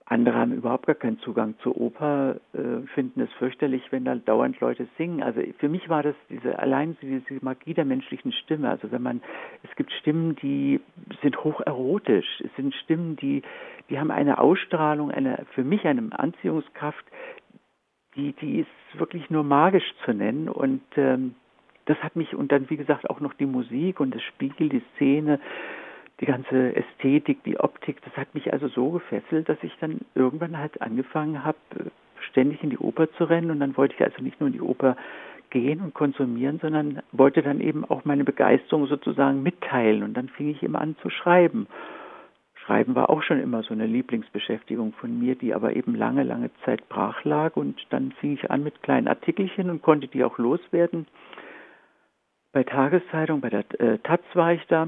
Andere 0.05 0.35
haben 0.35 0.53
überhaupt 0.53 0.85
gar 0.85 0.95
keinen 0.95 1.19
Zugang 1.19 1.55
zur 1.63 1.79
Oper, 1.79 2.35
äh, 2.53 2.85
finden 2.93 3.21
es 3.21 3.31
fürchterlich, 3.33 3.83
wenn 3.91 4.03
da 4.03 4.15
dauernd 4.15 4.59
Leute 4.59 4.87
singen. 4.97 5.23
Also 5.23 5.41
für 5.59 5.69
mich 5.69 5.87
war 5.87 6.03
das 6.03 6.15
diese 6.29 6.59
allein 6.59 6.97
diese 7.01 7.21
Magie 7.41 7.73
der 7.73 7.85
menschlichen 7.85 8.33
Stimme. 8.33 8.69
Also 8.69 8.91
wenn 8.91 9.01
man 9.01 9.21
es 9.63 9.73
gibt 9.77 9.91
Stimmen, 9.93 10.35
die 10.35 10.81
sind 11.21 11.41
hoch 11.43 11.61
erotisch. 11.61 12.41
Es 12.43 12.53
sind 12.57 12.75
Stimmen, 12.75 13.15
die 13.15 13.43
die 13.89 13.97
haben 13.97 14.11
eine 14.11 14.39
Ausstrahlung, 14.39 15.09
eine 15.09 15.45
für 15.55 15.63
mich 15.63 15.85
eine 15.85 16.07
Anziehungskraft, 16.19 17.05
die 18.15 18.33
die 18.33 18.59
ist 18.59 18.99
wirklich 18.99 19.29
nur 19.29 19.43
magisch 19.43 19.89
zu 20.03 20.13
nennen 20.13 20.49
und 20.49 20.83
ähm, 20.97 21.35
das 21.85 21.97
hat 22.03 22.15
mich 22.15 22.35
und 22.35 22.51
dann 22.51 22.69
wie 22.69 22.77
gesagt 22.77 23.09
auch 23.09 23.19
noch 23.19 23.33
die 23.33 23.45
Musik 23.45 23.99
und 23.99 24.13
das 24.15 24.21
Spiel, 24.23 24.69
die 24.69 24.83
Szene 24.95 25.39
die 26.19 26.25
ganze 26.25 26.75
Ästhetik, 26.75 27.43
die 27.43 27.59
Optik, 27.59 28.01
das 28.03 28.15
hat 28.15 28.33
mich 28.33 28.53
also 28.53 28.67
so 28.67 28.91
gefesselt, 28.91 29.49
dass 29.49 29.57
ich 29.61 29.73
dann 29.79 29.99
irgendwann 30.15 30.57
halt 30.57 30.81
angefangen 30.81 31.43
habe, 31.43 31.57
ständig 32.29 32.63
in 32.63 32.69
die 32.69 32.77
Oper 32.77 33.11
zu 33.13 33.25
rennen 33.25 33.51
und 33.51 33.59
dann 33.59 33.75
wollte 33.75 33.95
ich 33.95 34.03
also 34.03 34.21
nicht 34.21 34.39
nur 34.39 34.47
in 34.47 34.53
die 34.53 34.61
Oper 34.61 34.95
gehen 35.49 35.81
und 35.81 35.93
konsumieren, 35.93 36.59
sondern 36.61 37.01
wollte 37.11 37.41
dann 37.41 37.59
eben 37.59 37.83
auch 37.85 38.05
meine 38.05 38.23
Begeisterung 38.23 38.87
sozusagen 38.87 39.43
mitteilen 39.43 40.03
und 40.03 40.15
dann 40.15 40.29
fing 40.29 40.49
ich 40.49 40.63
immer 40.63 40.81
an 40.81 40.95
zu 41.01 41.09
schreiben. 41.09 41.67
Schreiben 42.55 42.95
war 42.95 43.09
auch 43.09 43.21
schon 43.23 43.41
immer 43.41 43.61
so 43.63 43.73
eine 43.73 43.85
Lieblingsbeschäftigung 43.85 44.93
von 44.93 45.19
mir, 45.19 45.35
die 45.35 45.53
aber 45.53 45.75
eben 45.75 45.95
lange, 45.95 46.23
lange 46.23 46.49
Zeit 46.63 46.87
brach 46.87 47.25
lag 47.25 47.57
und 47.57 47.85
dann 47.89 48.13
fing 48.13 48.33
ich 48.33 48.49
an 48.49 48.63
mit 48.63 48.81
kleinen 48.81 49.09
Artikelchen 49.09 49.69
und 49.69 49.81
konnte 49.81 50.07
die 50.07 50.23
auch 50.23 50.37
loswerden. 50.37 51.05
Bei 52.53 52.63
Tageszeitung, 52.63 53.41
bei 53.41 53.49
der 53.49 53.65
äh, 53.79 53.97
Taz 53.99 54.21
war 54.33 54.53
ich 54.53 54.65
da 54.67 54.87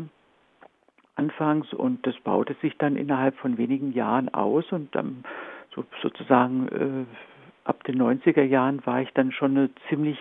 anfangs 1.15 1.73
und 1.73 2.05
das 2.05 2.15
baute 2.19 2.55
sich 2.61 2.77
dann 2.77 2.95
innerhalb 2.95 3.35
von 3.37 3.57
wenigen 3.57 3.91
Jahren 3.91 4.33
aus 4.33 4.71
und 4.71 4.93
dann 4.95 5.23
so, 5.73 5.83
sozusagen 6.01 6.67
äh, 6.67 7.67
ab 7.67 7.83
den 7.85 7.99
90er 7.99 8.43
Jahren 8.43 8.85
war 8.85 9.01
ich 9.01 9.11
dann 9.13 9.31
schon 9.31 9.57
eine 9.57 9.69
ziemlich 9.89 10.17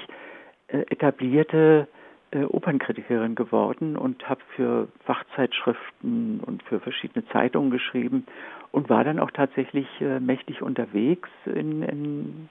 äh, 0.68 0.78
etablierte 0.88 1.86
äh, 2.30 2.44
Opernkritikerin 2.44 3.34
geworden 3.34 3.98
und 3.98 4.26
habe 4.26 4.40
für 4.56 4.88
Fachzeitschriften 5.04 6.40
und 6.40 6.62
für 6.62 6.80
verschiedene 6.80 7.26
Zeitungen 7.28 7.70
geschrieben 7.70 8.26
und 8.72 8.88
war 8.88 9.04
dann 9.04 9.18
auch 9.18 9.30
tatsächlich 9.30 9.86
äh, 10.00 10.18
mächtig 10.18 10.62
unterwegs 10.62 11.28
in, 11.44 11.82
in 11.82 12.48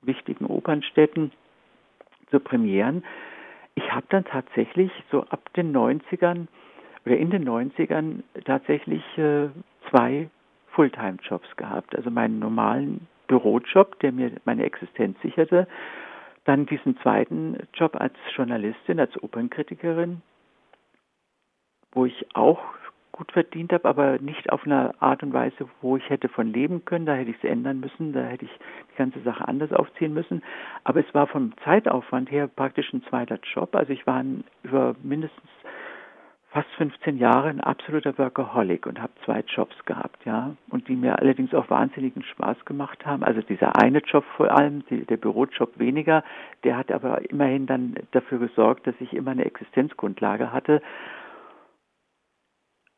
wichtigen 0.00 0.46
Opernstädten 0.46 1.32
zu 2.30 2.40
Premieren. 2.40 3.04
Ich 3.76 3.92
habe 3.92 4.06
dann 4.08 4.24
tatsächlich 4.24 4.90
so 5.10 5.22
ab 5.24 5.52
den 5.54 5.74
90ern 5.74 6.48
oder 7.04 7.16
in 7.16 7.30
den 7.30 7.48
90ern 7.48 8.22
tatsächlich 8.44 9.02
äh, 9.16 9.48
zwei 9.88 10.28
Fulltime-Jobs 10.72 11.56
gehabt. 11.56 11.94
Also 11.94 12.10
meinen 12.10 12.38
normalen 12.38 13.06
Bürojob, 13.28 13.98
der 14.00 14.12
mir 14.12 14.32
meine 14.44 14.64
Existenz 14.64 15.20
sicherte, 15.20 15.68
dann 16.44 16.66
diesen 16.66 16.96
zweiten 16.98 17.58
Job 17.74 17.96
als 18.00 18.14
Journalistin, 18.34 18.98
als 18.98 19.22
Opernkritikerin, 19.22 20.22
wo 21.92 22.06
ich 22.06 22.26
auch 22.34 22.60
gut 23.16 23.32
verdient 23.32 23.72
habe, 23.72 23.88
aber 23.88 24.18
nicht 24.18 24.50
auf 24.50 24.64
eine 24.64 24.94
Art 25.00 25.22
und 25.22 25.32
Weise, 25.32 25.68
wo 25.80 25.96
ich 25.96 26.08
hätte 26.10 26.28
von 26.28 26.52
leben 26.52 26.84
können. 26.84 27.06
Da 27.06 27.14
hätte 27.14 27.30
ich 27.30 27.38
es 27.42 27.50
ändern 27.50 27.80
müssen, 27.80 28.12
da 28.12 28.22
hätte 28.22 28.44
ich 28.44 28.58
die 28.92 28.96
ganze 28.96 29.20
Sache 29.20 29.46
anders 29.48 29.72
aufziehen 29.72 30.14
müssen. 30.14 30.42
Aber 30.84 31.00
es 31.00 31.14
war 31.14 31.26
vom 31.26 31.52
Zeitaufwand 31.64 32.30
her 32.30 32.46
praktisch 32.46 32.92
ein 32.92 33.02
zweiter 33.04 33.38
Job. 33.54 33.74
Also 33.74 33.92
ich 33.92 34.06
war 34.06 34.22
über 34.62 34.94
mindestens 35.02 35.50
fast 36.56 36.68
15 36.78 37.18
Jahre 37.18 37.48
ein 37.48 37.60
absoluter 37.60 38.16
Workaholic 38.16 38.86
und 38.86 38.98
habe 38.98 39.12
zwei 39.26 39.44
Jobs 39.46 39.76
gehabt, 39.84 40.24
ja, 40.24 40.56
und 40.70 40.88
die 40.88 40.96
mir 40.96 41.18
allerdings 41.18 41.52
auch 41.52 41.68
wahnsinnigen 41.68 42.22
Spaß 42.22 42.64
gemacht 42.64 43.04
haben. 43.04 43.22
Also 43.24 43.42
dieser 43.42 43.76
eine 43.76 43.98
Job 43.98 44.24
vor 44.38 44.50
allem, 44.50 44.82
die, 44.88 45.04
der 45.04 45.18
Bürojob 45.18 45.78
weniger, 45.78 46.24
der 46.64 46.78
hat 46.78 46.90
aber 46.90 47.30
immerhin 47.30 47.66
dann 47.66 47.96
dafür 48.12 48.38
gesorgt, 48.38 48.86
dass 48.86 48.94
ich 49.00 49.12
immer 49.12 49.32
eine 49.32 49.44
Existenzgrundlage 49.44 50.50
hatte. 50.50 50.80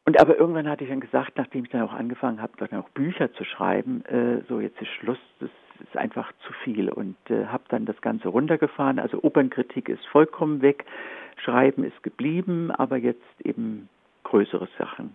Und 0.09 0.19
aber 0.19 0.39
irgendwann 0.39 0.67
hatte 0.67 0.85
ich 0.85 0.91
dann 0.91 1.01
gesagt, 1.01 1.37
nachdem 1.37 1.65
ich 1.65 1.71
dann 1.71 1.83
auch 1.83 1.93
angefangen 1.93 2.41
habe, 2.41 2.55
dann 2.57 2.81
auch 2.81 2.89
Bücher 2.89 3.31
zu 3.35 3.45
schreiben, 3.45 4.03
äh, 4.07 4.41
so 4.49 4.59
jetzt 4.59 4.81
ist 4.81 4.89
Schluss, 4.89 5.19
das 5.39 5.51
ist 5.81 5.99
einfach 5.99 6.33
zu 6.47 6.55
viel 6.65 6.89
und 6.89 7.19
äh, 7.29 7.45
habe 7.45 7.65
dann 7.69 7.85
das 7.85 8.01
Ganze 8.01 8.29
runtergefahren. 8.29 8.99
Also 8.99 9.23
Opernkritik 9.23 9.91
ist 9.91 10.07
vollkommen 10.07 10.63
weg. 10.63 10.87
Schreiben 11.37 11.85
ist 11.85 12.03
geblieben, 12.03 12.71
aber 12.71 12.97
jetzt 12.97 13.21
eben 13.45 13.91
größere 14.25 14.67
Sachen. 14.79 15.15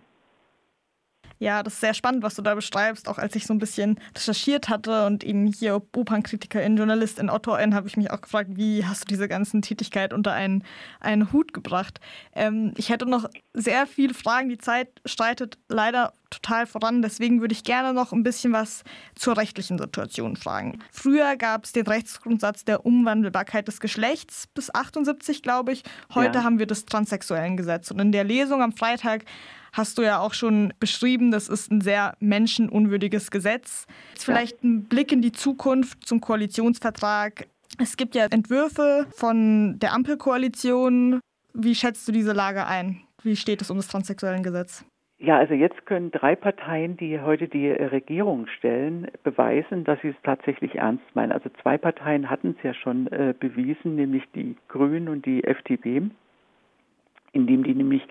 Ja, 1.38 1.62
das 1.62 1.74
ist 1.74 1.80
sehr 1.80 1.94
spannend, 1.94 2.22
was 2.22 2.34
du 2.34 2.42
da 2.42 2.54
beschreibst. 2.54 3.08
Auch 3.08 3.18
als 3.18 3.34
ich 3.36 3.46
so 3.46 3.54
ein 3.54 3.58
bisschen 3.58 3.98
recherchiert 4.16 4.68
hatte 4.68 5.06
und 5.06 5.24
eben 5.24 5.46
hier 5.46 5.76
Opernkritikerin, 5.76 6.76
Journalistin, 6.76 7.30
Autorin, 7.30 7.74
habe 7.74 7.88
ich 7.88 7.96
mich 7.96 8.10
auch 8.10 8.20
gefragt, 8.20 8.50
wie 8.54 8.84
hast 8.84 9.04
du 9.04 9.06
diese 9.08 9.28
ganzen 9.28 9.62
Tätigkeit 9.62 10.12
unter 10.12 10.32
einen, 10.32 10.64
einen 11.00 11.32
Hut 11.32 11.52
gebracht? 11.52 12.00
Ähm, 12.34 12.72
ich 12.76 12.90
hätte 12.90 13.06
noch 13.06 13.28
sehr 13.52 13.86
viele 13.86 14.14
Fragen. 14.14 14.48
Die 14.48 14.58
Zeit 14.58 14.88
streitet 15.04 15.58
leider 15.68 16.12
total 16.30 16.66
voran. 16.66 17.02
Deswegen 17.02 17.40
würde 17.40 17.52
ich 17.52 17.64
gerne 17.64 17.94
noch 17.94 18.12
ein 18.12 18.22
bisschen 18.22 18.52
was 18.52 18.84
zur 19.14 19.36
rechtlichen 19.36 19.78
Situation 19.78 20.36
fragen. 20.36 20.78
Früher 20.90 21.36
gab 21.36 21.64
es 21.64 21.72
den 21.72 21.86
Rechtsgrundsatz 21.86 22.64
der 22.64 22.84
Umwandelbarkeit 22.84 23.68
des 23.68 23.80
Geschlechts 23.80 24.46
bis 24.48 24.74
78, 24.74 25.42
glaube 25.42 25.72
ich. 25.72 25.82
Heute 26.14 26.38
ja. 26.38 26.44
haben 26.44 26.58
wir 26.58 26.66
das 26.66 26.86
transsexuellen 26.86 27.56
Gesetz. 27.56 27.90
Und 27.90 28.00
in 28.00 28.12
der 28.12 28.24
Lesung 28.24 28.62
am 28.62 28.72
Freitag 28.72 29.24
hast 29.74 29.98
du 29.98 30.02
ja 30.02 30.20
auch 30.20 30.32
schon 30.32 30.72
beschrieben, 30.80 31.30
das 31.30 31.48
ist 31.48 31.70
ein 31.70 31.80
sehr 31.80 32.14
menschenunwürdiges 32.20 33.30
Gesetz. 33.30 33.86
Jetzt 34.12 34.24
vielleicht 34.24 34.62
ein 34.64 34.84
Blick 34.84 35.12
in 35.12 35.20
die 35.20 35.32
Zukunft 35.32 36.06
zum 36.06 36.20
Koalitionsvertrag. 36.20 37.46
Es 37.80 37.96
gibt 37.96 38.14
ja 38.14 38.26
Entwürfe 38.30 39.06
von 39.10 39.78
der 39.80 39.92
Ampelkoalition. 39.92 41.20
Wie 41.52 41.74
schätzt 41.74 42.06
du 42.08 42.12
diese 42.12 42.32
Lage 42.32 42.66
ein? 42.66 43.00
Wie 43.22 43.36
steht 43.36 43.60
es 43.60 43.70
um 43.70 43.76
das 43.76 43.88
transsexuelle 43.88 44.40
Gesetz? 44.42 44.84
Ja, 45.18 45.38
also 45.38 45.54
jetzt 45.54 45.86
können 45.86 46.10
drei 46.10 46.36
Parteien, 46.36 46.96
die 46.96 47.18
heute 47.20 47.48
die 47.48 47.70
Regierung 47.70 48.46
stellen, 48.58 49.08
beweisen, 49.22 49.84
dass 49.84 50.00
sie 50.02 50.08
es 50.08 50.16
tatsächlich 50.22 50.74
ernst 50.74 51.04
meinen. 51.14 51.32
Also 51.32 51.48
zwei 51.62 51.78
Parteien 51.78 52.28
hatten 52.28 52.54
es 52.58 52.62
ja 52.62 52.74
schon 52.74 53.06
äh, 53.06 53.32
bewiesen, 53.38 53.96
nämlich 53.96 54.24
die 54.34 54.56
Grünen 54.68 55.08
und 55.08 55.24
die 55.24 55.42
FDP, 55.42 56.02
indem 57.32 57.64
die 57.64 57.74
nämlich 57.74 58.02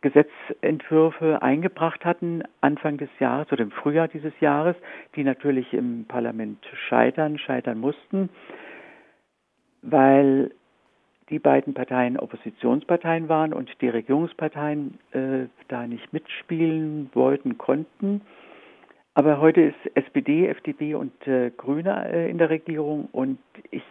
Gesetzentwürfe 0.00 1.42
eingebracht 1.42 2.04
hatten 2.04 2.42
Anfang 2.60 2.96
des 2.96 3.10
Jahres 3.18 3.52
oder 3.52 3.62
im 3.62 3.70
Frühjahr 3.70 4.08
dieses 4.08 4.32
Jahres, 4.40 4.76
die 5.14 5.24
natürlich 5.24 5.72
im 5.74 6.06
Parlament 6.06 6.64
scheitern, 6.88 7.38
scheitern 7.38 7.78
mussten, 7.78 8.30
weil 9.82 10.52
die 11.28 11.38
beiden 11.38 11.74
Parteien 11.74 12.18
Oppositionsparteien 12.18 13.28
waren 13.28 13.52
und 13.52 13.70
die 13.80 13.88
Regierungsparteien 13.88 14.98
äh, 15.12 15.46
da 15.68 15.86
nicht 15.86 16.12
mitspielen 16.12 17.10
wollten, 17.14 17.56
konnten. 17.56 18.22
Aber 19.14 19.40
heute 19.40 19.60
ist 19.60 19.96
SPD, 19.96 20.48
FDP 20.48 20.94
und 20.94 21.12
äh, 21.26 21.50
Grüne 21.56 22.10
äh, 22.12 22.30
in 22.30 22.38
der 22.38 22.50
Regierung 22.50 23.08
und 23.12 23.38
ich 23.70 23.82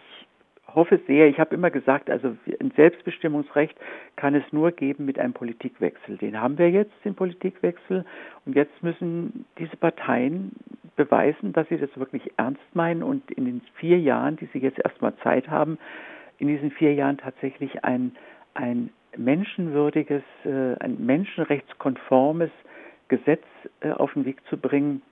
hoffe 0.74 1.00
sehr, 1.06 1.28
ich 1.28 1.38
habe 1.38 1.54
immer 1.54 1.70
gesagt, 1.70 2.10
also 2.10 2.36
ein 2.60 2.72
Selbstbestimmungsrecht 2.76 3.76
kann 4.16 4.34
es 4.34 4.44
nur 4.52 4.72
geben 4.72 5.04
mit 5.04 5.18
einem 5.18 5.32
Politikwechsel. 5.32 6.16
Den 6.18 6.40
haben 6.40 6.58
wir 6.58 6.70
jetzt, 6.70 6.92
den 7.04 7.14
Politikwechsel. 7.14 8.04
Und 8.46 8.56
jetzt 8.56 8.82
müssen 8.82 9.44
diese 9.58 9.76
Parteien 9.76 10.52
beweisen, 10.96 11.52
dass 11.52 11.68
sie 11.68 11.78
das 11.78 11.90
wirklich 11.96 12.30
ernst 12.36 12.62
meinen 12.74 13.02
und 13.02 13.30
in 13.30 13.44
den 13.44 13.62
vier 13.74 13.98
Jahren, 13.98 14.36
die 14.36 14.48
sie 14.52 14.58
jetzt 14.58 14.78
erstmal 14.84 15.16
Zeit 15.18 15.48
haben, 15.48 15.78
in 16.38 16.48
diesen 16.48 16.70
vier 16.70 16.94
Jahren 16.94 17.18
tatsächlich 17.18 17.84
ein, 17.84 18.12
ein 18.54 18.90
menschenwürdiges, 19.16 20.22
äh, 20.44 20.74
ein 20.80 21.04
menschenrechtskonformes 21.04 22.50
Gesetz 23.08 23.44
äh, 23.80 23.90
auf 23.90 24.12
den 24.14 24.24
Weg 24.24 24.38
zu 24.48 24.56
bringen, 24.56 25.02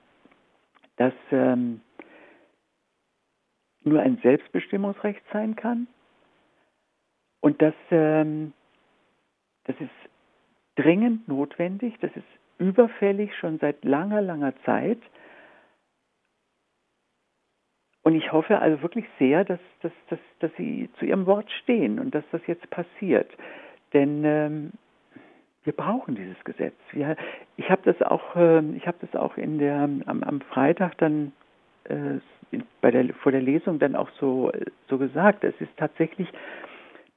das 0.97 1.13
ähm, 1.31 1.81
nur 3.89 4.01
ein 4.01 4.19
Selbstbestimmungsrecht 4.23 5.23
sein 5.33 5.57
kann, 5.57 5.89
Und 7.41 7.63
das, 7.63 7.75
ähm, 7.91 8.53
das 9.65 9.77
ist 9.81 9.91
dringend 10.77 11.29
notwendig, 11.29 11.95
das 12.01 12.11
ist 12.17 12.27
überfällig 12.59 13.37
schon 13.37 13.59
seit 13.59 13.85
langer, 13.85 14.21
langer 14.21 14.55
Zeit. 14.65 15.01
Und 18.03 18.15
ich 18.15 18.33
hoffe 18.33 18.59
also 18.59 18.81
wirklich 18.83 19.05
sehr, 19.19 19.45
dass, 19.45 19.61
dass, 19.83 19.93
dass, 20.09 20.19
dass 20.41 20.51
Sie 20.57 20.89
zu 20.99 21.05
Ihrem 21.05 21.27
Wort 21.27 21.51
stehen 21.63 21.99
und 21.99 22.15
dass 22.15 22.25
das 22.33 22.41
jetzt 22.47 22.69
passiert. 22.71 23.31
Denn 23.93 24.25
ähm, 24.25 24.73
wir 25.65 25.73
brauchen 25.75 26.15
dieses 26.15 26.43
Gesetz. 26.45 26.77
Wir, 26.93 27.17
ich 27.57 27.71
habe 27.71 27.83
das 27.85 28.01
auch, 28.03 28.35
äh, 28.35 28.61
ich 28.77 28.85
das 28.85 29.15
auch 29.15 29.37
in 29.37 29.59
der, 29.59 29.77
am, 29.81 30.03
am 30.07 30.41
Freitag 30.41 30.97
dann 30.99 31.33
bei 32.81 32.91
der, 32.91 33.13
vor 33.15 33.33
der 33.33 33.41
Lesung 33.41 33.79
dann 33.79 33.97
auch 33.97 34.11
so, 34.21 34.53
so 34.89 34.99
gesagt. 34.99 35.45
Es 35.45 35.55
ist 35.61 35.71
tatsächlich, 35.77 36.29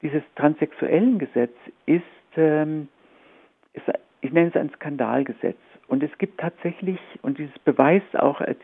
dieses 0.02 0.22
transsexuellen 0.36 1.18
Gesetz 1.18 1.54
ist, 1.86 2.02
ähm, 2.36 2.88
ist 3.72 3.84
ich 4.22 4.32
nenne 4.32 4.48
es 4.48 4.56
ein 4.56 4.70
Skandalgesetz. 4.70 5.58
Und 5.88 6.02
es 6.02 6.16
gibt 6.16 6.40
tatsächlich, 6.40 6.98
und 7.20 7.38
dieses 7.38 7.58
beweist 7.58 8.18
auch, 8.18 8.40
äh, 8.40 8.54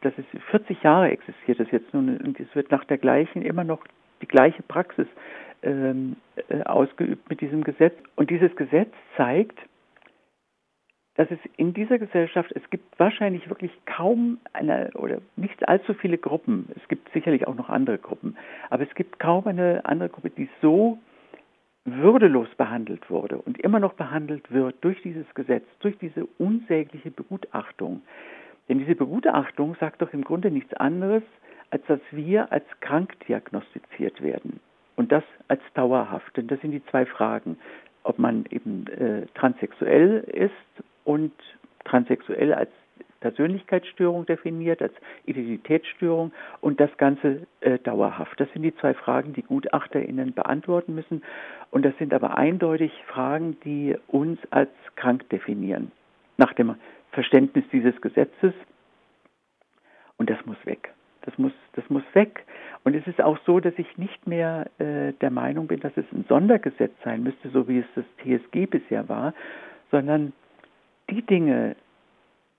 dass 0.00 0.14
es 0.16 0.24
40 0.50 0.82
Jahre 0.82 1.10
existiert 1.10 1.60
das 1.60 1.70
jetzt 1.70 1.92
nun, 1.92 2.16
und 2.16 2.40
es 2.40 2.54
wird 2.54 2.70
nach 2.70 2.84
der 2.84 2.98
gleichen, 2.98 3.42
immer 3.42 3.64
noch 3.64 3.84
die 4.22 4.28
gleiche 4.28 4.62
Praxis 4.62 5.06
ähm, 5.62 6.16
äh, 6.48 6.62
ausgeübt 6.62 7.28
mit 7.28 7.40
diesem 7.40 7.62
Gesetz. 7.64 7.94
Und 8.16 8.30
dieses 8.30 8.54
Gesetz 8.56 8.92
zeigt, 9.16 9.58
dass 11.18 11.28
es 11.32 11.38
in 11.56 11.74
dieser 11.74 11.98
Gesellschaft, 11.98 12.52
es 12.52 12.70
gibt 12.70 12.96
wahrscheinlich 12.96 13.48
wirklich 13.48 13.72
kaum 13.86 14.38
eine 14.52 14.92
oder 14.94 15.18
nicht 15.34 15.68
allzu 15.68 15.92
viele 15.94 16.16
Gruppen, 16.16 16.68
es 16.76 16.86
gibt 16.86 17.12
sicherlich 17.12 17.48
auch 17.48 17.56
noch 17.56 17.68
andere 17.68 17.98
Gruppen, 17.98 18.36
aber 18.70 18.84
es 18.84 18.94
gibt 18.94 19.18
kaum 19.18 19.48
eine 19.48 19.84
andere 19.84 20.10
Gruppe, 20.10 20.30
die 20.30 20.48
so 20.62 20.96
würdelos 21.84 22.46
behandelt 22.56 23.10
wurde 23.10 23.38
und 23.38 23.60
immer 23.60 23.80
noch 23.80 23.94
behandelt 23.94 24.48
wird 24.52 24.76
durch 24.82 25.02
dieses 25.02 25.26
Gesetz, 25.34 25.64
durch 25.80 25.98
diese 25.98 26.24
unsägliche 26.38 27.10
Begutachtung. 27.10 28.02
Denn 28.68 28.78
diese 28.78 28.94
Begutachtung 28.94 29.74
sagt 29.80 30.00
doch 30.02 30.12
im 30.12 30.22
Grunde 30.22 30.52
nichts 30.52 30.72
anderes, 30.74 31.24
als 31.70 31.84
dass 31.86 32.00
wir 32.12 32.52
als 32.52 32.64
krank 32.78 33.18
diagnostiziert 33.26 34.22
werden. 34.22 34.60
Und 34.94 35.10
das 35.10 35.24
als 35.48 35.62
dauerhaft. 35.74 36.36
Denn 36.36 36.46
das 36.46 36.60
sind 36.60 36.70
die 36.70 36.84
zwei 36.86 37.06
Fragen, 37.06 37.58
ob 38.04 38.20
man 38.20 38.44
eben 38.50 38.86
äh, 38.86 39.26
transsexuell 39.34 40.18
ist 40.32 40.52
und 41.08 41.32
transsexuell 41.84 42.52
als 42.52 42.68
Persönlichkeitsstörung 43.20 44.26
definiert, 44.26 44.82
als 44.82 44.92
Identitätsstörung 45.24 46.32
und 46.60 46.78
das 46.80 46.94
Ganze 46.98 47.46
äh, 47.60 47.78
dauerhaft. 47.78 48.38
Das 48.38 48.48
sind 48.52 48.62
die 48.62 48.76
zwei 48.76 48.92
Fragen, 48.92 49.32
die 49.32 49.42
GutachterInnen 49.42 50.34
beantworten 50.34 50.94
müssen. 50.94 51.22
Und 51.70 51.86
das 51.86 51.96
sind 51.96 52.12
aber 52.12 52.36
eindeutig 52.36 52.92
Fragen, 53.06 53.56
die 53.64 53.96
uns 54.06 54.38
als 54.50 54.68
krank 54.96 55.26
definieren, 55.30 55.92
nach 56.36 56.52
dem 56.52 56.76
Verständnis 57.12 57.64
dieses 57.72 57.98
Gesetzes. 58.02 58.52
Und 60.18 60.28
das 60.28 60.44
muss 60.44 60.58
weg. 60.66 60.92
Das 61.22 61.38
muss, 61.38 61.52
das 61.72 61.88
muss 61.88 62.04
weg. 62.12 62.44
Und 62.84 62.94
es 62.94 63.06
ist 63.06 63.20
auch 63.22 63.38
so, 63.46 63.60
dass 63.60 63.74
ich 63.78 63.96
nicht 63.96 64.26
mehr 64.26 64.66
äh, 64.78 65.14
der 65.14 65.30
Meinung 65.30 65.68
bin, 65.68 65.80
dass 65.80 65.96
es 65.96 66.04
ein 66.12 66.26
Sondergesetz 66.28 66.92
sein 67.02 67.22
müsste, 67.22 67.48
so 67.48 67.66
wie 67.66 67.78
es 67.78 67.86
das 67.94 68.04
TSG 68.18 68.66
bisher 68.66 69.08
war, 69.08 69.32
sondern 69.90 70.34
die 71.10 71.22
Dinge, 71.22 71.76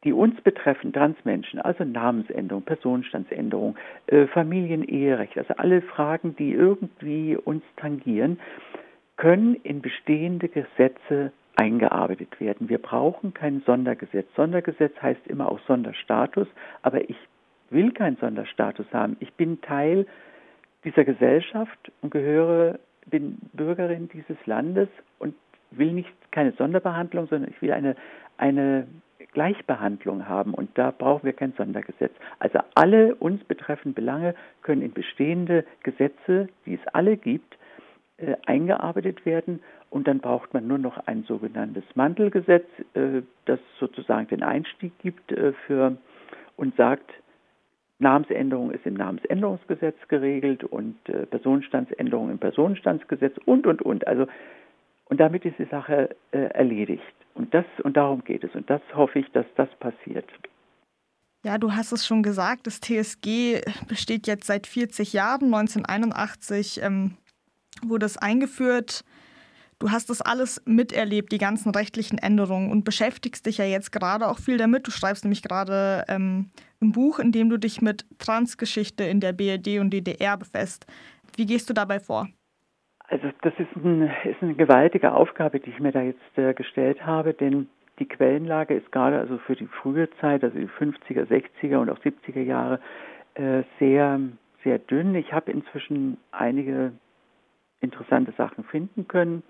die 0.04 0.14
uns 0.14 0.40
betreffen, 0.42 0.94
Transmenschen, 0.94 1.60
also 1.60 1.84
Namensänderung, 1.84 2.64
Personenstandsänderung, 2.64 3.76
äh, 4.08 4.28
Familieneherecht, 4.28 5.38
also 5.38 5.54
alle 5.58 5.82
Fragen, 5.82 6.36
die 6.38 6.52
irgendwie 6.52 7.36
uns 7.36 7.64
tangieren, 7.76 8.40
können 9.18 9.56
in 9.56 9.82
bestehende 9.82 10.48
Gesetze 10.48 11.34
eingearbeitet 11.58 12.40
werden. 12.40 12.70
Wir 12.70 12.78
brauchen 12.78 13.34
kein 13.34 13.62
Sondergesetz. 13.66 14.28
Sondergesetz 14.36 14.94
heißt 15.02 15.28
immer 15.28 15.52
auch 15.52 15.60
Sonderstatus, 15.68 16.48
aber 16.82 17.10
ich 17.10 17.18
will 17.70 17.92
keinen 17.92 18.16
Sonderstatus 18.16 18.86
haben. 18.94 19.18
Ich 19.20 19.34
bin 19.34 19.60
Teil 19.60 20.08
dieser 20.86 21.04
Gesellschaft 21.04 21.92
und 22.02 22.12
gehöre, 22.12 22.80
bin 23.06 23.38
Bürgerin 23.52 24.08
dieses 24.08 24.38
Landes 24.46 24.88
und 25.72 25.80
will 25.80 25.94
nicht 25.94 26.10
keine 26.32 26.52
Sonderbehandlung, 26.54 27.28
sondern 27.28 27.52
ich 27.52 27.62
will 27.62 27.72
eine, 27.72 27.96
eine 28.38 28.88
Gleichbehandlung 29.34 30.28
haben 30.28 30.54
und 30.54 30.78
da 30.78 30.92
brauchen 30.92 31.26
wir 31.26 31.34
kein 31.34 31.54
Sondergesetz. 31.54 32.12
Also 32.40 32.60
alle 32.76 33.16
uns 33.16 33.44
betreffenden 33.44 33.94
Belange 33.94 34.36
können 34.64 34.82
in 34.82 34.94
bestehende 34.94 35.66
Gesetze, 35.84 36.50
die 36.66 36.76
es 36.76 36.94
alle 36.94 37.18
gibt, 37.18 37.58
äh, 38.18 38.36
eingearbeitet 38.46 39.26
werden 39.26 39.62
und 39.90 40.08
dann 40.08 40.20
braucht 40.20 40.54
man 40.54 40.68
nur 40.68 40.78
noch 40.78 40.98
ein 41.08 41.24
sogenanntes 41.24 41.84
Mantelgesetz, 41.96 42.66
äh, 42.94 43.22
das 43.46 43.60
sozusagen 43.80 44.28
den 44.28 44.44
Einstieg 44.44 44.98
gibt 45.00 45.32
äh, 45.32 45.54
für 45.66 45.98
und 46.58 46.76
sagt, 46.76 47.10
Namensänderung 48.00 48.72
ist 48.72 48.86
im 48.86 48.94
Namensänderungsgesetz 48.94 49.96
geregelt 50.08 50.64
und 50.64 50.98
äh, 51.10 51.26
Personenstandsänderung 51.26 52.32
im 52.32 52.40
Personenstandsgesetz 52.40 53.38
und 53.46 53.68
und 53.68 53.82
und. 53.82 54.08
Also 54.08 54.26
und 55.10 55.20
damit 55.20 55.44
ist 55.46 55.58
die 55.60 55.68
Sache 55.70 56.16
äh, 56.32 56.38
erledigt. 56.38 57.04
Und, 57.34 57.54
das, 57.54 57.66
und 57.84 57.98
darum 57.98 58.24
geht 58.24 58.44
es. 58.44 58.54
Und 58.56 58.70
das 58.70 58.82
hoffe 58.94 59.20
ich, 59.20 59.32
dass 59.32 59.46
das 59.56 59.70
passiert. 59.80 60.26
Ja, 61.44 61.58
du 61.58 61.72
hast 61.72 61.92
es 61.92 62.06
schon 62.06 62.22
gesagt, 62.22 62.68
das 62.68 62.82
TSG 62.82 63.62
besteht 63.88 64.28
jetzt 64.28 64.46
seit 64.46 64.68
40 64.68 65.14
Jahren. 65.14 65.54
1981 65.54 66.82
ähm, 66.84 67.18
wurde 67.82 68.06
es 68.06 68.18
eingeführt. 68.18 69.04
Du 69.80 69.92
hast 69.92 70.10
das 70.10 70.22
alles 70.22 70.62
miterlebt, 70.66 71.32
die 71.32 71.38
ganzen 71.38 71.70
rechtlichen 71.70 72.18
Änderungen 72.18 72.70
und 72.70 72.84
beschäftigst 72.84 73.46
dich 73.46 73.60
ja 73.60 73.66
jetzt 73.66 73.94
gerade 73.94 74.28
auch 74.28 74.38
viel 74.38 74.58
damit. 74.58 74.86
Du 74.86 74.92
schreibst 74.92 75.24
nämlich 75.24 75.42
gerade 75.42 76.04
ähm, 76.10 76.50
ein 76.82 76.92
Buch, 76.92 77.20
in 77.20 77.32
dem 77.32 77.50
du 77.50 77.58
dich 77.58 77.82
mit 77.82 78.06
Transgeschichte 78.20 79.06
in 79.06 79.22
der 79.22 79.32
BRD 79.32 79.80
und 79.80 79.92
DDR 79.92 80.36
befasst. 80.36 80.86
Wie 81.38 81.46
gehst 81.46 81.70
du 81.70 81.74
dabei 81.74 82.02
vor? 82.02 82.28
Also 83.10 83.30
das 83.42 83.54
ist, 83.58 83.76
ein, 83.76 84.04
ist 84.24 84.42
eine 84.42 84.54
gewaltige 84.54 85.14
Aufgabe, 85.14 85.60
die 85.60 85.72
ich 85.72 85.80
mir 85.80 85.92
da 85.92 86.02
jetzt 86.02 86.38
äh, 86.38 86.54
gestellt 86.54 87.06
habe, 87.06 87.34
denn 87.34 87.68
die 87.98 88.08
Quellenlage 88.08 88.76
ist 88.76 88.92
gerade 88.92 89.18
also 89.18 89.40
für 89.40 89.56
die 89.56 89.66
frühe 89.66 90.10
Zeit, 90.22 90.44
also 90.44 90.58
die 90.58 90.68
50er, 90.68 91.26
60er 91.26 91.78
und 91.78 91.90
auch 91.90 92.00
70er 92.00 92.42
Jahre, 92.42 92.80
äh, 93.34 93.64
sehr, 93.80 94.20
sehr 94.64 94.80
dünn. 94.80 95.16
Ich 95.16 95.34
habe 95.34 95.52
inzwischen 95.52 96.18
einige 96.32 96.94
interessante 97.82 98.32
Sachen 98.38 98.64
finden 98.66 99.08
können 99.08 99.44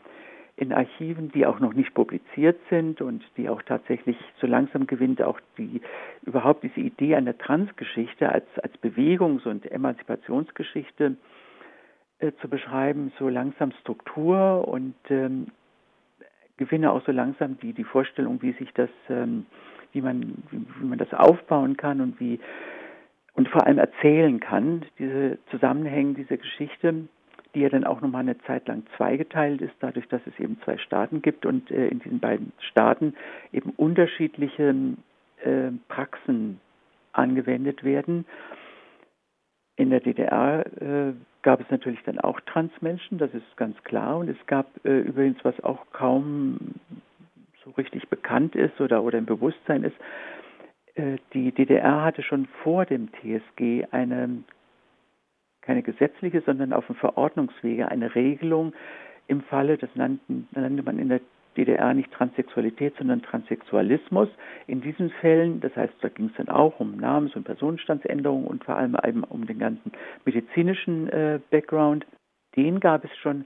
in 0.55 0.73
Archiven, 0.73 1.31
die 1.31 1.45
auch 1.45 1.59
noch 1.59 1.73
nicht 1.73 1.93
publiziert 1.93 2.59
sind 2.69 3.01
und 3.01 3.23
die 3.37 3.49
auch 3.49 3.61
tatsächlich 3.61 4.17
so 4.41 4.47
langsam 4.47 4.87
gewinnt 4.87 5.21
auch 5.21 5.39
die 5.57 5.81
überhaupt 6.25 6.63
diese 6.63 6.81
Idee 6.81 7.15
einer 7.15 7.37
Transgeschichte 7.37 8.29
als, 8.29 8.45
als 8.61 8.73
Bewegungs- 8.81 9.45
und 9.45 9.69
Emanzipationsgeschichte 9.71 11.15
äh, 12.19 12.31
zu 12.41 12.49
beschreiben, 12.49 13.11
so 13.17 13.29
langsam 13.29 13.71
Struktur 13.81 14.67
und 14.67 14.95
ähm, 15.09 15.47
gewinne 16.57 16.91
auch 16.91 17.05
so 17.05 17.11
langsam 17.11 17.57
die, 17.59 17.73
die 17.73 17.83
Vorstellung, 17.83 18.41
wie 18.41 18.53
sich 18.53 18.71
das, 18.73 18.89
ähm, 19.09 19.45
wie 19.93 20.01
man, 20.01 20.43
wie, 20.51 20.65
wie 20.79 20.85
man 20.85 20.97
das 20.97 21.13
aufbauen 21.13 21.77
kann 21.77 22.01
und 22.01 22.19
wie 22.19 22.39
und 23.33 23.47
vor 23.47 23.65
allem 23.65 23.77
erzählen 23.77 24.41
kann, 24.41 24.85
diese 24.97 25.37
Zusammenhänge, 25.49 26.15
diese 26.15 26.37
Geschichte, 26.37 27.07
die 27.55 27.61
ja 27.61 27.69
dann 27.69 27.85
auch 27.85 28.01
nochmal 28.01 28.23
eine 28.23 28.37
Zeit 28.39 28.67
lang 28.67 28.83
zweigeteilt 28.97 29.61
ist, 29.61 29.73
dadurch, 29.79 30.07
dass 30.09 30.21
es 30.25 30.37
eben 30.39 30.59
zwei 30.65 30.77
Staaten 30.77 31.21
gibt 31.21 31.45
und 31.45 31.71
äh, 31.71 31.87
in 31.87 31.99
diesen 31.99 32.19
beiden 32.19 32.51
Staaten 32.59 33.15
eben 33.53 33.71
unterschiedliche 33.71 34.75
äh, 35.43 35.71
Praxen 35.87 36.59
angewendet 37.13 37.83
werden. 37.83 38.25
In 39.77 39.89
der 39.89 40.01
DDR 40.01 40.65
äh, 40.81 41.13
gab 41.41 41.61
es 41.61 41.69
natürlich 41.69 42.03
dann 42.03 42.19
auch 42.19 42.39
Transmenschen, 42.41 43.17
das 43.17 43.33
ist 43.33 43.57
ganz 43.57 43.81
klar. 43.83 44.17
Und 44.17 44.29
es 44.29 44.47
gab 44.47 44.67
äh, 44.85 44.99
übrigens, 44.99 45.37
was 45.43 45.59
auch 45.63 45.85
kaum 45.93 46.75
so 47.63 47.71
richtig 47.71 48.09
bekannt 48.09 48.55
ist 48.55 48.79
oder, 48.81 49.03
oder 49.03 49.17
im 49.17 49.25
Bewusstsein 49.25 49.83
ist, 49.83 49.95
äh, 50.95 51.17
die 51.33 51.51
DDR 51.51 52.03
hatte 52.03 52.23
schon 52.23 52.47
vor 52.63 52.85
dem 52.85 53.09
TSG 53.13 53.87
eine 53.91 54.43
keine 55.61 55.83
gesetzliche, 55.83 56.41
sondern 56.41 56.73
auf 56.73 56.87
dem 56.87 56.95
Verordnungswege 56.95 57.89
eine 57.89 58.15
Regelung 58.15 58.73
im 59.27 59.41
Falle, 59.41 59.77
das 59.77 59.89
nannten, 59.93 60.47
nannte 60.51 60.81
man 60.81 60.97
in 60.97 61.09
der 61.09 61.21
DDR 61.59 61.93
nicht 61.93 62.11
Transsexualität, 62.11 62.95
sondern 62.97 63.21
Transsexualismus. 63.21 64.29
In 64.67 64.81
diesen 64.81 65.09
Fällen, 65.09 65.59
das 65.59 65.75
heißt, 65.75 65.93
da 66.01 66.09
ging 66.09 66.27
es 66.27 66.33
dann 66.37 66.49
auch 66.49 66.79
um 66.79 66.95
Namens- 66.97 67.35
und 67.35 67.43
Personenstandsänderungen 67.43 68.47
und 68.47 68.63
vor 68.63 68.77
allem 68.77 68.95
eben 69.05 69.23
um 69.23 69.45
den 69.45 69.59
ganzen 69.59 69.91
medizinischen 70.25 71.09
äh, 71.09 71.39
Background, 71.51 72.05
den 72.55 72.79
gab 72.79 73.03
es 73.03 73.15
schon 73.17 73.45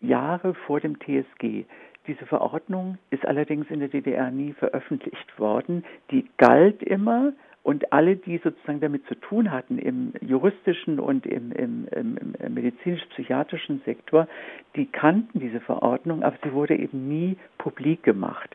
Jahre 0.00 0.54
vor 0.54 0.80
dem 0.80 0.98
TSG. 0.98 1.64
Diese 2.06 2.26
Verordnung 2.26 2.98
ist 3.10 3.26
allerdings 3.26 3.68
in 3.70 3.80
der 3.80 3.88
DDR 3.88 4.30
nie 4.30 4.52
veröffentlicht 4.52 5.38
worden. 5.38 5.84
Die 6.10 6.24
galt 6.36 6.82
immer 6.82 7.32
Und 7.66 7.92
alle, 7.92 8.14
die 8.14 8.38
sozusagen 8.38 8.78
damit 8.78 9.04
zu 9.08 9.16
tun 9.16 9.50
hatten, 9.50 9.78
im 9.78 10.12
juristischen 10.20 11.00
und 11.00 11.26
im, 11.26 11.50
im, 11.50 11.88
im 11.88 12.54
medizinisch-psychiatrischen 12.54 13.82
Sektor, 13.84 14.28
die 14.76 14.86
kannten 14.86 15.40
diese 15.40 15.58
Verordnung, 15.58 16.22
aber 16.22 16.36
sie 16.44 16.52
wurde 16.52 16.76
eben 16.76 17.08
nie 17.08 17.36
publik 17.58 18.04
gemacht. 18.04 18.54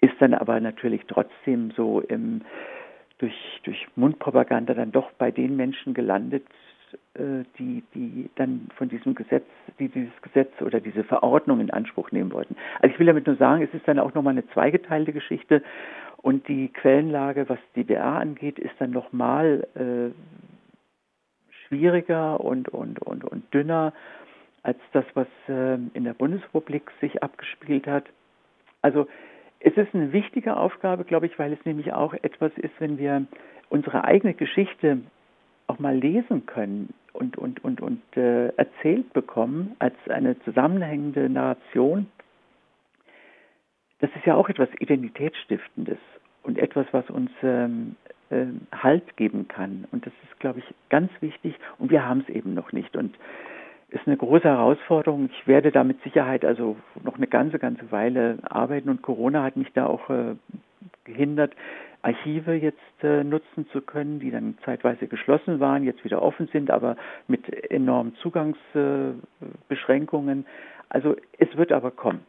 Ist 0.00 0.14
dann 0.20 0.34
aber 0.34 0.60
natürlich 0.60 1.02
trotzdem 1.08 1.72
so 1.72 2.00
im, 2.00 2.42
durch, 3.18 3.34
durch 3.64 3.84
Mundpropaganda 3.96 4.74
dann 4.74 4.92
doch 4.92 5.10
bei 5.18 5.32
den 5.32 5.56
Menschen 5.56 5.92
gelandet, 5.92 6.46
äh, 7.14 7.44
die, 7.58 7.82
die 7.94 8.30
dann 8.36 8.68
von 8.76 8.88
diesem 8.88 9.14
Gesetz, 9.14 9.46
die 9.78 9.88
dieses 9.88 10.12
Gesetz 10.22 10.50
oder 10.60 10.80
diese 10.80 11.04
Verordnung 11.04 11.60
in 11.60 11.70
Anspruch 11.70 12.10
nehmen 12.12 12.32
wollten. 12.32 12.56
Also 12.80 12.92
ich 12.92 12.98
will 12.98 13.06
damit 13.06 13.26
nur 13.26 13.36
sagen, 13.36 13.62
es 13.62 13.72
ist 13.74 13.86
dann 13.86 13.98
auch 13.98 14.14
nochmal 14.14 14.32
eine 14.32 14.46
zweigeteilte 14.48 15.12
Geschichte 15.12 15.62
und 16.18 16.48
die 16.48 16.68
Quellenlage, 16.68 17.48
was 17.48 17.58
die 17.74 17.84
DDR 17.84 18.04
angeht, 18.04 18.58
ist 18.58 18.74
dann 18.78 18.90
nochmal 18.90 19.66
äh, 19.74 20.10
schwieriger 21.66 22.40
und, 22.40 22.68
und, 22.68 23.00
und, 23.00 23.24
und 23.24 23.54
dünner 23.54 23.92
als 24.62 24.78
das, 24.92 25.04
was 25.14 25.28
äh, 25.48 25.74
in 25.94 26.04
der 26.04 26.14
Bundesrepublik 26.14 26.90
sich 27.00 27.22
abgespielt 27.22 27.86
hat. 27.86 28.04
Also 28.82 29.06
es 29.60 29.76
ist 29.76 29.94
eine 29.94 30.12
wichtige 30.12 30.56
Aufgabe, 30.56 31.04
glaube 31.04 31.26
ich, 31.26 31.38
weil 31.38 31.52
es 31.52 31.64
nämlich 31.64 31.92
auch 31.92 32.12
etwas 32.14 32.52
ist, 32.56 32.74
wenn 32.78 32.98
wir 32.98 33.26
unsere 33.68 34.04
eigene 34.04 34.34
Geschichte 34.34 34.98
auch 35.66 35.78
mal 35.78 35.96
lesen 35.96 36.46
können 36.46 36.94
und, 37.12 37.36
und, 37.36 37.64
und, 37.64 37.80
und 37.80 38.02
äh, 38.16 38.48
erzählt 38.56 39.12
bekommen 39.12 39.74
als 39.78 39.94
eine 40.08 40.38
zusammenhängende 40.40 41.28
Narration, 41.28 42.06
das 44.00 44.10
ist 44.14 44.26
ja 44.26 44.34
auch 44.34 44.48
etwas 44.48 44.68
Identitätsstiftendes 44.78 45.98
und 46.42 46.58
etwas, 46.58 46.86
was 46.92 47.08
uns 47.08 47.30
ähm, 47.42 47.96
äh, 48.30 48.46
Halt 48.72 49.16
geben 49.16 49.48
kann. 49.48 49.86
Und 49.90 50.06
das 50.06 50.12
ist, 50.24 50.38
glaube 50.38 50.58
ich, 50.58 50.74
ganz 50.90 51.10
wichtig 51.20 51.54
und 51.78 51.90
wir 51.90 52.06
haben 52.06 52.24
es 52.26 52.34
eben 52.34 52.54
noch 52.54 52.72
nicht. 52.72 52.96
Und 52.96 53.16
ist 53.88 54.06
eine 54.06 54.16
große 54.16 54.44
Herausforderung. 54.44 55.30
Ich 55.32 55.46
werde 55.46 55.70
da 55.70 55.84
mit 55.84 56.02
Sicherheit 56.02 56.44
also 56.44 56.76
noch 57.02 57.16
eine 57.16 57.28
ganze, 57.28 57.58
ganze 57.58 57.90
Weile 57.92 58.38
arbeiten 58.42 58.88
und 58.88 59.02
Corona 59.02 59.42
hat 59.42 59.56
mich 59.56 59.72
da 59.74 59.86
auch 59.86 60.10
äh, 60.10 60.34
gehindert, 61.04 61.54
Archive 62.06 62.54
jetzt 62.54 62.78
äh, 63.02 63.24
nutzen 63.24 63.66
zu 63.72 63.80
können, 63.80 64.20
die 64.20 64.30
dann 64.30 64.56
zeitweise 64.64 65.08
geschlossen 65.08 65.58
waren, 65.58 65.82
jetzt 65.82 66.04
wieder 66.04 66.22
offen 66.22 66.48
sind, 66.52 66.70
aber 66.70 66.96
mit 67.26 67.52
enormen 67.70 68.14
Zugangsbeschränkungen. 68.22 70.46
Also 70.88 71.16
es 71.38 71.48
wird 71.56 71.72
aber 71.72 71.90
kommen. 71.90 72.20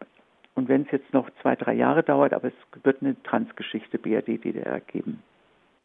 Und 0.56 0.68
wenn 0.68 0.82
es 0.82 0.88
jetzt 0.92 1.14
noch 1.14 1.30
zwei, 1.44 1.56
drei 1.56 1.76
Jahre 1.76 2.02
dauert, 2.02 2.34
aber 2.34 2.48
es 2.48 2.56
wird 2.84 3.04
eine 3.04 3.22
Transgeschichte 3.22 4.00
BRD-DDR 4.00 4.80
geben. 4.82 5.22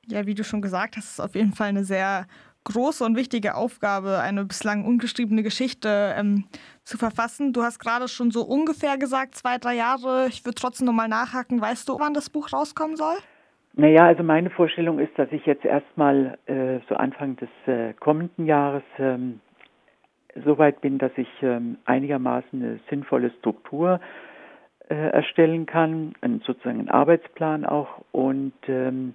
Ja, 0.07 0.25
wie 0.27 0.35
du 0.35 0.43
schon 0.43 0.63
gesagt 0.63 0.97
hast, 0.97 1.11
ist 1.11 1.21
auf 1.21 1.35
jeden 1.35 1.53
Fall 1.53 1.69
eine 1.69 1.85
sehr 1.85 2.27
große 2.65 3.05
und 3.05 3.15
wichtige 3.15 3.57
Aufgabe, 3.57 4.21
eine 4.21 4.47
bislang 4.47 4.87
ungeschriebene 4.87 5.43
Geschichte 5.43 6.15
ähm, 6.17 6.47
zu 6.85 6.97
verfassen. 6.97 7.53
Du 7.53 7.63
hast 7.63 7.79
gerade 7.79 8.09
schon 8.09 8.31
so 8.31 8.41
ungefähr 8.43 8.97
gesagt, 8.97 9.35
zwei, 9.35 9.59
drei 9.59 9.75
Jahre. 9.75 10.29
Ich 10.29 10.47
würde 10.47 10.55
trotzdem 10.55 10.87
nochmal 10.87 11.09
nachhaken. 11.09 11.61
Weißt 11.61 11.91
du, 11.91 11.99
wann 11.99 12.15
das 12.15 12.31
Buch 12.31 12.55
rauskommen 12.55 12.97
soll? 12.97 13.19
Naja, 13.75 14.05
also 14.05 14.23
meine 14.23 14.51
Vorstellung 14.51 14.99
ist, 14.99 15.19
dass 15.19 15.33
ich 15.33 15.47
jetzt 15.47 15.65
erstmal 15.65 16.39
äh, 16.47 16.79
so 16.89 16.95
Anfang 16.95 17.37
des 17.37 17.49
äh, 17.67 17.95
kommenden 17.95 18.47
Jahres 18.47 18.83
ähm, 18.99 19.41
so 20.45 20.59
weit 20.59 20.81
bin, 20.81 20.99
dass 20.99 21.13
ich 21.17 21.29
ähm, 21.43 21.79
einigermaßen 21.85 22.63
eine 22.63 22.81
sinnvolle 22.91 23.31
Struktur 23.39 24.01
äh, 24.89 24.95
erstellen 24.95 25.65
kann, 25.67 26.15
einen, 26.21 26.41
sozusagen 26.41 26.81
einen 26.81 26.91
Arbeitsplan 26.91 27.65
auch 27.65 28.03
und 28.13 28.53
ähm, 28.69 29.15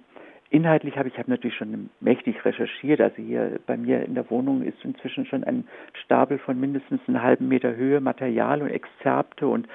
Inhaltlich 0.50 0.96
habe 0.96 1.08
ich 1.08 1.18
habe 1.18 1.30
natürlich 1.30 1.56
schon 1.56 1.90
mächtig 2.00 2.42
recherchiert. 2.42 3.02
Also 3.02 3.16
hier 3.16 3.60
bei 3.66 3.76
mir 3.76 4.02
in 4.02 4.14
der 4.14 4.30
Wohnung 4.30 4.62
ist 4.62 4.82
inzwischen 4.82 5.26
schon 5.26 5.44
ein 5.44 5.68
Stapel 6.04 6.38
von 6.38 6.58
mindestens 6.58 7.02
einen 7.06 7.22
halben 7.22 7.48
Meter 7.48 7.76
Höhe 7.76 8.00
Material 8.00 8.62
und 8.62 8.70
Exzerpte 8.70 9.46
und 9.46 9.68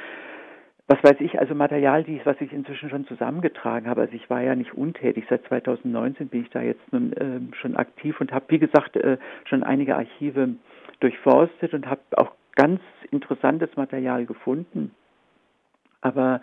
was 0.87 1.01
weiß 1.01 1.21
ich, 1.21 1.39
also 1.39 1.55
Material, 1.55 2.03
dies, 2.03 2.21
was 2.25 2.39
ich 2.41 2.51
inzwischen 2.51 2.89
schon 2.89 3.07
zusammengetragen 3.07 3.87
habe. 3.87 4.01
Also 4.01 4.13
ich 4.13 4.29
war 4.29 4.41
ja 4.41 4.55
nicht 4.55 4.73
untätig. 4.73 5.25
Seit 5.29 5.45
2019 5.45 6.27
bin 6.27 6.41
ich 6.41 6.49
da 6.49 6.61
jetzt 6.61 6.91
nun 6.91 7.13
äh, 7.13 7.39
schon 7.55 7.77
aktiv 7.77 8.19
und 8.19 8.33
habe, 8.33 8.45
wie 8.49 8.59
gesagt, 8.59 8.97
äh, 8.97 9.17
schon 9.45 9.63
einige 9.63 9.95
Archive 9.95 10.49
durchforstet 10.99 11.73
und 11.73 11.87
habe 11.87 12.01
auch 12.17 12.31
ganz 12.55 12.81
interessantes 13.11 13.75
Material 13.77 14.25
gefunden. 14.25 14.91
Aber 16.01 16.41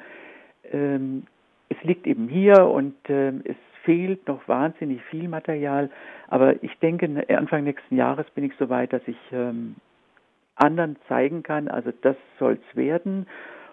ähm, 0.72 1.24
es 1.68 1.76
liegt 1.82 2.06
eben 2.06 2.26
hier 2.28 2.64
und 2.64 2.96
ähm, 3.08 3.42
es 3.44 3.56
fehlt 3.84 4.26
noch 4.26 4.48
wahnsinnig 4.48 5.02
viel 5.04 5.28
Material. 5.28 5.90
Aber 6.28 6.62
ich 6.62 6.78
denke, 6.78 7.26
Anfang 7.28 7.64
nächsten 7.64 7.96
Jahres 7.96 8.28
bin 8.30 8.44
ich 8.44 8.52
so 8.58 8.70
weit, 8.70 8.94
dass 8.94 9.02
ich 9.06 9.18
ähm, 9.32 9.76
anderen 10.56 10.96
zeigen 11.08 11.42
kann, 11.42 11.68
also 11.68 11.92
das 12.02 12.16
soll 12.38 12.54
es 12.54 12.76
werden 12.76 13.26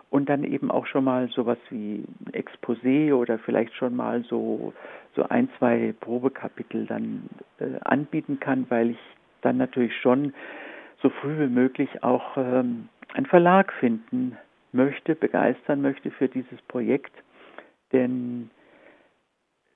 und 0.09 0.29
dann 0.29 0.43
eben 0.43 0.71
auch 0.71 0.85
schon 0.85 1.03
mal 1.03 1.27
sowas 1.29 1.57
wie 1.69 2.03
Exposé 2.31 3.13
oder 3.13 3.39
vielleicht 3.39 3.73
schon 3.75 3.95
mal 3.95 4.23
so, 4.23 4.73
so 5.15 5.23
ein, 5.23 5.49
zwei 5.57 5.93
Probekapitel 5.99 6.85
dann 6.85 7.29
äh, 7.59 7.79
anbieten 7.81 8.39
kann, 8.39 8.65
weil 8.69 8.91
ich 8.91 8.99
dann 9.41 9.57
natürlich 9.57 9.95
schon 9.97 10.33
so 11.01 11.09
früh 11.09 11.37
wie 11.39 11.51
möglich 11.53 12.03
auch 12.03 12.37
ähm, 12.37 12.89
einen 13.13 13.25
Verlag 13.25 13.73
finden 13.73 14.37
möchte, 14.71 15.15
begeistern 15.15 15.81
möchte 15.81 16.11
für 16.11 16.27
dieses 16.27 16.61
Projekt. 16.63 17.13
Denn 17.91 18.49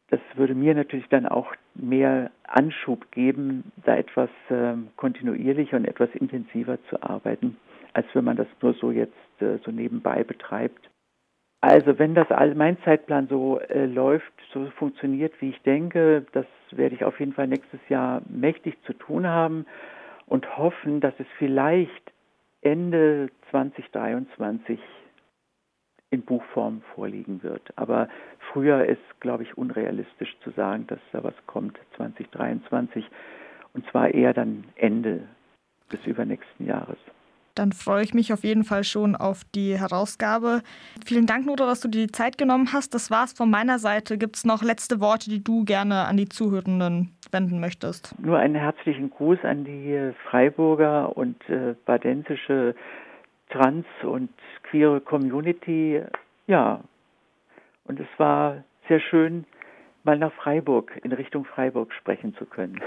das 0.10 0.20
würde 0.36 0.56
mir 0.56 0.76
natürlich 0.76 1.08
dann 1.10 1.26
auch 1.26 1.54
mehr 1.76 2.32
Anschub 2.44 3.12
geben, 3.12 3.72
da 3.86 3.96
etwas 3.96 4.30
äh, 4.50 4.74
kontinuierlicher 4.96 5.78
und 5.78 5.86
etwas 5.86 6.10
intensiver 6.16 6.78
zu 6.90 7.02
arbeiten 7.04 7.58
als 7.94 8.08
wenn 8.14 8.26
man 8.26 8.38
das 8.38 8.48
nur 8.62 8.74
so 8.74 8.92
jetzt 8.92 9.14
äh, 9.40 9.58
so 9.66 9.72
nebenbei 9.72 10.24
betreibt. 10.24 10.90
Also 11.62 12.00
wenn 12.00 12.16
das 12.16 12.30
all 12.32 12.56
mein 12.56 12.82
Zeitplan 12.84 13.28
so 13.28 13.60
äh, 13.60 13.86
läuft, 13.86 14.34
so 14.52 14.66
funktioniert, 14.72 15.40
wie 15.42 15.50
ich 15.50 15.62
denke, 15.62 16.26
das 16.32 16.48
werde 16.72 16.96
ich 16.96 17.04
auf 17.04 17.20
jeden 17.20 17.34
Fall 17.34 17.48
nächstes 17.48 17.80
Jahr 17.88 18.24
mächtig 18.28 18.78
zu 18.86 18.94
tun 18.94 19.28
haben 19.28 19.66
und 20.26 20.58
hoffen, 20.58 21.02
dass 21.02 21.14
es 21.20 21.28
vielleicht 21.38 22.12
Ende 22.62 23.30
2023 23.52 24.80
in 26.10 26.24
Buchform 26.24 26.82
vorliegen 26.96 27.44
wird. 27.44 27.62
Aber 27.76 28.10
früher 28.52 28.86
ist, 28.86 29.20
glaube 29.20 29.44
ich, 29.44 29.58
unrealistisch 29.58 30.36
zu 30.44 30.50
sagen, 30.52 30.88
dass 30.88 31.00
da 31.12 31.24
was 31.24 31.36
kommt 31.46 31.78
2023 31.96 33.06
und 33.74 33.88
zwar 33.92 34.14
eher 34.14 34.34
dann 34.34 34.66
Ende 34.76 35.28
des 35.92 36.06
übernächsten 36.06 36.66
Jahres 36.66 36.98
dann 37.62 37.74
freue 37.74 38.04
ich 38.04 38.16
mich 38.16 38.34
auf 38.34 38.44
jeden 38.44 38.64
Fall 38.64 38.84
schon 38.84 39.16
auf 39.16 39.44
die 39.54 39.78
Herausgabe. 39.78 40.64
Vielen 41.06 41.28
Dank, 41.28 41.46
Nora, 41.46 41.68
dass 41.68 41.82
du 41.82 41.88
dir 41.88 42.08
die 42.08 42.12
Zeit 42.12 42.40
genommen 42.40 42.74
hast. 42.74 42.96
Das 42.96 43.12
war's 43.12 43.34
von 43.34 43.52
meiner 43.52 43.78
Seite. 43.78 44.18
Gibt 44.18 44.36
es 44.38 44.46
noch 44.46 44.64
letzte 44.64 45.00
Worte, 45.00 45.30
die 45.30 45.44
du 45.44 45.64
gerne 45.64 46.06
an 46.06 46.18
die 46.18 46.28
Zuhörenden 46.28 47.16
wenden 47.32 47.60
möchtest? 47.60 48.16
Nur 48.20 48.40
einen 48.40 48.56
herzlichen 48.56 49.12
Gruß 49.12 49.38
an 49.44 49.64
die 49.64 50.12
Freiburger 50.28 51.16
und 51.16 51.38
äh, 51.50 51.76
badensische 51.86 52.74
Trans- 53.52 53.86
und 54.02 54.30
queere 54.64 55.00
Community. 55.00 56.02
Ja, 56.48 56.82
und 57.86 58.00
es 58.00 58.08
war 58.18 58.64
sehr 58.88 59.00
schön, 59.00 59.46
mal 60.04 60.18
nach 60.18 60.34
Freiburg, 60.34 61.00
in 61.04 61.12
Richtung 61.12 61.46
Freiburg 61.46 61.94
sprechen 61.94 62.34
zu 62.36 62.46
können. 62.46 62.80